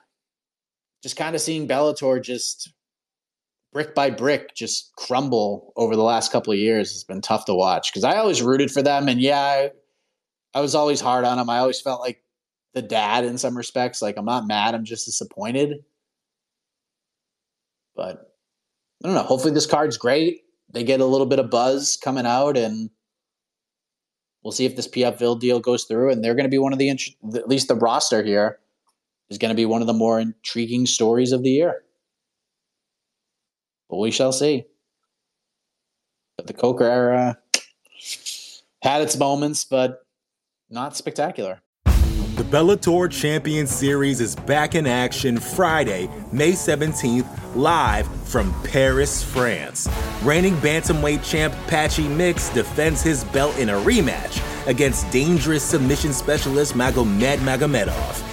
just 1.01 1.17
kind 1.17 1.35
of 1.35 1.41
seeing 1.41 1.67
Bellator 1.67 2.21
just 2.21 2.71
brick 3.73 3.95
by 3.95 4.09
brick 4.09 4.55
just 4.55 4.95
crumble 4.95 5.73
over 5.75 5.95
the 5.95 6.03
last 6.03 6.31
couple 6.31 6.53
of 6.53 6.59
years 6.59 6.91
has 6.91 7.03
been 7.03 7.21
tough 7.21 7.45
to 7.45 7.53
watch 7.53 7.91
because 7.91 8.03
I 8.03 8.17
always 8.17 8.41
rooted 8.41 8.71
for 8.71 8.81
them. 8.81 9.09
And 9.09 9.19
yeah, 9.19 9.39
I, 9.39 9.71
I 10.53 10.61
was 10.61 10.75
always 10.75 11.01
hard 11.01 11.25
on 11.25 11.37
them. 11.37 11.49
I 11.49 11.57
always 11.57 11.81
felt 11.81 11.99
like 11.99 12.23
the 12.73 12.81
dad 12.81 13.25
in 13.25 13.37
some 13.37 13.57
respects. 13.57 14.01
Like 14.01 14.17
I'm 14.17 14.25
not 14.25 14.47
mad, 14.47 14.75
I'm 14.75 14.85
just 14.85 15.05
disappointed. 15.05 15.83
But 17.95 18.33
I 19.03 19.07
don't 19.07 19.15
know. 19.15 19.23
Hopefully 19.23 19.53
this 19.53 19.65
card's 19.65 19.97
great. 19.97 20.41
They 20.71 20.83
get 20.83 21.01
a 21.01 21.05
little 21.05 21.27
bit 21.27 21.39
of 21.39 21.49
buzz 21.49 21.97
coming 21.97 22.25
out 22.25 22.57
and 22.57 22.89
we'll 24.43 24.51
see 24.51 24.65
if 24.65 24.75
this 24.75 24.87
PFL 24.87 25.39
deal 25.39 25.59
goes 25.59 25.85
through, 25.85 26.11
and 26.11 26.23
they're 26.23 26.35
going 26.35 26.45
to 26.45 26.49
be 26.49 26.57
one 26.57 26.73
of 26.73 26.79
the 26.79 26.89
at 26.89 27.47
least 27.47 27.67
the 27.67 27.75
roster 27.75 28.23
here 28.23 28.59
is 29.29 29.37
going 29.37 29.49
to 29.49 29.55
be 29.55 29.65
one 29.65 29.81
of 29.81 29.87
the 29.87 29.93
more 29.93 30.19
intriguing 30.19 30.85
stories 30.85 31.31
of 31.31 31.43
the 31.43 31.49
year. 31.49 31.83
But 33.93 33.99
we 33.99 34.09
shall 34.09 34.31
see. 34.31 34.65
But 36.35 36.47
the 36.47 36.53
Coker 36.53 36.83
era 36.83 37.37
had 38.81 39.03
its 39.03 39.15
moments, 39.15 39.65
but 39.65 39.99
not 40.67 40.97
spectacular. 40.97 41.61
The 41.85 42.43
Bellator 42.43 43.11
Champion 43.11 43.67
Series 43.67 44.19
is 44.19 44.35
back 44.35 44.73
in 44.73 44.87
action 44.87 45.37
Friday, 45.37 46.09
May 46.31 46.53
17th, 46.53 47.55
live 47.55 48.07
from 48.27 48.51
Paris, 48.63 49.23
France. 49.23 49.87
Reigning 50.23 50.55
bantamweight 50.55 51.23
champ 51.23 51.53
Patchy 51.67 52.07
Mix 52.07 52.49
defends 52.49 53.03
his 53.03 53.23
belt 53.25 53.55
in 53.59 53.69
a 53.69 53.73
rematch 53.73 54.41
against 54.67 55.07
dangerous 55.11 55.63
submission 55.63 56.13
specialist 56.13 56.73
Magomed 56.73 57.37
Magomedov. 57.41 58.32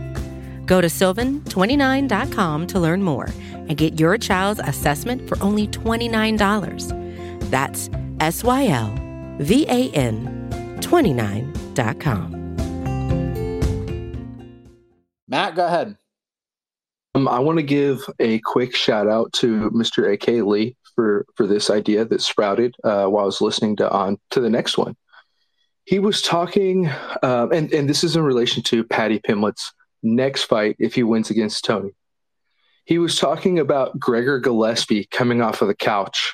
Go 0.71 0.79
to 0.79 0.87
sylvan29.com 0.87 2.67
to 2.67 2.79
learn 2.79 3.03
more 3.03 3.27
and 3.51 3.75
get 3.75 3.99
your 3.99 4.17
child's 4.17 4.61
assessment 4.61 5.27
for 5.27 5.37
only 5.43 5.67
$29. 5.67 7.49
That's 7.51 7.89
S 8.21 8.41
Y 8.41 8.67
L 8.67 8.95
V 9.39 9.65
A 9.67 9.89
N 9.89 10.47
29.com. 10.79 12.55
Matt, 15.27 15.55
go 15.55 15.65
ahead. 15.65 15.97
Um, 17.15 17.27
I 17.27 17.39
want 17.39 17.57
to 17.57 17.63
give 17.63 18.05
a 18.21 18.39
quick 18.39 18.73
shout 18.73 19.09
out 19.09 19.33
to 19.33 19.69
Mr. 19.71 20.13
AK 20.13 20.45
Lee 20.45 20.77
for 20.95 21.25
for 21.35 21.47
this 21.47 21.69
idea 21.69 22.05
that 22.05 22.21
sprouted 22.21 22.77
uh, 22.85 23.07
while 23.07 23.23
I 23.23 23.25
was 23.25 23.41
listening 23.41 23.75
to 23.75 23.91
on 23.91 24.17
to 24.29 24.39
the 24.39 24.49
next 24.49 24.77
one. 24.77 24.95
He 25.83 25.99
was 25.99 26.21
talking, 26.21 26.89
um, 27.23 27.51
and 27.51 27.73
and 27.73 27.89
this 27.89 28.05
is 28.05 28.15
in 28.15 28.23
relation 28.23 28.63
to 28.63 28.85
Paddy 28.85 29.19
Pimblett's 29.19 29.73
next 30.03 30.43
fight 30.43 30.75
if 30.79 30.95
he 30.95 31.03
wins 31.03 31.29
against 31.29 31.65
Tony. 31.65 31.91
He 32.85 32.97
was 32.97 33.17
talking 33.17 33.59
about 33.59 33.99
Gregor 33.99 34.39
Gillespie 34.39 35.05
coming 35.05 35.41
off 35.41 35.61
of 35.61 35.67
the 35.67 35.75
couch, 35.75 36.33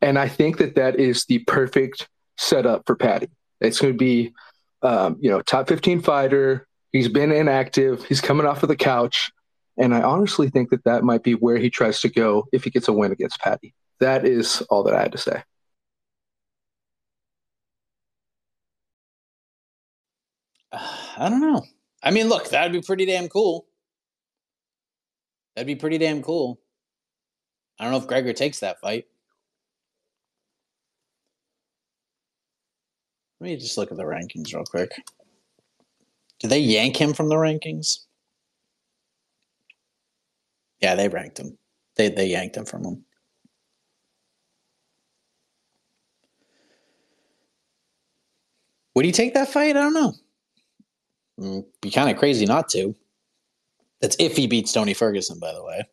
and 0.00 0.18
I 0.18 0.28
think 0.28 0.58
that 0.58 0.76
that 0.76 0.98
is 0.98 1.24
the 1.26 1.40
perfect 1.40 2.08
setup 2.38 2.82
for 2.86 2.96
Paddy. 2.96 3.28
It's 3.60 3.80
going 3.80 3.92
to 3.92 3.98
be, 3.98 4.32
um, 4.82 5.16
you 5.20 5.30
know, 5.30 5.42
top 5.42 5.68
fifteen 5.68 6.00
fighter. 6.00 6.66
He's 6.92 7.08
been 7.08 7.32
inactive. 7.32 8.04
He's 8.04 8.20
coming 8.20 8.46
off 8.46 8.62
of 8.62 8.68
the 8.68 8.76
couch 8.76 9.30
and 9.78 9.94
I 9.94 10.02
honestly 10.02 10.48
think 10.48 10.70
that 10.70 10.84
that 10.84 11.04
might 11.04 11.22
be 11.22 11.34
where 11.34 11.58
he 11.58 11.70
tries 11.70 12.00
to 12.00 12.08
go 12.08 12.48
if 12.52 12.64
he 12.64 12.70
gets 12.70 12.88
a 12.88 12.92
win 12.92 13.12
against 13.12 13.40
Paddy. 13.40 13.74
That 14.00 14.24
is 14.26 14.62
all 14.70 14.82
that 14.84 14.94
I 14.94 15.02
had 15.02 15.12
to 15.12 15.18
say. 15.18 15.42
I 21.18 21.28
don't 21.28 21.40
know. 21.40 21.62
I 22.06 22.12
mean, 22.12 22.28
look, 22.28 22.48
that'd 22.50 22.70
be 22.70 22.80
pretty 22.80 23.04
damn 23.04 23.28
cool. 23.28 23.66
That'd 25.56 25.66
be 25.66 25.74
pretty 25.74 25.98
damn 25.98 26.22
cool. 26.22 26.60
I 27.80 27.82
don't 27.82 27.90
know 27.90 27.98
if 27.98 28.06
Gregor 28.06 28.32
takes 28.32 28.60
that 28.60 28.80
fight. 28.80 29.06
Let 33.40 33.50
me 33.50 33.56
just 33.56 33.76
look 33.76 33.90
at 33.90 33.96
the 33.96 34.04
rankings 34.04 34.54
real 34.54 34.64
quick. 34.64 34.92
Did 36.38 36.50
they 36.50 36.60
yank 36.60 36.96
him 36.96 37.12
from 37.12 37.28
the 37.28 37.34
rankings? 37.34 38.04
Yeah, 40.78 40.94
they 40.94 41.08
ranked 41.08 41.38
him. 41.38 41.58
They 41.96 42.08
they 42.08 42.26
yanked 42.26 42.56
him 42.56 42.66
from 42.66 42.84
him. 42.84 43.04
Would 48.94 49.04
he 49.04 49.10
take 49.10 49.34
that 49.34 49.48
fight? 49.48 49.76
I 49.76 49.80
don't 49.80 49.92
know. 49.92 50.14
Mm, 51.40 51.64
be 51.80 51.90
kind 51.90 52.10
of 52.10 52.16
crazy 52.16 52.46
not 52.46 52.68
to. 52.70 52.94
That's 54.00 54.16
if 54.18 54.36
he 54.36 54.46
beats 54.46 54.72
Tony 54.72 54.94
Ferguson, 54.94 55.38
by 55.38 55.52
the 55.52 55.64
way. 55.64 55.84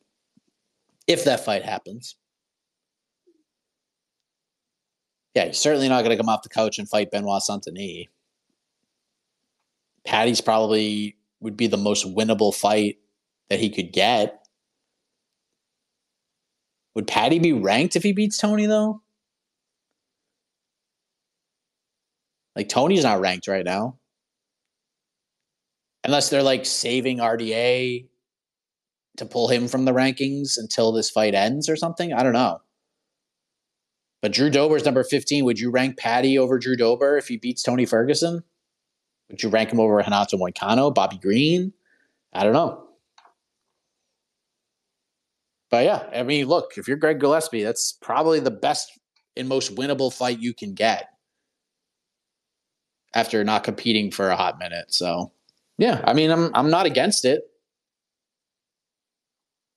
If 1.08 1.26
that 1.26 1.44
fight 1.44 1.64
happens. 1.64 2.16
Yeah, 5.34 5.46
he's 5.46 5.58
certainly 5.58 5.90
not 5.90 6.04
going 6.04 6.16
to 6.16 6.22
come 6.22 6.30
off 6.30 6.44
the 6.44 6.50
couch 6.50 6.80
and 6.80 6.88
fight 6.88 7.12
Benoit 7.12 7.42
Saint-Denis. 7.42 8.06
Paddy's 10.06 10.42
probably 10.42 11.18
would 11.40 11.58
be 11.58 11.68
the 11.68 11.78
most 11.78 12.06
winnable 12.06 12.54
fight 12.54 12.98
that 13.50 13.60
he 13.60 13.70
could 13.70 13.92
get. 13.92 14.48
Would 16.96 17.08
Paddy 17.08 17.40
be 17.40 17.54
ranked 17.54 17.96
if 17.96 18.04
he 18.04 18.14
beats 18.14 18.38
Tony 18.38 18.66
though? 18.66 19.02
Like 22.56 22.70
Tony's 22.70 23.04
not 23.04 23.20
ranked 23.20 23.48
right 23.48 23.66
now. 23.66 23.98
Unless 26.04 26.30
they're 26.30 26.44
like 26.44 26.66
saving 26.66 27.20
RDA 27.20 28.08
to 29.18 29.26
pull 29.26 29.48
him 29.48 29.68
from 29.68 29.86
the 29.86 29.94
rankings 29.94 30.58
until 30.58 30.92
this 30.92 31.10
fight 31.10 31.36
ends 31.36 31.70
or 31.70 31.76
something. 31.76 32.14
I 32.14 32.24
don't 32.24 32.34
know. 32.34 32.62
But 34.22 34.32
Drew 34.32 34.50
Dober's 34.50 34.86
number 34.86 35.04
15. 35.04 35.46
Would 35.46 35.60
you 35.60 35.70
rank 35.70 35.98
Paddy 35.98 36.38
over 36.38 36.58
Drew 36.58 36.76
Dober 36.76 37.18
if 37.18 37.28
he 37.28 37.38
beats 37.38 37.62
Tony 37.62 37.86
Ferguson? 37.86 38.44
Would 39.30 39.44
you 39.44 39.50
rank 39.50 39.72
him 39.72 39.80
over 39.80 39.96
Renato 39.96 40.38
Moicano, 40.38 40.94
Bobby 40.94 41.18
Green? 41.18 41.74
I 42.34 42.44
don't 42.44 42.54
know. 42.54 42.88
But 45.70 45.86
yeah, 45.86 46.04
I 46.14 46.24
mean, 46.24 46.46
look, 46.46 46.74
if 46.78 46.88
you're 46.88 46.98
Greg 46.98 47.20
Gillespie, 47.20 47.64
that's 47.64 47.94
probably 47.94 48.40
the 48.40 48.52
best 48.52 48.98
and 49.36 49.50
most 49.50 49.76
winnable 49.76 50.14
fight 50.14 50.40
you 50.40 50.54
can 50.54 50.74
get 50.74 51.10
after 53.16 53.44
not 53.44 53.64
competing 53.64 54.12
for 54.12 54.30
a 54.30 54.36
hot 54.36 54.60
minute. 54.60 54.94
So 54.94 55.32
yeah, 55.78 56.02
I 56.06 56.14
mean, 56.14 56.32
I'm 56.32 56.52
I'm 56.54 56.70
not 56.70 56.86
against 56.86 57.26
it. 57.26 57.44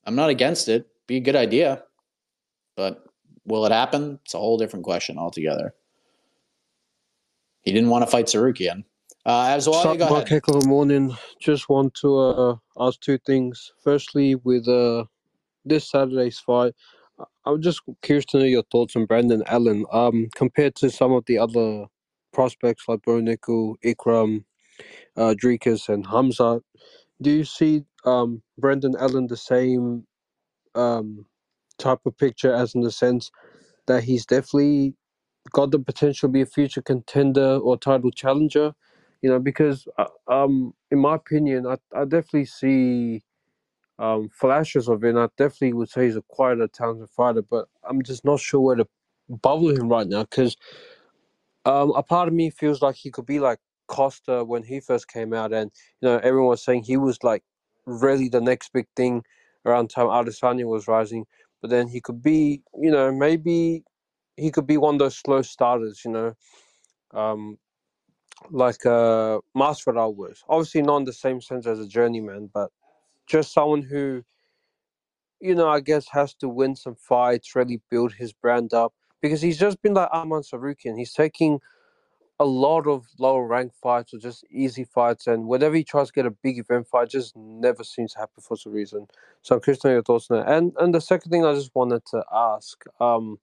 I'm 0.04 0.14
not 0.14 0.30
against 0.30 0.68
it. 0.68 0.86
Be 1.06 1.16
a 1.16 1.20
good 1.20 1.36
idea, 1.36 1.82
but 2.76 3.04
will 3.44 3.66
it 3.66 3.72
happen? 3.72 4.18
It's 4.24 4.34
a 4.34 4.38
whole 4.38 4.58
different 4.58 4.84
question 4.84 5.18
altogether. 5.18 5.74
He 7.62 7.72
didn't 7.72 7.90
want 7.90 8.04
to 8.04 8.10
fight 8.10 8.26
Tsarukyan. 8.26 8.84
Uh, 9.24 9.46
as 9.48 9.68
well, 9.68 9.82
Sup, 9.82 9.98
go 9.98 10.08
Mark 10.08 10.26
ahead. 10.26 10.44
Heck 10.46 10.48
of 10.48 10.62
a 10.62 10.68
morning. 10.68 11.16
Just 11.40 11.68
want 11.68 11.94
to 11.94 12.18
uh, 12.18 12.56
ask 12.78 13.00
two 13.00 13.18
things. 13.18 13.72
Firstly, 13.82 14.36
with 14.36 14.68
uh, 14.68 15.04
this 15.64 15.90
Saturday's 15.90 16.38
fight. 16.38 16.74
I'm 17.44 17.62
just 17.62 17.80
curious 18.02 18.24
to 18.26 18.38
know 18.38 18.44
your 18.44 18.62
thoughts 18.70 18.94
on 18.94 19.06
Brendan 19.06 19.42
Allen. 19.46 19.84
Um, 19.92 20.28
compared 20.34 20.74
to 20.76 20.90
some 20.90 21.12
of 21.12 21.24
the 21.26 21.38
other 21.38 21.86
prospects 22.32 22.84
like 22.88 23.02
Bo 23.02 23.20
Nickal, 23.20 23.74
Ikram, 23.84 24.44
uh, 25.16 25.34
Dricus, 25.42 25.88
and 25.88 26.06
Hamza, 26.06 26.60
do 27.22 27.30
you 27.30 27.44
see 27.44 27.84
um, 28.04 28.42
Brendan 28.58 28.96
Allen 28.98 29.26
the 29.28 29.36
same 29.36 30.06
um, 30.74 31.26
type 31.78 32.00
of 32.06 32.16
picture 32.18 32.54
as 32.54 32.74
in 32.74 32.82
the 32.82 32.92
sense 32.92 33.30
that 33.86 34.04
he's 34.04 34.26
definitely 34.26 34.94
got 35.52 35.70
the 35.72 35.78
potential 35.78 36.28
to 36.28 36.32
be 36.32 36.42
a 36.42 36.46
future 36.46 36.82
contender 36.82 37.56
or 37.58 37.76
title 37.78 38.10
challenger? 38.10 38.74
You 39.22 39.30
know, 39.30 39.38
because 39.40 39.88
uh, 39.98 40.06
um, 40.28 40.74
in 40.90 40.98
my 41.00 41.16
opinion, 41.16 41.66
I, 41.66 41.76
I 41.94 42.04
definitely 42.04 42.46
see 42.46 43.22
um, 43.98 44.30
flashes 44.30 44.88
of 44.88 45.04
it. 45.04 45.10
And 45.10 45.20
I 45.20 45.28
definitely 45.38 45.74
would 45.74 45.90
say 45.90 46.06
he's 46.06 46.16
a 46.16 46.22
quite 46.28 46.60
a 46.60 46.68
talented 46.68 47.10
fighter, 47.10 47.42
but 47.42 47.68
I'm 47.88 48.02
just 48.02 48.24
not 48.26 48.40
sure 48.40 48.60
where 48.60 48.76
to 48.76 48.88
bubble 49.28 49.70
him 49.70 49.90
right 49.90 50.08
now 50.08 50.24
because 50.24 50.56
um, 51.64 51.92
a 51.96 52.02
part 52.02 52.28
of 52.28 52.34
me 52.34 52.50
feels 52.50 52.82
like 52.82 52.96
he 52.96 53.10
could 53.10 53.26
be 53.26 53.40
like 53.40 53.58
Costa 53.86 54.44
when 54.44 54.62
he 54.62 54.80
first 54.80 55.08
came 55.08 55.32
out, 55.32 55.52
and 55.52 55.70
you 56.00 56.08
know 56.08 56.18
everyone 56.18 56.50
was 56.50 56.64
saying 56.64 56.84
he 56.84 56.96
was 56.96 57.22
like 57.22 57.42
really 57.86 58.28
the 58.28 58.40
next 58.40 58.72
big 58.72 58.86
thing 58.96 59.22
around 59.64 59.90
time 59.90 60.06
Adesanya 60.06 60.64
was 60.64 60.88
rising, 60.88 61.26
but 61.60 61.70
then 61.70 61.88
he 61.88 62.00
could 62.00 62.22
be, 62.22 62.62
you 62.80 62.90
know, 62.90 63.12
maybe 63.12 63.84
he 64.36 64.50
could 64.50 64.66
be 64.66 64.76
one 64.76 64.94
of 64.94 64.98
those 64.98 65.16
slow 65.16 65.42
starters, 65.42 66.02
you 66.04 66.10
know, 66.10 66.34
um, 67.12 67.58
like 68.50 68.84
uh, 68.86 69.38
Masvidal 69.56 70.14
was. 70.14 70.42
Obviously, 70.48 70.82
not 70.82 70.98
in 70.98 71.04
the 71.04 71.12
same 71.12 71.40
sense 71.40 71.66
as 71.66 71.80
a 71.80 71.88
journeyman, 71.88 72.50
but 72.52 72.70
just 73.26 73.52
someone 73.52 73.82
who, 73.82 74.22
you 75.40 75.54
know, 75.54 75.68
I 75.68 75.80
guess 75.80 76.08
has 76.10 76.34
to 76.34 76.48
win 76.48 76.76
some 76.76 76.94
fights, 76.96 77.56
really 77.56 77.80
build 77.90 78.14
his 78.14 78.32
brand 78.32 78.72
up 78.72 78.94
because 79.20 79.42
he's 79.42 79.58
just 79.58 79.80
been 79.82 79.94
like 79.94 80.10
Arman 80.10 80.44
Tsarukyan. 80.48 80.96
He's 80.96 81.12
taking 81.12 81.60
a 82.38 82.44
lot 82.44 82.86
of 82.86 83.06
lower 83.18 83.46
ranked 83.46 83.76
fights 83.76 84.12
or 84.12 84.18
just 84.18 84.44
easy 84.50 84.84
fights, 84.84 85.26
and 85.26 85.46
whenever 85.46 85.74
he 85.74 85.84
tries 85.84 86.08
to 86.08 86.12
get 86.12 86.26
a 86.26 86.30
big 86.30 86.58
event 86.58 86.86
fight, 86.86 87.08
just 87.08 87.34
never 87.36 87.82
seems 87.82 88.12
to 88.12 88.18
happen 88.18 88.42
for 88.42 88.56
some 88.56 88.72
reason. 88.72 89.06
So 89.42 89.54
I'm 89.54 89.60
curious 89.62 89.80
to 89.82 89.88
know 89.88 89.94
your 89.94 90.02
thoughts 90.02 90.30
on 90.30 90.38
that. 90.38 90.50
And 90.50 90.72
and 90.78 90.94
the 90.94 91.00
second 91.00 91.30
thing 91.30 91.44
I 91.44 91.54
just 91.54 91.74
wanted 91.74 92.04
to 92.06 92.22
ask, 92.30 92.84
um, 93.00 93.38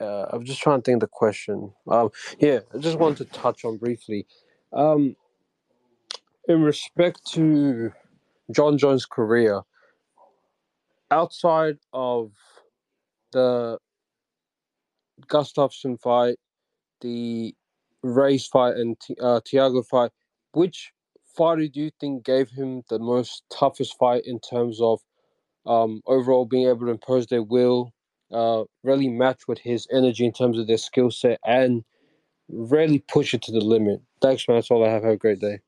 uh, 0.00 0.26
I'm 0.30 0.44
just 0.44 0.60
trying 0.60 0.80
to 0.80 0.82
think 0.82 1.00
the 1.00 1.06
question. 1.06 1.72
Um, 1.86 2.10
yeah, 2.38 2.60
I 2.74 2.78
just 2.78 2.98
wanted 2.98 3.18
to 3.18 3.38
touch 3.38 3.64
on 3.64 3.76
briefly. 3.76 4.26
Um, 4.72 5.16
in 6.48 6.62
respect 6.62 7.26
to 7.32 7.92
Jon 8.50 8.78
Jones' 8.78 9.06
career, 9.06 9.62
outside 11.10 11.78
of 11.92 12.32
the 13.32 13.78
Gustafsson 15.26 16.00
fight, 16.00 16.36
the 17.00 17.54
Reyes 18.04 18.46
fight, 18.46 18.76
and 18.76 18.96
uh, 19.20 19.40
Thiago 19.40 19.84
fight, 19.86 20.10
which 20.52 20.92
fighter 21.36 21.66
do 21.66 21.80
you 21.80 21.90
think 22.00 22.24
gave 22.24 22.50
him 22.50 22.82
the 22.88 22.98
most 22.98 23.42
toughest 23.50 23.96
fight 23.98 24.22
in 24.26 24.38
terms 24.40 24.80
of 24.80 25.00
um, 25.66 26.02
overall 26.06 26.44
being 26.44 26.68
able 26.68 26.86
to 26.86 26.90
impose 26.90 27.26
their 27.26 27.42
will, 27.42 27.92
uh, 28.30 28.64
really 28.82 29.08
match 29.08 29.48
with 29.48 29.58
his 29.58 29.88
energy 29.90 30.24
in 30.24 30.32
terms 30.32 30.58
of 30.58 30.66
their 30.66 30.76
skill 30.76 31.10
set, 31.10 31.40
and 31.46 31.82
really 32.48 32.98
push 32.98 33.32
it 33.32 33.42
to 33.42 33.52
the 33.52 33.60
limit? 33.60 34.00
Thanks, 34.20 34.46
man. 34.46 34.58
That's 34.58 34.70
all 34.70 34.84
I 34.84 34.90
have. 34.90 35.02
Have 35.02 35.14
a 35.14 35.16
great 35.16 35.40
day. 35.40 35.60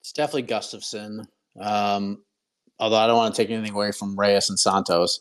It's 0.00 0.12
definitely 0.12 0.44
Gustafsson. 0.44 1.26
Um, 1.60 2.24
although 2.80 2.96
I 2.96 3.06
don't 3.06 3.16
want 3.16 3.34
to 3.34 3.40
take 3.40 3.50
anything 3.50 3.74
away 3.74 3.92
from 3.92 4.18
Reyes 4.18 4.50
and 4.50 4.58
Santos. 4.58 5.20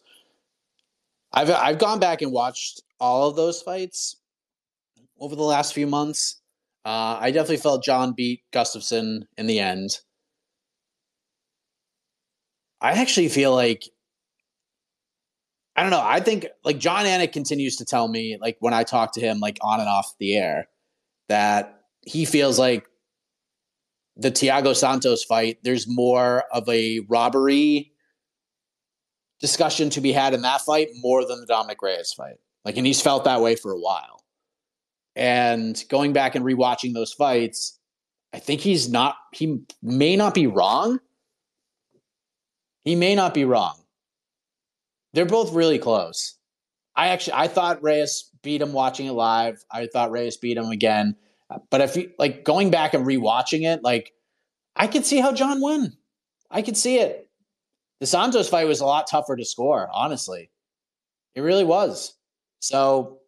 I've 1.32 1.52
I've 1.52 1.78
gone 1.78 2.00
back 2.00 2.24
and 2.24 2.32
watched 2.32 2.82
all 3.00 3.30
of 3.30 3.36
those 3.36 3.62
fights 3.62 4.16
over 5.20 5.36
the 5.36 5.44
last 5.44 5.74
few 5.74 5.88
months. 5.88 6.42
Uh, 6.86 7.18
I 7.20 7.32
definitely 7.32 7.58
felt 7.58 7.84
Jon 7.84 8.14
beat 8.14 8.44
Gustafsson 8.54 9.24
in 9.38 9.48
the 9.48 9.60
end. 9.60 10.00
I 12.82 12.94
actually 12.94 13.30
feel 13.30 13.54
like 13.54 13.84
I 15.76 15.82
don't 15.82 15.92
know. 15.92 16.02
I 16.04 16.20
think 16.20 16.48
like 16.66 16.78
Jon 16.78 17.06
Anik 17.06 17.32
continues 17.32 17.78
to 17.78 17.86
tell 17.86 18.08
me 18.08 18.38
like 18.42 18.58
when 18.60 18.74
I 18.74 18.84
talk 18.84 19.14
to 19.14 19.22
him 19.22 19.40
like 19.40 19.58
on 19.62 19.80
and 19.80 19.88
off 19.88 20.14
the 20.20 20.36
air 20.36 20.68
that 21.30 21.84
he 22.06 22.26
feels 22.26 22.60
like 22.60 22.86
the 24.18 24.32
Thiago 24.32 24.76
Santos 24.76 25.24
fight, 25.24 25.60
there's 25.64 25.88
more 25.88 26.44
of 26.52 26.68
a 26.68 27.00
robbery 27.08 27.94
discussion 29.40 29.90
to 29.92 30.02
be 30.02 30.12
had 30.12 30.34
in 30.34 30.42
that 30.42 30.62
fight 30.62 30.90
more 30.96 31.26
than 31.26 31.40
the 31.40 31.46
Dominick 31.46 31.82
Reyes 31.82 32.12
fight. 32.12 32.36
Like, 32.66 32.76
and 32.76 32.86
he's 32.86 33.02
felt 33.02 33.24
that 33.24 33.42
way 33.42 33.56
for 33.56 33.72
a 33.72 33.80
while. 33.80 34.19
And 35.16 35.84
going 35.90 36.14
back 36.14 36.36
and 36.36 36.46
rewatching 36.46 36.94
those 36.94 37.14
fights, 37.14 37.78
I 38.34 38.40
think 38.40 38.62
he's 38.62 38.90
not, 38.90 39.16
he 39.34 39.62
may 39.82 40.16
not 40.16 40.34
be 40.34 40.48
wrong. 40.48 41.00
He 42.84 42.96
may 42.96 43.16
not 43.16 43.34
be 43.34 43.46
wrong. 43.46 43.76
They're 45.14 45.26
both 45.26 45.54
really 45.54 45.80
close. 45.80 46.36
I 46.96 47.08
actually, 47.08 47.34
I 47.34 47.48
thought 47.48 47.84
Reyes 47.84 48.30
beat 48.44 48.62
him 48.62 48.74
watching 48.74 49.08
it 49.08 49.14
live. 49.14 49.64
I 49.72 49.88
thought 49.88 50.12
Reyes 50.12 50.38
beat 50.38 50.58
him 50.58 50.70
again. 50.70 51.16
But 51.70 51.82
if 51.82 51.96
you 51.96 52.12
like 52.20 52.44
going 52.44 52.70
back 52.70 52.94
and 52.94 53.06
rewatching 53.06 53.64
it, 53.64 53.84
like 53.84 54.14
I 54.76 54.88
could 54.88 55.06
see 55.06 55.20
how 55.20 55.34
Jon 55.34 55.62
won. 55.62 55.98
I 56.52 56.62
could 56.62 56.78
see 56.78 57.00
it. 57.00 57.30
The 58.00 58.06
Santos 58.06 58.50
fight 58.50 58.68
was 58.68 58.82
a 58.82 58.86
lot 58.86 59.08
tougher 59.08 59.36
to 59.36 59.46
score, 59.46 59.90
honestly. 59.92 60.52
It 61.36 61.42
really 61.42 61.64
was. 61.64 62.16
So, 62.60 63.19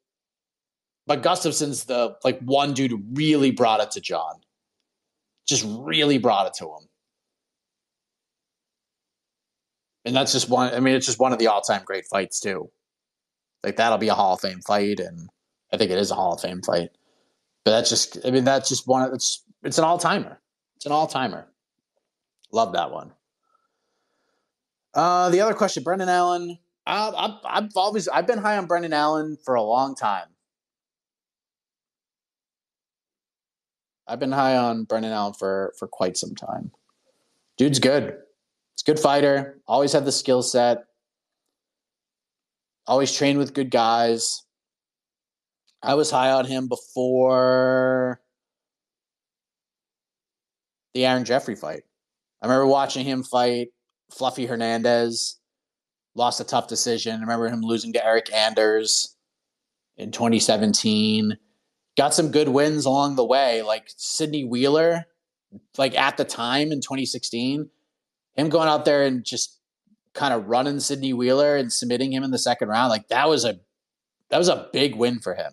but 1.12 1.24
Gustafsson's 1.24 1.84
the 1.84 2.16
like 2.24 2.40
one 2.40 2.74
dude 2.74 2.94
really 3.18 3.52
brought 3.52 3.82
it 3.82 3.92
to 3.92 4.00
Jon. 4.00 4.36
Just 5.46 5.66
really 5.68 6.18
brought 6.18 6.48
it 6.48 6.54
to 6.54 6.68
him. 6.68 6.88
And 10.06 10.16
that's 10.16 10.32
just 10.32 10.48
one, 10.48 10.74
I 10.74 10.80
mean, 10.80 10.96
it's 10.96 11.06
just 11.06 11.20
one 11.20 11.34
of 11.34 11.40
the 11.40 11.48
all 11.48 11.60
time 11.60 11.82
great 11.84 12.06
fights, 12.06 12.40
too. 12.40 12.72
Like, 13.62 13.76
that'll 13.76 13.98
be 13.98 14.08
a 14.08 14.14
Hall 14.14 14.36
of 14.36 14.40
Fame 14.40 14.62
fight. 14.66 15.02
And 15.02 15.28
I 15.74 15.76
think 15.76 15.92
it 15.92 15.98
is 15.98 16.12
a 16.12 16.16
Hall 16.16 16.36
of 16.36 16.40
Fame 16.40 16.62
fight. 16.62 16.92
But 17.66 17.72
that's 17.72 17.90
just, 17.90 18.18
I 18.26 18.32
mean, 18.32 18.46
that's 18.46 18.70
just 18.70 18.88
one, 18.88 19.14
it's, 19.14 19.44
it's 19.64 19.80
an 19.80 19.84
all 19.84 19.98
timer. 19.98 20.40
It's 20.78 20.86
an 20.86 20.94
all 20.94 21.08
timer. 21.08 21.46
Love 22.54 22.72
that 22.72 22.94
one. 22.94 23.12
Uh, 24.94 25.30
the 25.30 25.42
other 25.42 25.56
question, 25.56 25.84
Brendan 25.84 26.08
Allen. 26.08 26.58
Uh, 26.88 27.12
I've, 27.18 27.64
I've 27.66 27.72
always 27.76 28.08
I've 28.08 28.28
been 28.28 28.40
high 28.40 28.56
on 28.56 28.66
Brendan 28.66 28.94
Allen 28.94 29.38
for 29.44 29.56
a 29.56 29.62
long 29.62 29.94
time. 29.94 30.28
I've 34.08 34.20
been 34.20 34.32
high 34.32 34.58
on 34.58 34.84
Brendan 34.84 35.12
Allen 35.12 35.34
for 35.34 35.74
for 35.78 35.88
quite 35.88 36.18
some 36.18 36.36
time. 36.36 36.72
Dude's 37.58 37.80
good. 37.80 38.04
He's 38.04 38.84
a 38.84 38.92
good 38.92 39.00
fighter. 39.00 39.62
Always 39.68 39.94
had 39.94 40.06
the 40.06 40.12
skill 40.12 40.42
set. 40.42 40.86
Always 42.88 43.14
trained 43.16 43.38
with 43.38 43.54
good 43.54 43.70
guys. 43.72 44.44
I 45.84 45.96
was 45.96 46.12
high 46.12 46.32
on 46.32 46.46
him 46.46 46.68
before 46.68 48.22
the 50.94 51.06
Aaron 51.06 51.26
Jeffery 51.26 51.56
fight. 51.56 51.84
I 52.42 52.48
remember 52.48 52.68
watching 52.68 53.06
him 53.06 53.24
fight 53.24 53.70
Fluffy 54.12 54.46
Hernandez, 54.46 55.40
lost 56.16 56.42
a 56.42 56.44
tough 56.44 56.68
decision. 56.68 57.16
I 57.16 57.22
remember 57.22 57.50
him 57.50 57.62
losing 57.62 57.94
to 57.94 58.06
Eric 58.06 58.32
Anders 58.34 59.16
in 59.98 60.12
2017. 60.12 61.38
Got 62.02 62.16
some 62.16 62.32
good 62.32 62.50
wins 62.50 62.88
along 62.88 63.16
the 63.16 63.24
way, 63.24 63.62
like 63.62 63.84
Sydney 63.96 64.44
Wheeler, 64.44 65.06
like 65.78 65.96
at 65.96 66.18
the 66.18 66.26
time 66.26 66.72
in 66.72 66.82
2016. 66.82 67.70
Him 68.34 68.50
going 68.50 68.68
out 68.68 68.86
there 68.86 69.04
and 69.04 69.24
just 69.24 69.60
kind 70.16 70.34
of 70.34 70.48
running 70.48 70.80
Sydney 70.80 71.14
Wheeler 71.14 71.56
and 71.56 71.72
submitting 71.72 72.12
him 72.12 72.24
in 72.24 72.32
the 72.32 72.40
second 72.40 72.70
round, 72.70 72.90
like 72.90 73.10
that 73.10 73.30
was 73.30 73.46
a 73.46 73.60
that 74.32 74.40
was 74.40 74.48
a 74.48 74.68
big 74.74 74.96
win 74.96 75.20
for 75.20 75.36
him. 75.36 75.52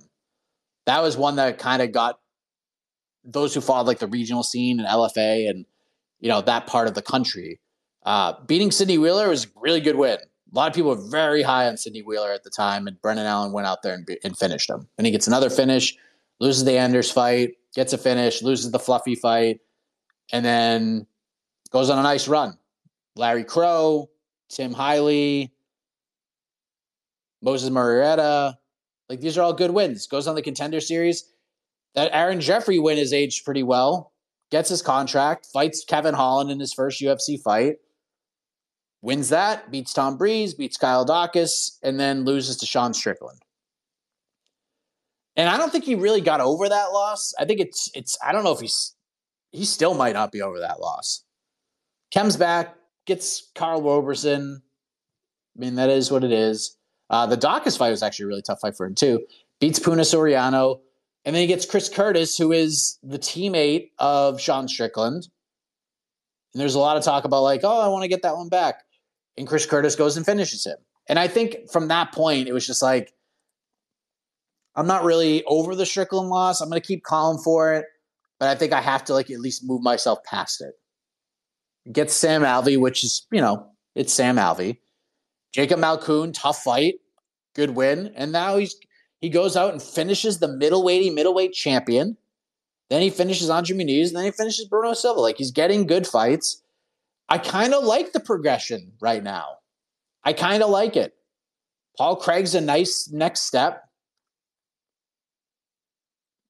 That 0.86 1.02
was 1.02 1.18
one 1.18 1.36
that 1.36 1.58
kind 1.58 1.82
of 1.82 1.92
got 1.92 2.18
those 3.22 3.52
who 3.52 3.60
followed 3.60 3.86
like 3.86 3.98
the 3.98 4.06
regional 4.06 4.42
scene 4.42 4.80
and 4.80 4.88
LFA 4.88 5.50
and 5.50 5.66
you 6.18 6.30
know 6.30 6.40
that 6.40 6.66
part 6.66 6.88
of 6.88 6.94
the 6.94 7.02
country. 7.02 7.60
Uh, 8.06 8.32
beating 8.46 8.70
Sydney 8.70 8.96
Wheeler 8.96 9.28
was 9.28 9.44
a 9.44 9.48
really 9.56 9.82
good 9.82 9.96
win. 9.96 10.16
A 10.16 10.56
lot 10.56 10.68
of 10.68 10.74
people 10.74 10.96
were 10.96 11.10
very 11.10 11.42
high 11.42 11.68
on 11.68 11.76
Sydney 11.76 12.00
Wheeler 12.00 12.32
at 12.32 12.42
the 12.42 12.48
time, 12.48 12.86
and 12.86 12.98
Brendan 13.02 13.26
Allen 13.26 13.52
went 13.52 13.66
out 13.66 13.82
there 13.82 13.92
and, 13.92 14.08
and 14.24 14.34
finished 14.34 14.70
him. 14.70 14.88
And 14.96 15.06
he 15.06 15.10
gets 15.10 15.26
another 15.26 15.50
finish, 15.50 15.94
loses 16.40 16.64
the 16.64 16.78
Anders 16.78 17.10
fight, 17.10 17.54
gets 17.74 17.92
a 17.92 17.98
finish, 17.98 18.42
loses 18.42 18.70
the 18.70 18.78
Fluffy 18.78 19.14
fight, 19.14 19.60
and 20.32 20.44
then 20.44 21.06
goes 21.70 21.90
on 21.90 21.98
a 21.98 22.02
nice 22.02 22.28
run. 22.28 22.56
Larry 23.16 23.44
Crow, 23.44 24.08
Tim 24.48 24.74
Hiley, 24.74 25.50
Moses 27.42 27.70
Marietta, 27.70 28.58
like 29.08 29.20
these 29.20 29.38
are 29.38 29.42
all 29.42 29.52
good 29.52 29.70
wins. 29.70 30.06
Goes 30.06 30.26
on 30.26 30.34
the 30.34 30.42
contender 30.42 30.80
series. 30.80 31.24
That 31.94 32.10
Aaron 32.12 32.40
Jeffery 32.40 32.78
win 32.78 32.98
is 32.98 33.12
aged 33.12 33.44
pretty 33.44 33.62
well 33.62 34.12
gets 34.50 34.68
his 34.68 34.82
contract, 34.82 35.46
fights 35.52 35.84
Kevin 35.84 36.14
Holland 36.14 36.50
in 36.50 36.60
his 36.60 36.72
first 36.72 37.00
UFC 37.00 37.40
fight, 37.40 37.76
wins 39.02 39.28
that, 39.28 39.70
beats 39.70 39.92
Tom 39.92 40.16
Breese, 40.16 40.54
beats 40.54 40.76
Kyle 40.76 41.04
Daukaus, 41.04 41.78
and 41.82 41.98
then 42.00 42.24
loses 42.24 42.56
to 42.58 42.66
Sean 42.66 42.94
Strickland. 42.94 43.40
And 45.38 45.48
I 45.48 45.56
don't 45.56 45.70
think 45.70 45.84
he 45.84 45.94
really 45.94 46.20
got 46.20 46.40
over 46.40 46.68
that 46.68 46.92
loss. 46.92 47.32
I 47.38 47.46
think 47.46 47.60
it's 47.60 47.90
it's 47.94 48.18
I 48.22 48.32
don't 48.32 48.44
know 48.44 48.52
if 48.52 48.60
he's 48.60 48.94
he 49.52 49.64
still 49.64 49.94
might 49.94 50.12
not 50.12 50.32
be 50.32 50.42
over 50.42 50.58
that 50.58 50.80
loss. 50.80 51.24
Comes 52.12 52.36
back, 52.36 52.74
gets 53.06 53.50
Karl 53.54 53.80
Roberson. 53.80 54.62
I 55.56 55.60
mean, 55.60 55.76
that 55.76 55.88
is 55.88 56.10
what 56.10 56.24
it 56.24 56.32
is. 56.32 56.76
Uh, 57.08 57.26
the 57.26 57.36
Daukaus 57.36 57.78
fight 57.78 57.90
was 57.90 58.02
actually 58.02 58.24
a 58.24 58.26
really 58.26 58.42
tough 58.42 58.60
fight 58.60 58.76
for 58.76 58.84
him 58.84 58.94
too. 58.94 59.20
Beats 59.60 59.78
Puna 59.78 60.02
Soriano. 60.02 60.80
And 61.24 61.34
then 61.34 61.42
he 61.42 61.46
gets 61.46 61.66
Chris 61.66 61.88
Curtis, 61.88 62.36
who 62.38 62.52
is 62.52 62.98
the 63.02 63.18
teammate 63.18 63.90
of 63.98 64.40
Sean 64.40 64.66
Strickland. 64.66 65.28
And 66.54 66.60
there's 66.60 66.74
a 66.74 66.78
lot 66.78 66.96
of 66.96 67.04
talk 67.04 67.24
about, 67.24 67.42
like, 67.42 67.60
oh, 67.64 67.80
I 67.80 67.88
want 67.88 68.02
to 68.02 68.08
get 68.08 68.22
that 68.22 68.36
one 68.36 68.48
back. 68.48 68.82
And 69.36 69.46
Chris 69.46 69.66
Curtis 69.66 69.94
goes 69.94 70.16
and 70.16 70.24
finishes 70.24 70.64
him. 70.64 70.76
And 71.06 71.18
I 71.18 71.28
think 71.28 71.70
from 71.70 71.88
that 71.88 72.12
point, 72.12 72.48
it 72.48 72.52
was 72.52 72.66
just 72.66 72.82
like, 72.82 73.12
I'm 74.78 74.86
not 74.86 75.02
really 75.02 75.42
over 75.44 75.74
the 75.74 75.84
Strickland 75.84 76.28
loss. 76.28 76.60
I'm 76.60 76.68
going 76.68 76.80
to 76.80 76.86
keep 76.86 77.02
calling 77.02 77.42
for 77.42 77.74
it, 77.74 77.84
but 78.38 78.48
I 78.48 78.54
think 78.54 78.72
I 78.72 78.80
have 78.80 79.04
to, 79.06 79.12
like, 79.12 79.28
at 79.28 79.40
least 79.40 79.66
move 79.66 79.82
myself 79.82 80.20
past 80.24 80.60
it. 80.60 80.74
Get 81.92 82.10
Sam 82.10 82.42
Alvey, 82.42 82.78
which 82.78 83.02
is, 83.02 83.26
you 83.32 83.40
know, 83.40 83.66
it's 83.96 84.12
Sam 84.12 84.36
Alvey. 84.36 84.78
Jacob 85.52 85.80
Malkoun, 85.80 86.32
tough 86.32 86.62
fight, 86.62 86.94
good 87.54 87.70
win. 87.70 88.12
And 88.14 88.30
now 88.30 88.56
he's 88.56 88.76
he 89.20 89.30
goes 89.30 89.56
out 89.56 89.72
and 89.72 89.82
finishes 89.82 90.38
the 90.38 90.46
middleweight 90.46 91.12
middleweight 91.12 91.52
champion. 91.54 92.16
Then 92.88 93.02
he 93.02 93.10
finishes 93.10 93.50
Andre 93.50 93.76
Muniz, 93.76 94.08
and 94.08 94.16
then 94.16 94.24
he 94.24 94.30
finishes 94.30 94.68
Bruno 94.68 94.94
Silva. 94.94 95.20
Like 95.20 95.38
he's 95.38 95.50
getting 95.50 95.86
good 95.86 96.06
fights. 96.06 96.62
I 97.28 97.38
kind 97.38 97.74
of 97.74 97.82
like 97.82 98.12
the 98.12 98.20
progression 98.20 98.92
right 99.00 99.22
now. 99.22 99.56
I 100.22 100.34
kind 100.34 100.62
of 100.62 100.70
like 100.70 100.96
it. 100.96 101.14
Paul 101.96 102.16
Craig's 102.16 102.54
a 102.54 102.60
nice 102.60 103.10
next 103.12 103.40
step. 103.40 103.87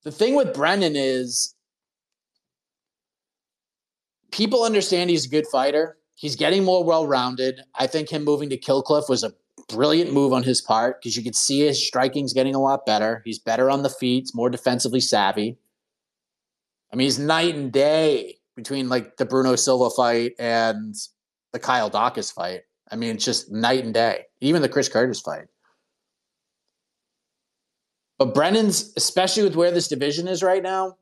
The 0.04 0.12
thing 0.12 0.34
with 0.34 0.54
Brendan 0.54 0.94
is 0.96 1.54
people 4.30 4.62
understand 4.62 5.10
he's 5.10 5.26
a 5.26 5.28
good 5.28 5.46
fighter. 5.46 5.98
He's 6.14 6.36
getting 6.36 6.64
more 6.64 6.84
well 6.84 7.06
rounded. 7.06 7.60
I 7.74 7.86
think 7.86 8.10
him 8.10 8.24
moving 8.24 8.50
to 8.50 8.56
Kill 8.56 8.82
Cliff 8.82 9.04
was 9.08 9.24
a 9.24 9.32
brilliant 9.68 10.12
move 10.12 10.32
on 10.32 10.42
his 10.42 10.60
part 10.60 11.00
because 11.00 11.16
you 11.16 11.22
could 11.22 11.36
see 11.36 11.60
his 11.60 11.84
striking's 11.84 12.32
getting 12.32 12.54
a 12.54 12.60
lot 12.60 12.86
better. 12.86 13.22
He's 13.24 13.38
better 13.38 13.70
on 13.70 13.82
the 13.82 13.90
feet, 13.90 14.30
more 14.34 14.50
defensively 14.50 15.00
savvy. 15.00 15.58
I 16.92 16.96
mean, 16.96 17.06
he's 17.06 17.18
night 17.18 17.54
and 17.54 17.70
day 17.70 18.38
between 18.56 18.88
like 18.88 19.16
the 19.16 19.26
Bruno 19.26 19.56
Silva 19.56 19.90
fight 19.90 20.32
and 20.38 20.94
the 21.52 21.58
Kyle 21.58 21.90
Daukaus 21.90 22.32
fight. 22.32 22.62
I 22.90 22.96
mean, 22.96 23.16
it's 23.16 23.24
just 23.24 23.52
night 23.52 23.84
and 23.84 23.92
day. 23.92 24.24
Even 24.40 24.62
the 24.62 24.68
Chris 24.68 24.88
Curtis 24.88 25.20
fight. 25.20 25.46
But 28.18 28.34
Brennan's, 28.34 28.92
especially 28.96 29.44
with 29.44 29.54
where 29.54 29.70
this 29.70 29.88
division 29.88 30.26
is 30.26 30.42
right 30.42 30.62
now, 30.62 30.96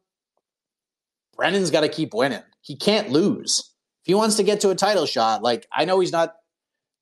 Brennan's 1.34 1.70
got 1.70 1.80
to 1.80 1.88
keep 1.88 2.12
winning. 2.14 2.42
He 2.60 2.76
can't 2.76 3.10
lose. 3.10 3.70
If 4.02 4.08
he 4.08 4.14
wants 4.14 4.36
to 4.36 4.42
get 4.42 4.60
to 4.60 4.70
a 4.70 4.74
title 4.74 5.06
shot, 5.06 5.42
like 5.42 5.66
I 5.72 5.84
know 5.84 6.00
he's 6.00 6.12
not 6.12 6.34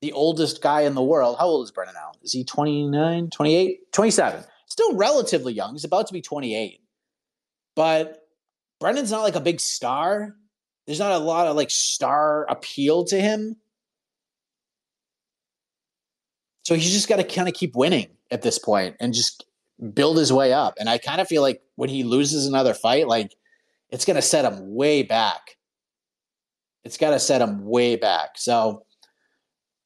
the 0.00 0.12
oldest 0.12 0.62
guy 0.62 0.82
in 0.82 0.94
the 0.94 1.02
world. 1.02 1.36
How 1.38 1.46
old 1.46 1.64
is 1.64 1.70
Brendan 1.70 1.96
Allen? 2.00 2.16
Is 2.22 2.32
he 2.32 2.44
29, 2.44 3.30
28, 3.30 3.92
27? 3.92 4.44
Still 4.66 4.96
relatively 4.96 5.52
young. 5.52 5.72
He's 5.72 5.84
about 5.84 6.06
to 6.08 6.12
be 6.12 6.22
28. 6.22 6.80
But 7.74 8.20
Brendan's 8.80 9.10
not 9.10 9.22
like 9.22 9.34
a 9.34 9.40
big 9.40 9.60
star. 9.60 10.34
There's 10.86 10.98
not 10.98 11.12
a 11.12 11.18
lot 11.18 11.46
of 11.46 11.56
like 11.56 11.70
star 11.70 12.44
appeal 12.48 13.04
to 13.06 13.20
him. 13.20 13.56
So 16.64 16.74
he's 16.74 16.92
just 16.92 17.08
got 17.08 17.16
to 17.16 17.24
kind 17.24 17.48
of 17.48 17.54
keep 17.54 17.76
winning 17.76 18.08
at 18.30 18.42
this 18.42 18.58
point 18.58 18.96
and 19.00 19.12
just 19.12 19.44
build 19.92 20.18
his 20.18 20.32
way 20.32 20.52
up. 20.52 20.74
And 20.78 20.88
I 20.88 20.98
kind 20.98 21.20
of 21.20 21.28
feel 21.28 21.42
like 21.42 21.62
when 21.76 21.90
he 21.90 22.04
loses 22.04 22.46
another 22.46 22.74
fight, 22.74 23.08
like 23.08 23.34
it's 23.90 24.04
going 24.04 24.16
to 24.16 24.22
set 24.22 24.44
him 24.44 24.74
way 24.74 25.02
back. 25.02 25.56
It's 26.84 26.96
got 26.96 27.10
to 27.10 27.18
set 27.18 27.40
him 27.40 27.64
way 27.64 27.96
back. 27.96 28.30
So 28.36 28.84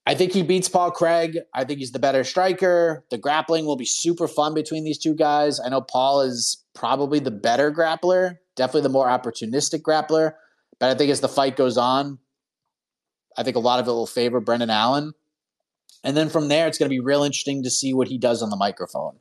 I 0.07 0.15
think 0.15 0.33
he 0.33 0.43
beats 0.43 0.69
Paul 0.69 0.91
Craig. 0.91 1.39
I 1.55 1.65
think 1.65 1.79
he's 1.79 1.93
the 1.93 1.99
better 1.99 2.25
striker. 2.25 3.05
The 3.11 3.19
grappling 3.19 3.67
will 3.67 3.77
be 3.77 3.85
super 3.85 4.27
fun 4.27 4.55
between 4.55 4.85
these 4.85 4.99
two 4.99 5.15
guys. 5.15 5.61
I 5.61 5.69
know 5.69 5.83
Paul 5.83 6.23
is 6.23 6.65
probably 6.75 7.19
the 7.19 7.31
better 7.31 7.71
grappler, 7.71 8.39
definitely 8.57 8.83
the 8.83 8.89
more 8.89 9.07
opportunistic 9.07 9.83
grappler. 9.83 10.33
But 10.81 10.91
I 10.91 10.95
think 10.95 11.11
as 11.11 11.21
the 11.21 11.29
fight 11.29 11.57
goes 11.57 11.77
on, 11.77 12.19
I 13.37 13.43
think 13.43 13.57
a 13.57 13.61
lot 13.61 13.81
of 13.81 13.87
it 13.87 13.91
will 13.91 14.07
favor 14.07 14.41
Brendan 14.41 14.71
Allen. 14.71 15.13
And 16.03 16.17
then 16.17 16.29
from 16.29 16.49
there, 16.49 16.67
it's 16.67 16.79
going 16.79 16.89
to 16.89 16.95
be 16.95 17.01
real 17.01 17.23
interesting 17.23 17.63
to 17.65 17.71
see 17.71 17.93
what 17.93 18.09
he 18.09 18.17
does 18.17 18.43
on 18.43 18.51
the 18.51 18.57
microphone. 18.57 19.19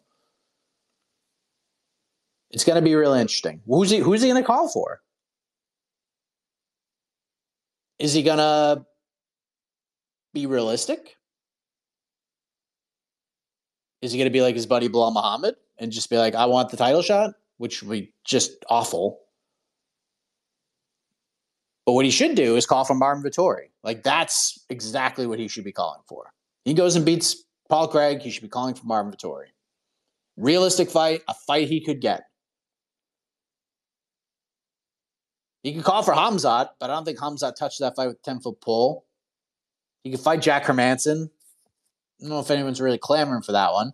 It's 2.52 2.64
going 2.64 2.76
to 2.78 2.82
be 2.82 2.95
really 2.95 3.20
interesting. 3.20 3.62
Who's 3.68 3.89
he? 3.89 3.98
Who's 3.98 4.22
he 4.22 4.30
going 4.30 4.41
to 4.41 4.48
call 4.48 4.70
for? 4.70 5.02
Is 8.00 8.14
he 8.14 8.24
going 8.24 8.38
to 8.38 8.86
be 10.34 10.45
realistic? 10.45 11.16
Is 14.02 14.12
he 14.12 14.18
going 14.18 14.28
to 14.28 14.34
be 14.34 14.41
like 14.41 14.56
his 14.56 14.66
buddy 14.66 14.88
Belal 14.88 15.14
Muhammad 15.14 15.56
and 15.80 15.91
just 15.91 16.10
be 16.10 16.18
like, 16.18 16.36
"I 16.36 16.45
want 16.45 16.70
the 16.70 16.78
title 16.78 17.02
shot," 17.02 17.34
which 17.58 17.82
would 17.82 17.91
be 17.91 18.14
just 18.24 18.52
awful. 18.70 19.20
But 21.86 21.93
what 21.93 22.06
he 22.06 22.12
should 22.12 22.36
do 22.36 22.56
is 22.56 22.66
call 22.66 22.84
for 22.84 22.93
Marvin 22.93 23.24
Vettori. 23.24 23.70
Like 23.84 24.04
that's 24.04 24.64
exactly 24.70 25.26
what 25.26 25.39
he 25.39 25.48
should 25.48 25.64
be 25.64 25.72
calling 25.72 26.02
for. 26.08 26.32
He 26.66 26.74
goes 26.74 26.95
and 26.95 27.06
beats 27.06 27.43
Paul 27.70 27.88
Craig. 27.88 28.22
He 28.22 28.30
should 28.30 28.43
be 28.43 28.50
calling 28.50 28.76
for 28.76 28.86
Marvin 28.86 29.12
Vettori. 29.12 29.48
Realistic 30.36 30.89
fight, 30.89 31.24
a 31.28 31.34
fight 31.34 31.68
he 31.68 31.84
could 31.84 32.00
get. 32.00 32.24
He 35.68 35.74
can 35.74 35.84
call 35.84 36.01
for 36.01 36.13
Hamzat, 36.13 36.70
but 36.80 36.89
I 36.89 36.93
don't 36.93 37.03
think 37.03 37.20
Hamzat 37.20 37.57
touched 37.57 37.82
that 37.82 37.93
fight 37.97 38.07
with 38.07 38.24
10 38.24 38.39
foot 38.39 38.61
pole. 38.61 39.05
He 40.01 40.11
can 40.11 40.18
fight 40.18 40.41
Jack 40.41 40.63
Hermansson. 40.63 41.26
I 41.26 42.22
don't 42.22 42.30
know 42.30 42.39
if 42.39 42.49
anyone's 42.49 42.80
really 42.80 42.97
clamoring 42.97 43.41
for 43.41 43.51
that 43.51 43.74
one. 43.74 43.91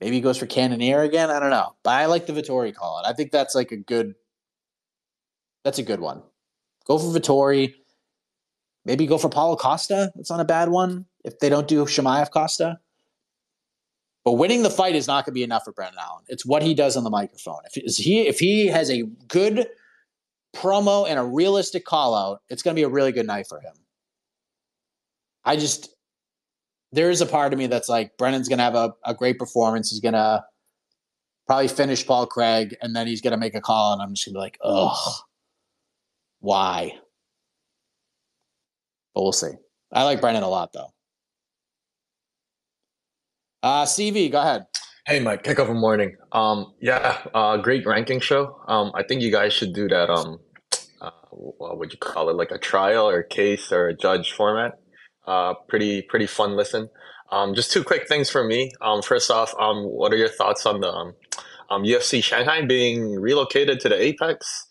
Maybe 0.00 0.16
he 0.16 0.22
goes 0.22 0.38
for 0.38 0.46
Cannonier 0.46 1.02
again. 1.02 1.28
I 1.28 1.38
don't 1.38 1.50
know. 1.50 1.76
But 1.82 1.90
I 1.90 2.06
like 2.06 2.24
the 2.24 2.32
Vettori 2.32 2.74
call 2.74 3.00
it. 3.00 3.06
I 3.06 3.12
think 3.12 3.30
that's 3.30 3.54
like 3.54 3.72
a 3.72 3.76
good 3.76 4.14
that's 5.62 5.78
a 5.78 5.82
good 5.82 6.00
one. 6.00 6.22
Go 6.86 6.96
for 6.96 7.08
Vettori. 7.08 7.74
Maybe 8.86 9.04
go 9.04 9.18
for 9.18 9.28
Paulo 9.28 9.54
Costa. 9.56 10.12
That's 10.14 10.30
not 10.30 10.40
a 10.40 10.46
bad 10.46 10.70
one. 10.70 11.04
If 11.26 11.40
they 11.40 11.50
don't 11.50 11.68
do 11.68 11.84
Chimaev 11.84 12.30
Costa. 12.30 12.80
But 14.24 14.32
winning 14.32 14.62
the 14.62 14.70
fight 14.70 14.94
is 14.94 15.06
not 15.06 15.24
going 15.24 15.32
to 15.32 15.38
be 15.38 15.42
enough 15.42 15.64
for 15.64 15.72
Brendan 15.72 15.98
Allen. 15.98 16.24
It's 16.28 16.44
what 16.44 16.62
he 16.62 16.74
does 16.74 16.96
on 16.96 17.04
the 17.04 17.10
microphone. 17.10 17.60
If 17.72 17.96
he 17.96 18.26
if 18.26 18.38
he 18.38 18.66
has 18.66 18.90
a 18.90 19.02
good 19.28 19.66
promo 20.54 21.08
and 21.08 21.18
a 21.18 21.24
realistic 21.24 21.84
call 21.84 22.14
out, 22.14 22.42
it's 22.48 22.62
going 22.62 22.74
to 22.74 22.78
be 22.78 22.84
a 22.84 22.88
really 22.88 23.12
good 23.12 23.26
night 23.26 23.46
for 23.46 23.60
him. 23.60 23.72
I 25.44 25.56
just 25.56 25.94
there 26.92 27.10
is 27.10 27.20
a 27.20 27.26
part 27.26 27.52
of 27.52 27.58
me 27.58 27.66
that's 27.66 27.88
like 27.88 28.16
Brendan's 28.18 28.48
going 28.48 28.58
to 28.58 28.64
have 28.64 28.74
a, 28.74 28.92
a 29.04 29.14
great 29.14 29.38
performance. 29.38 29.90
He's 29.90 30.00
going 30.00 30.14
to 30.14 30.44
probably 31.46 31.68
finish 31.68 32.06
Paul 32.06 32.26
Craig, 32.26 32.76
and 32.82 32.94
then 32.94 33.06
he's 33.06 33.20
going 33.20 33.32
to 33.32 33.36
make 33.36 33.54
a 33.54 33.60
call, 33.60 33.92
and 33.92 34.02
I'm 34.02 34.14
just 34.14 34.26
going 34.26 34.34
to 34.34 34.38
be 34.38 34.40
like, 34.40 34.58
ugh, 34.62 35.14
why? 36.40 36.92
But 39.14 39.22
we'll 39.22 39.32
see. 39.32 39.52
I 39.92 40.04
like 40.04 40.20
Brendan 40.20 40.42
a 40.42 40.48
lot, 40.48 40.72
though. 40.72 40.92
Uh, 43.62 43.84
CV, 43.84 44.30
go 44.30 44.40
ahead. 44.40 44.66
Hey, 45.06 45.20
Mike, 45.20 45.44
Heck 45.44 45.58
of 45.58 45.68
a 45.68 45.74
Morning. 45.74 46.16
Um, 46.32 46.72
yeah, 46.80 47.18
uh, 47.34 47.56
great 47.58 47.84
ranking 47.84 48.20
show. 48.20 48.60
Um, 48.66 48.92
I 48.94 49.02
think 49.02 49.22
you 49.22 49.30
guys 49.30 49.52
should 49.52 49.74
do 49.74 49.88
that. 49.88 50.08
Um, 50.08 50.38
uh, 51.00 51.10
what 51.30 51.78
would 51.78 51.92
you 51.92 51.98
call 51.98 52.30
it? 52.30 52.36
Like 52.36 52.50
a 52.50 52.58
trial 52.58 53.08
or 53.08 53.18
a 53.18 53.26
case 53.26 53.70
or 53.72 53.88
a 53.88 53.96
judge 53.96 54.32
format. 54.32 54.78
Uh, 55.26 55.54
pretty 55.68 56.02
pretty 56.02 56.26
fun 56.26 56.56
listen. 56.56 56.88
Um, 57.30 57.54
just 57.54 57.70
two 57.70 57.84
quick 57.84 58.08
things 58.08 58.30
for 58.30 58.44
me. 58.44 58.72
Um, 58.80 59.02
first 59.02 59.30
off, 59.30 59.54
um, 59.60 59.84
what 59.84 60.12
are 60.12 60.16
your 60.16 60.28
thoughts 60.28 60.64
on 60.64 60.80
the 60.80 60.90
um, 60.90 61.14
um, 61.70 61.82
UFC 61.82 62.22
Shanghai 62.22 62.64
being 62.64 63.14
relocated 63.20 63.80
to 63.80 63.88
the 63.88 64.00
Apex? 64.00 64.66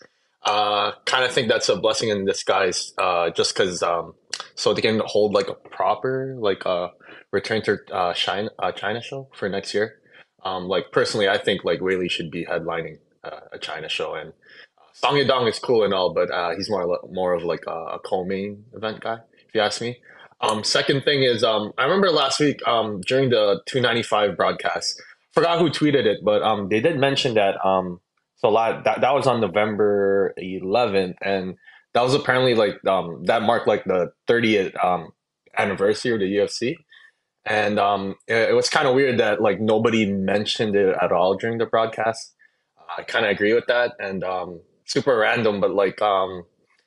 Uh, 0.46 0.94
kind 1.06 1.24
of 1.24 1.32
think 1.32 1.48
that's 1.48 1.70
a 1.70 1.76
blessing 1.76 2.10
in 2.10 2.26
disguise. 2.26 2.94
Uh, 2.98 3.30
just 3.30 3.54
because 3.54 3.84
um, 3.84 4.14
so 4.56 4.74
they 4.74 4.82
can 4.82 5.02
hold 5.06 5.34
like 5.34 5.48
a 5.48 5.54
proper 5.54 6.36
like 6.40 6.66
uh, 6.66 6.90
return 7.32 7.61
to 7.63 7.77
uh, 7.91 8.13
China 8.13 8.49
uh, 8.59 8.71
China 8.71 9.01
show 9.01 9.30
for 9.36 9.49
next 9.49 9.73
year. 9.73 9.99
Um, 10.43 10.67
like 10.67 10.91
personally, 10.91 11.27
I 11.27 11.38
think 11.38 11.63
like 11.63 11.80
Weili 11.80 12.09
should 12.09 12.32
be 12.32 12.45
headlining 12.45 12.99
uh, 13.23 13.41
a 13.51 13.59
China 13.59 13.89
show, 13.89 14.15
and 14.15 14.30
uh, 14.30 14.93
Song 14.93 15.15
Yadong 15.15 15.49
is 15.49 15.59
cool 15.59 15.84
and 15.84 15.93
all, 15.93 16.13
but 16.13 16.32
uh, 16.32 16.55
he's 16.55 16.69
more 16.69 16.99
more 17.11 17.34
of 17.34 17.43
like 17.43 17.63
a, 17.67 17.71
a 17.95 17.99
co-main 17.99 18.63
event 18.73 19.01
guy, 19.01 19.17
if 19.47 19.53
you 19.53 19.61
ask 19.61 19.82
me. 19.82 19.97
Um, 20.41 20.63
second 20.63 21.03
thing 21.03 21.23
is, 21.23 21.43
um, 21.43 21.73
I 21.77 21.84
remember 21.84 22.09
last 22.11 22.39
week 22.39 22.65
um, 22.65 23.01
during 23.01 23.30
the 23.30 23.61
295 23.65 24.38
broadcast, 24.38 25.01
forgot 25.34 25.59
who 25.59 25.69
tweeted 25.69 26.05
it, 26.05 26.19
but 26.23 26.41
um, 26.41 26.69
they 26.69 26.80
did 26.80 26.97
mention 26.97 27.34
that. 27.34 27.63
Um, 27.65 27.99
so 28.38 28.47
lot, 28.47 28.86
that 28.86 29.01
that 29.01 29.13
was 29.13 29.27
on 29.27 29.41
November 29.41 30.34
11th, 30.39 31.15
and 31.21 31.55
that 31.93 32.01
was 32.01 32.13
apparently 32.13 32.55
like 32.55 32.84
um, 32.86 33.23
that 33.25 33.41
marked 33.41 33.67
like 33.67 33.84
the 33.84 34.13
30th 34.30 34.82
um, 34.84 35.09
anniversary 35.57 36.13
of 36.13 36.19
the 36.19 36.25
UFC, 36.25 36.77
and 37.50 37.80
um, 37.80 38.16
it, 38.28 38.50
it 38.50 38.54
was 38.54 38.70
kind 38.70 38.88
of 38.88 38.95
weird 38.95 39.20
that 39.20 39.41
like 39.41 39.60
nobody 39.60 40.06
mentioned 40.06 40.76
it 40.76 40.95
at 41.02 41.12
all 41.12 41.36
during 41.36 41.58
the 41.58 41.66
broadcast. 41.66 42.34
I 42.97 43.04
kind 43.04 43.26
of 43.26 43.32
agree 43.32 43.54
with 43.54 43.66
that, 43.68 43.93
and 44.00 44.24
um, 44.24 44.62
super 44.86 45.18
random, 45.18 45.60
but 45.60 45.74
like 45.74 46.02
um, 46.02 46.43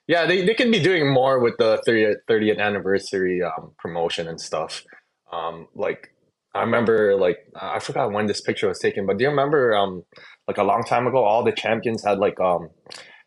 yeah, 0.06 0.26
they, 0.26 0.44
they 0.44 0.54
can 0.54 0.70
be 0.70 0.80
doing 0.80 1.12
more 1.12 1.38
with 1.38 1.54
the 1.58 1.82
30th, 1.86 2.16
30th 2.28 2.58
anniversary 2.58 3.40
um, 3.42 3.72
promotion 3.78 4.28
and 4.28 4.40
stuff. 4.40 4.84
Um, 5.32 5.68
like 5.74 6.12
I 6.54 6.60
remember, 6.60 7.16
like 7.16 7.38
I 7.54 7.78
forgot 7.78 8.12
when 8.12 8.26
this 8.26 8.40
picture 8.40 8.68
was 8.68 8.78
taken, 8.78 9.06
but 9.06 9.18
do 9.18 9.24
you 9.24 9.30
remember, 9.30 9.74
um, 9.74 10.04
like 10.48 10.58
a 10.58 10.64
long 10.64 10.82
time 10.84 11.06
ago, 11.06 11.24
all 11.24 11.44
the 11.44 11.52
champions 11.52 12.04
had 12.04 12.18
like 12.18 12.38
um 12.40 12.68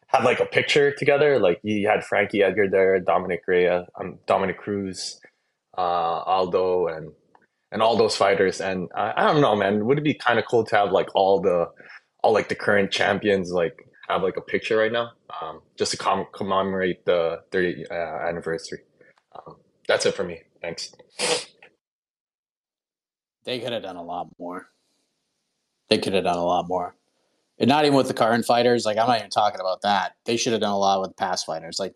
had 0.08 0.24
like 0.24 0.40
a 0.40 0.46
picture 0.46 0.92
together. 0.92 1.40
Like 1.40 1.60
you 1.64 1.88
had 1.88 2.04
Frankie 2.04 2.44
Edgar 2.44 2.70
there, 2.70 3.00
Dominick 3.00 3.42
Reyes, 3.48 3.86
um, 4.00 4.20
Dominick 4.28 4.58
Cruz, 4.58 5.20
uh, 5.78 5.82
Aldo, 5.82 6.88
and 6.88 7.12
and 7.76 7.84
all 7.84 7.98
those 7.98 8.16
fighters. 8.16 8.62
And 8.62 8.90
I, 8.96 9.12
I 9.18 9.24
don't 9.26 9.42
know, 9.42 9.54
man, 9.54 9.86
would 9.86 9.98
it 9.98 10.04
be 10.04 10.14
kind 10.14 10.40
of 10.40 10.46
cool 10.50 10.64
to 10.64 10.76
have 10.78 10.94
like 10.94 11.14
all 11.14 11.42
the 11.42 11.68
all 12.24 12.32
like 12.32 12.48
the 12.48 12.56
current 12.56 12.90
champions 12.90 13.52
like 13.52 13.86
have 14.08 14.24
like 14.24 14.38
a 14.38 14.42
picture 14.42 14.78
right 14.78 14.94
now, 14.94 15.12
um, 15.42 15.60
just 15.78 15.92
to 15.92 15.98
com- 15.98 16.28
commemorate 16.34 17.04
the 17.04 17.42
30th 17.52 17.92
uh, 17.92 18.30
anniversary. 18.30 18.80
Um, 19.36 19.58
that's 19.90 20.06
it 20.06 20.14
for 20.16 20.24
me. 20.24 20.44
Thanks. 20.62 20.96
They 23.44 23.60
could 23.60 23.74
have 23.74 23.84
done 23.84 23.98
a 23.98 24.04
lot 24.04 24.30
more. 24.40 24.70
They 25.90 25.98
could 25.98 26.14
have 26.14 26.24
done 26.24 26.38
a 26.38 26.46
lot 26.46 26.70
more. 26.70 26.96
And 27.60 27.68
not 27.68 27.84
even 27.84 27.98
with 27.98 28.08
the 28.08 28.14
current 28.14 28.46
fighters. 28.46 28.86
Like, 28.86 28.98
I'm 28.98 29.08
not 29.08 29.20
even 29.20 29.30
talking 29.30 29.60
about 29.60 29.82
that. 29.82 30.14
They 30.24 30.38
should 30.38 30.54
have 30.54 30.62
done 30.62 30.72
a 30.72 30.78
lot 30.78 31.02
with 31.02 31.18
past 31.18 31.46
fighters. 31.46 31.78
Like, 31.78 31.94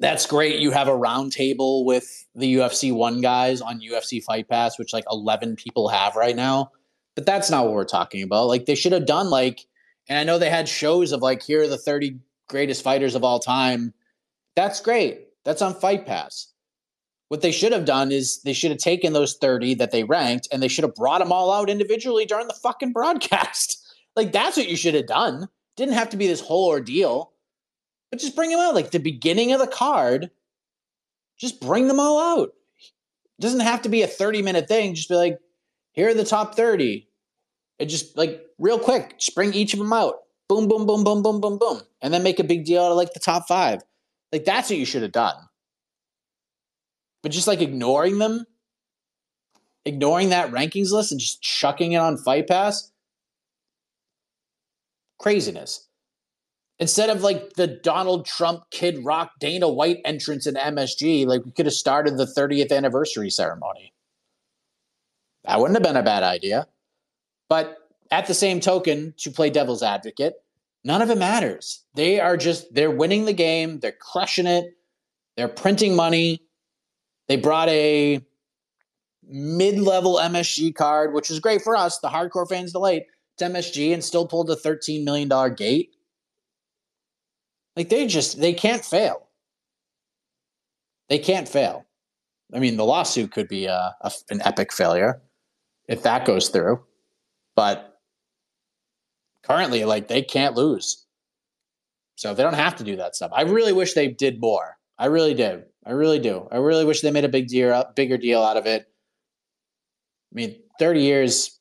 that's 0.00 0.26
great. 0.26 0.60
You 0.60 0.70
have 0.72 0.88
a 0.88 0.92
roundtable 0.92 1.84
with 1.84 2.26
the 2.34 2.56
UFC 2.56 2.92
one 2.92 3.20
guys 3.20 3.60
on 3.60 3.80
UFC 3.80 4.22
Fight 4.22 4.48
Pass, 4.48 4.78
which 4.78 4.92
like 4.92 5.04
11 5.10 5.56
people 5.56 5.88
have 5.88 6.16
right 6.16 6.34
now. 6.34 6.72
But 7.14 7.26
that's 7.26 7.50
not 7.50 7.64
what 7.64 7.74
we're 7.74 7.84
talking 7.84 8.22
about. 8.22 8.46
Like, 8.46 8.66
they 8.66 8.74
should 8.74 8.92
have 8.92 9.06
done 9.06 9.30
like 9.30 9.66
and 10.10 10.18
I 10.18 10.24
know 10.24 10.38
they 10.38 10.50
had 10.50 10.68
shows 10.68 11.12
of 11.12 11.22
like, 11.22 11.40
here 11.40 11.62
are 11.62 11.68
the 11.68 11.78
30 11.78 12.18
greatest 12.48 12.82
fighters 12.82 13.14
of 13.14 13.22
all 13.22 13.38
time. 13.38 13.94
That's 14.56 14.80
great. 14.80 15.28
That's 15.44 15.62
on 15.62 15.72
Fight 15.72 16.04
Pass. 16.04 16.48
What 17.28 17.42
they 17.42 17.52
should 17.52 17.72
have 17.72 17.84
done 17.84 18.10
is 18.10 18.42
they 18.42 18.52
should 18.52 18.72
have 18.72 18.80
taken 18.80 19.12
those 19.12 19.36
30 19.36 19.74
that 19.74 19.92
they 19.92 20.02
ranked 20.02 20.48
and 20.50 20.60
they 20.60 20.66
should 20.66 20.82
have 20.82 20.96
brought 20.96 21.20
them 21.20 21.30
all 21.30 21.52
out 21.52 21.70
individually 21.70 22.26
during 22.26 22.48
the 22.48 22.54
fucking 22.54 22.92
broadcast. 22.92 23.80
like, 24.16 24.32
that's 24.32 24.56
what 24.56 24.68
you 24.68 24.76
should 24.76 24.94
have 24.94 25.06
done. 25.06 25.48
Didn't 25.76 25.94
have 25.94 26.10
to 26.10 26.16
be 26.16 26.26
this 26.26 26.40
whole 26.40 26.66
ordeal, 26.68 27.30
but 28.10 28.20
just 28.20 28.36
bring 28.36 28.50
them 28.50 28.60
out. 28.60 28.74
Like, 28.74 28.90
the 28.90 28.98
beginning 28.98 29.52
of 29.52 29.60
the 29.60 29.66
card, 29.66 30.30
just 31.38 31.60
bring 31.60 31.88
them 31.88 31.98
all 31.98 32.38
out. 32.38 32.52
It 33.38 33.42
doesn't 33.42 33.60
have 33.60 33.82
to 33.82 33.88
be 33.88 34.02
a 34.02 34.06
30 34.06 34.42
minute 34.42 34.68
thing. 34.68 34.94
Just 34.94 35.08
be 35.08 35.14
like, 35.14 35.38
here 35.92 36.08
are 36.08 36.14
the 36.14 36.24
top 36.24 36.54
30. 36.54 37.08
And 37.78 37.88
just 37.88 38.16
like 38.16 38.44
real 38.58 38.78
quick, 38.78 39.18
just 39.18 39.34
bring 39.34 39.54
each 39.54 39.72
of 39.72 39.78
them 39.78 39.92
out. 39.92 40.16
Boom, 40.48 40.68
boom, 40.68 40.86
boom, 40.86 41.04
boom, 41.04 41.22
boom, 41.22 41.40
boom, 41.40 41.58
boom. 41.58 41.80
And 42.02 42.12
then 42.12 42.22
make 42.22 42.38
a 42.38 42.44
big 42.44 42.66
deal 42.66 42.82
out 42.82 42.90
of 42.90 42.96
like 42.96 43.14
the 43.14 43.20
top 43.20 43.48
five. 43.48 43.82
Like 44.32 44.44
that's 44.44 44.68
what 44.68 44.78
you 44.78 44.84
should 44.84 45.02
have 45.02 45.12
done. 45.12 45.34
But 47.22 47.32
just 47.32 47.46
like 47.46 47.60
ignoring 47.60 48.18
them, 48.18 48.44
ignoring 49.84 50.30
that 50.30 50.50
rankings 50.50 50.92
list 50.92 51.12
and 51.12 51.20
just 51.20 51.42
chucking 51.42 51.92
it 51.92 51.98
on 51.98 52.18
Fight 52.18 52.46
Pass, 52.46 52.92
craziness. 55.18 55.88
Instead 56.80 57.10
of 57.10 57.22
like 57.22 57.52
the 57.52 57.66
Donald 57.66 58.24
Trump, 58.24 58.64
Kid 58.70 59.04
Rock, 59.04 59.32
Dana 59.38 59.68
White 59.68 59.98
entrance 60.06 60.46
in 60.46 60.54
MSG, 60.54 61.26
like 61.26 61.44
we 61.44 61.52
could 61.52 61.66
have 61.66 61.74
started 61.74 62.16
the 62.16 62.24
30th 62.24 62.72
anniversary 62.72 63.28
ceremony. 63.28 63.92
That 65.44 65.60
wouldn't 65.60 65.76
have 65.76 65.82
been 65.82 66.00
a 66.00 66.02
bad 66.02 66.22
idea. 66.22 66.66
But 67.50 67.76
at 68.10 68.26
the 68.26 68.34
same 68.34 68.60
token, 68.60 69.12
to 69.18 69.30
play 69.30 69.50
devil's 69.50 69.82
advocate, 69.82 70.34
none 70.82 71.02
of 71.02 71.10
it 71.10 71.18
matters. 71.18 71.84
They 71.94 72.18
are 72.18 72.38
just, 72.38 72.72
they're 72.72 72.90
winning 72.90 73.26
the 73.26 73.34
game, 73.34 73.80
they're 73.80 73.92
crushing 73.92 74.46
it, 74.46 74.72
they're 75.36 75.48
printing 75.48 75.94
money. 75.94 76.42
They 77.28 77.36
brought 77.36 77.68
a 77.68 78.24
mid 79.28 79.78
level 79.78 80.16
MSG 80.16 80.74
card, 80.74 81.12
which 81.12 81.30
is 81.30 81.40
great 81.40 81.60
for 81.60 81.76
us, 81.76 81.98
the 81.98 82.08
hardcore 82.08 82.48
fans 82.48 82.72
delight, 82.72 83.02
to 83.36 83.44
MSG 83.44 83.92
and 83.92 84.02
still 84.02 84.26
pulled 84.26 84.50
a 84.50 84.56
$13 84.56 85.04
million 85.04 85.28
gate. 85.54 85.94
Like 87.76 87.88
they 87.88 88.06
just 88.06 88.40
they 88.40 88.52
can't 88.52 88.84
fail. 88.84 89.28
They 91.08 91.18
can't 91.18 91.48
fail. 91.48 91.86
I 92.54 92.58
mean, 92.58 92.76
the 92.76 92.84
lawsuit 92.84 93.32
could 93.32 93.48
be 93.48 93.68
uh, 93.68 93.90
a, 94.00 94.06
a, 94.08 94.10
an 94.30 94.42
epic 94.44 94.72
failure 94.72 95.20
if 95.88 96.02
that 96.02 96.24
goes 96.24 96.48
through, 96.48 96.80
but 97.56 97.98
currently, 99.42 99.84
like 99.84 100.08
they 100.08 100.22
can't 100.22 100.54
lose. 100.54 101.06
So 102.16 102.34
they 102.34 102.42
don't 102.42 102.54
have 102.54 102.76
to 102.76 102.84
do 102.84 102.96
that 102.96 103.16
stuff. 103.16 103.30
I 103.34 103.42
really 103.42 103.72
wish 103.72 103.94
they 103.94 104.08
did 104.08 104.40
more. 104.40 104.76
I 104.98 105.06
really 105.06 105.34
do. 105.34 105.62
I 105.86 105.92
really 105.92 106.18
do. 106.18 106.46
I 106.52 106.58
really 106.58 106.84
wish 106.84 107.00
they 107.00 107.10
made 107.10 107.24
a 107.24 107.28
big 107.28 107.48
deal, 107.48 107.84
bigger 107.96 108.18
deal 108.18 108.42
out 108.42 108.58
of 108.58 108.66
it. 108.66 108.82
I 108.82 110.34
mean, 110.34 110.60
30 110.78 111.00
years, 111.00 111.58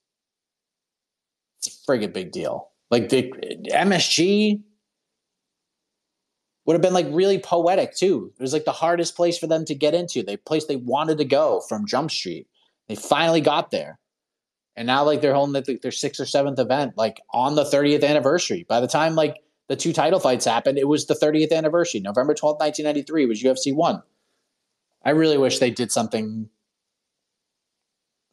it's 1.57 1.67
a 1.67 1.91
friggin' 1.91 2.13
big 2.13 2.31
deal. 2.31 2.71
Like 2.91 3.09
the 3.09 3.31
MSG 3.71 4.61
would 6.69 6.75
have 6.75 6.83
been 6.83 6.93
like 6.93 7.07
really 7.09 7.39
poetic 7.39 7.95
too. 7.95 8.31
It 8.37 8.43
was 8.43 8.53
like 8.53 8.63
the 8.63 8.71
hardest 8.71 9.15
place 9.15 9.39
for 9.39 9.47
them 9.47 9.65
to 9.65 9.73
get 9.73 9.95
into. 9.95 10.21
The 10.21 10.37
place 10.37 10.65
they 10.65 10.75
wanted 10.75 11.17
to 11.17 11.25
go 11.25 11.61
from 11.67 11.87
Jump 11.87 12.11
Street. 12.11 12.45
They 12.87 12.93
finally 12.93 13.41
got 13.41 13.71
there. 13.71 13.97
And 14.75 14.85
now 14.85 15.03
like 15.03 15.19
they're 15.19 15.33
holding 15.33 15.63
their 15.81 15.91
sixth 15.91 16.21
or 16.21 16.27
seventh 16.27 16.59
event, 16.59 16.93
like 16.95 17.21
on 17.33 17.55
the 17.55 17.63
30th 17.63 18.07
anniversary. 18.07 18.67
By 18.69 18.81
the 18.81 18.87
time 18.87 19.15
like 19.15 19.37
the 19.67 19.75
two 19.75 19.91
title 19.91 20.19
fights 20.19 20.45
happened, 20.45 20.77
it 20.77 20.87
was 20.87 21.07
the 21.07 21.15
30th 21.15 21.51
anniversary. 21.51 22.01
November 22.01 22.35
12th, 22.35 22.59
1993 22.59 23.25
was 23.25 23.41
UFC 23.41 23.73
1. 23.73 24.03
I 25.03 25.09
really 25.09 25.39
wish 25.39 25.57
they 25.57 25.71
did 25.71 25.91
something 25.91 26.49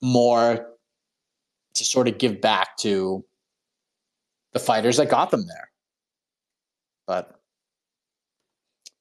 more 0.03 0.67
to 1.73 1.85
sort 1.87 2.07
of 2.07 2.19
give 2.19 2.43
back 2.43 2.77
to 2.81 3.25
the 4.53 4.59
fighters 4.59 4.99
that 4.99 5.09
got 5.09 5.31
them 5.31 5.47
there. 5.47 5.71
But 7.07 7.36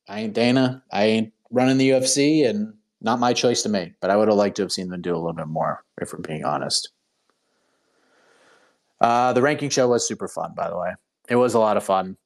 I 0.07 0.21
ain't 0.21 0.33
Dana. 0.33 0.83
I 0.91 1.05
ain't 1.05 1.33
running 1.51 1.77
the 1.77 1.89
UFC 1.89 2.47
and 2.47 2.73
not 3.01 3.19
my 3.19 3.33
choice 3.33 3.63
to 3.63 3.69
make. 3.69 3.93
But 4.01 4.09
I 4.09 4.15
would 4.15 4.27
have 4.27 4.37
liked 4.37 4.57
to 4.57 4.61
have 4.63 4.71
seen 4.71 4.89
them 4.89 5.01
do 5.01 5.13
a 5.13 5.17
little 5.17 5.33
bit 5.33 5.47
more, 5.47 5.83
if 6.01 6.13
we're 6.13 6.19
being 6.19 6.43
honest. 6.43 6.89
Uh, 9.01 9.33
the 9.33 9.41
ranking 9.41 9.69
show 9.69 9.87
was 9.87 10.07
super 10.07 10.27
fun, 10.27 10.53
by 10.55 10.69
the 10.69 10.77
way. 10.77 10.93
It 11.29 11.35
was 11.35 11.53
a 11.53 11.59
lot 11.59 11.77
of 11.77 11.83
fun. 11.83 12.17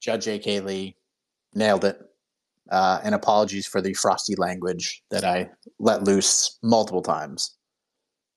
Judge 0.00 0.28
A.K. 0.28 0.60
Lee 0.60 0.96
nailed 1.54 1.84
it. 1.84 2.00
Uh, 2.70 2.98
and 3.04 3.14
apologies 3.14 3.66
for 3.66 3.82
the 3.82 3.92
frosty 3.92 4.34
language 4.36 5.02
that 5.10 5.22
I 5.22 5.50
let 5.78 6.04
loose 6.04 6.58
multiple 6.62 7.02
times 7.02 7.56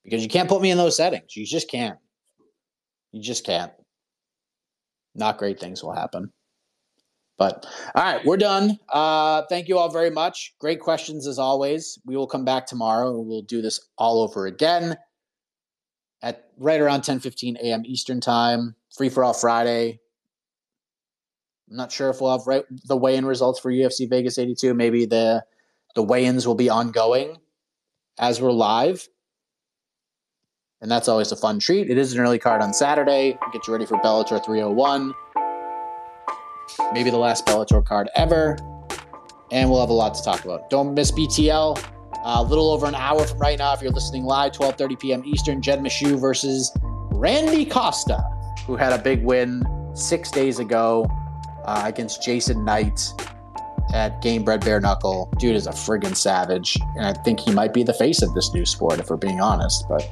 because 0.04 0.22
you 0.22 0.30
can't 0.30 0.50
put 0.50 0.62
me 0.62 0.70
in 0.70 0.78
those 0.78 0.98
settings. 0.98 1.36
You 1.36 1.46
just 1.46 1.70
can't. 1.70 1.98
You 3.14 3.22
just 3.22 3.46
can't. 3.46 3.72
Not 5.16 5.38
great 5.38 5.60
things 5.60 5.82
will 5.82 5.94
happen. 5.94 6.32
But 7.38 7.68
all 7.94 8.04
right, 8.04 8.26
we're 8.26 8.38
done. 8.38 8.80
Uh, 8.90 9.44
thank 9.50 9.68
you 9.68 9.78
all 9.78 9.90
very 9.90 10.10
much. 10.10 10.56
Great 10.60 10.80
questions 10.80 11.28
as 11.28 11.38
always. 11.38 12.00
We 12.06 12.16
will 12.16 12.28
come 12.28 12.46
back 12.46 12.66
tomorrow 12.66 13.18
and 13.18 13.28
we'll 13.28 13.44
do 13.44 13.62
this 13.62 13.80
all 13.98 14.24
over 14.24 14.48
again 14.48 14.98
at 16.22 16.50
right 16.58 16.82
around 16.82 17.04
10 17.04 17.20
15 17.20 17.58
a.m. 17.58 17.84
Eastern 17.86 18.20
time. 18.20 18.76
Free 18.96 19.10
for 19.10 19.24
all 19.24 19.34
Friday. 19.34 20.00
I'm 21.70 21.78
not 21.78 21.92
sure 21.92 22.10
if 22.10 22.22
we'll 22.22 22.32
have 22.32 22.48
right, 22.48 22.64
the 22.86 22.98
weigh-in 22.98 23.26
results 23.26 23.60
for 23.60 23.72
UFC 23.72 24.10
Vegas 24.10 24.40
82. 24.40 24.74
Maybe 24.74 25.06
the 25.06 25.44
the 25.96 26.04
weigh-ins 26.04 26.48
will 26.48 26.56
be 26.56 26.70
ongoing 26.70 27.38
as 28.18 28.42
we're 28.42 28.52
live, 28.52 29.08
and 30.82 30.90
that's 30.90 31.08
always 31.08 31.32
a 31.32 31.36
fun 31.36 31.60
treat. 31.60 31.90
It 31.90 31.98
is 31.98 32.14
an 32.14 32.20
early 32.20 32.40
card 32.40 32.62
on 32.62 32.74
Saturday. 32.74 33.38
Get 33.52 33.68
you 33.68 33.74
ready 33.74 33.86
for 33.86 33.98
Bellator 33.98 34.44
301. 34.44 35.14
Maybe 36.94 37.10
the 37.10 37.18
last 37.18 37.46
Bellator 37.46 37.84
card 37.84 38.10
ever, 38.16 38.58
and 39.52 39.70
we'll 39.70 39.82
have 39.82 39.90
a 39.90 39.94
lot 39.94 40.14
to 40.16 40.24
talk 40.24 40.44
about. 40.46 40.70
Don't 40.70 40.94
miss 40.94 41.12
BTL. 41.12 41.84
A 42.24 42.44
little 42.44 42.72
over 42.72 42.86
an 42.88 42.96
hour 42.96 43.26
from 43.26 43.40
right 43.40 43.58
now, 43.58 43.74
if 43.74 43.82
you're 43.82 43.92
listening 43.92 44.24
live, 44.24 44.52
12:30 44.52 45.00
p.m. 45.00 45.24
Eastern. 45.26 45.62
Jed 45.62 45.80
Meshew 45.80 46.20
versus 46.20 46.76
Randy 47.12 47.66
Costa, 47.66 48.24
who 48.66 48.76
had 48.76 48.94
a 48.94 48.98
big 48.98 49.24
win 49.24 49.66
six 49.94 50.30
days 50.32 50.60
ago 50.60 51.10
uh, 51.66 51.84
against 51.86 52.22
Jason 52.24 52.66
Knight 52.66 53.14
at 53.94 54.22
Gamebred 54.22 54.64
Bare 54.64 54.80
Knuckle. 54.80 55.32
Dude 55.40 55.56
is 55.56 55.68
a 55.68 55.72
friggin' 55.72 56.16
savage, 56.16 56.78
and 56.96 57.06
I 57.06 57.14
think 57.14 57.40
he 57.40 57.52
might 57.52 57.74
be 57.74 57.84
the 57.84 57.94
face 57.94 58.22
of 58.22 58.34
this 58.34 58.54
new 58.54 58.66
sport, 58.66 59.00
if 59.00 59.10
we're 59.10 59.18
being 59.18 59.40
honest. 59.40 59.86
But 59.88 60.10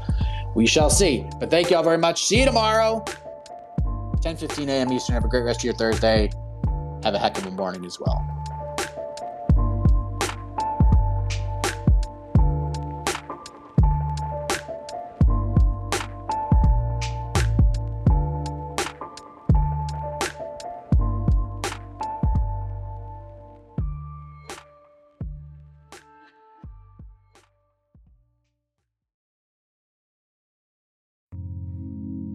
we 0.56 0.66
shall 0.66 0.90
see. 0.90 1.28
But 1.40 1.50
thank 1.50 1.70
you 1.70 1.78
all 1.78 1.84
very 1.84 1.98
much. 1.98 2.26
See 2.26 2.40
you 2.40 2.46
tomorrow, 2.46 3.04
10 4.22 4.38
15 4.38 4.70
a.m. 4.70 4.92
Eastern. 4.92 5.14
Have 5.14 5.26
a 5.26 5.28
great 5.28 5.44
rest 5.44 5.60
of 5.60 5.66
your 5.66 5.74
Thursday. 5.74 6.30
Have 7.06 7.14
a 7.14 7.20
heck 7.20 7.38
of 7.38 7.46
a 7.46 7.52
morning 7.52 7.86
as 7.86 8.00
well. 8.00 8.26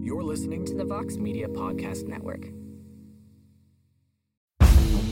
You're 0.01 0.23
listening 0.23 0.65
to 0.67 0.75
the 0.77 0.85
Vox 0.85 1.17
Media 1.17 1.49
Podcast 1.49 2.07
Network. 2.07 2.60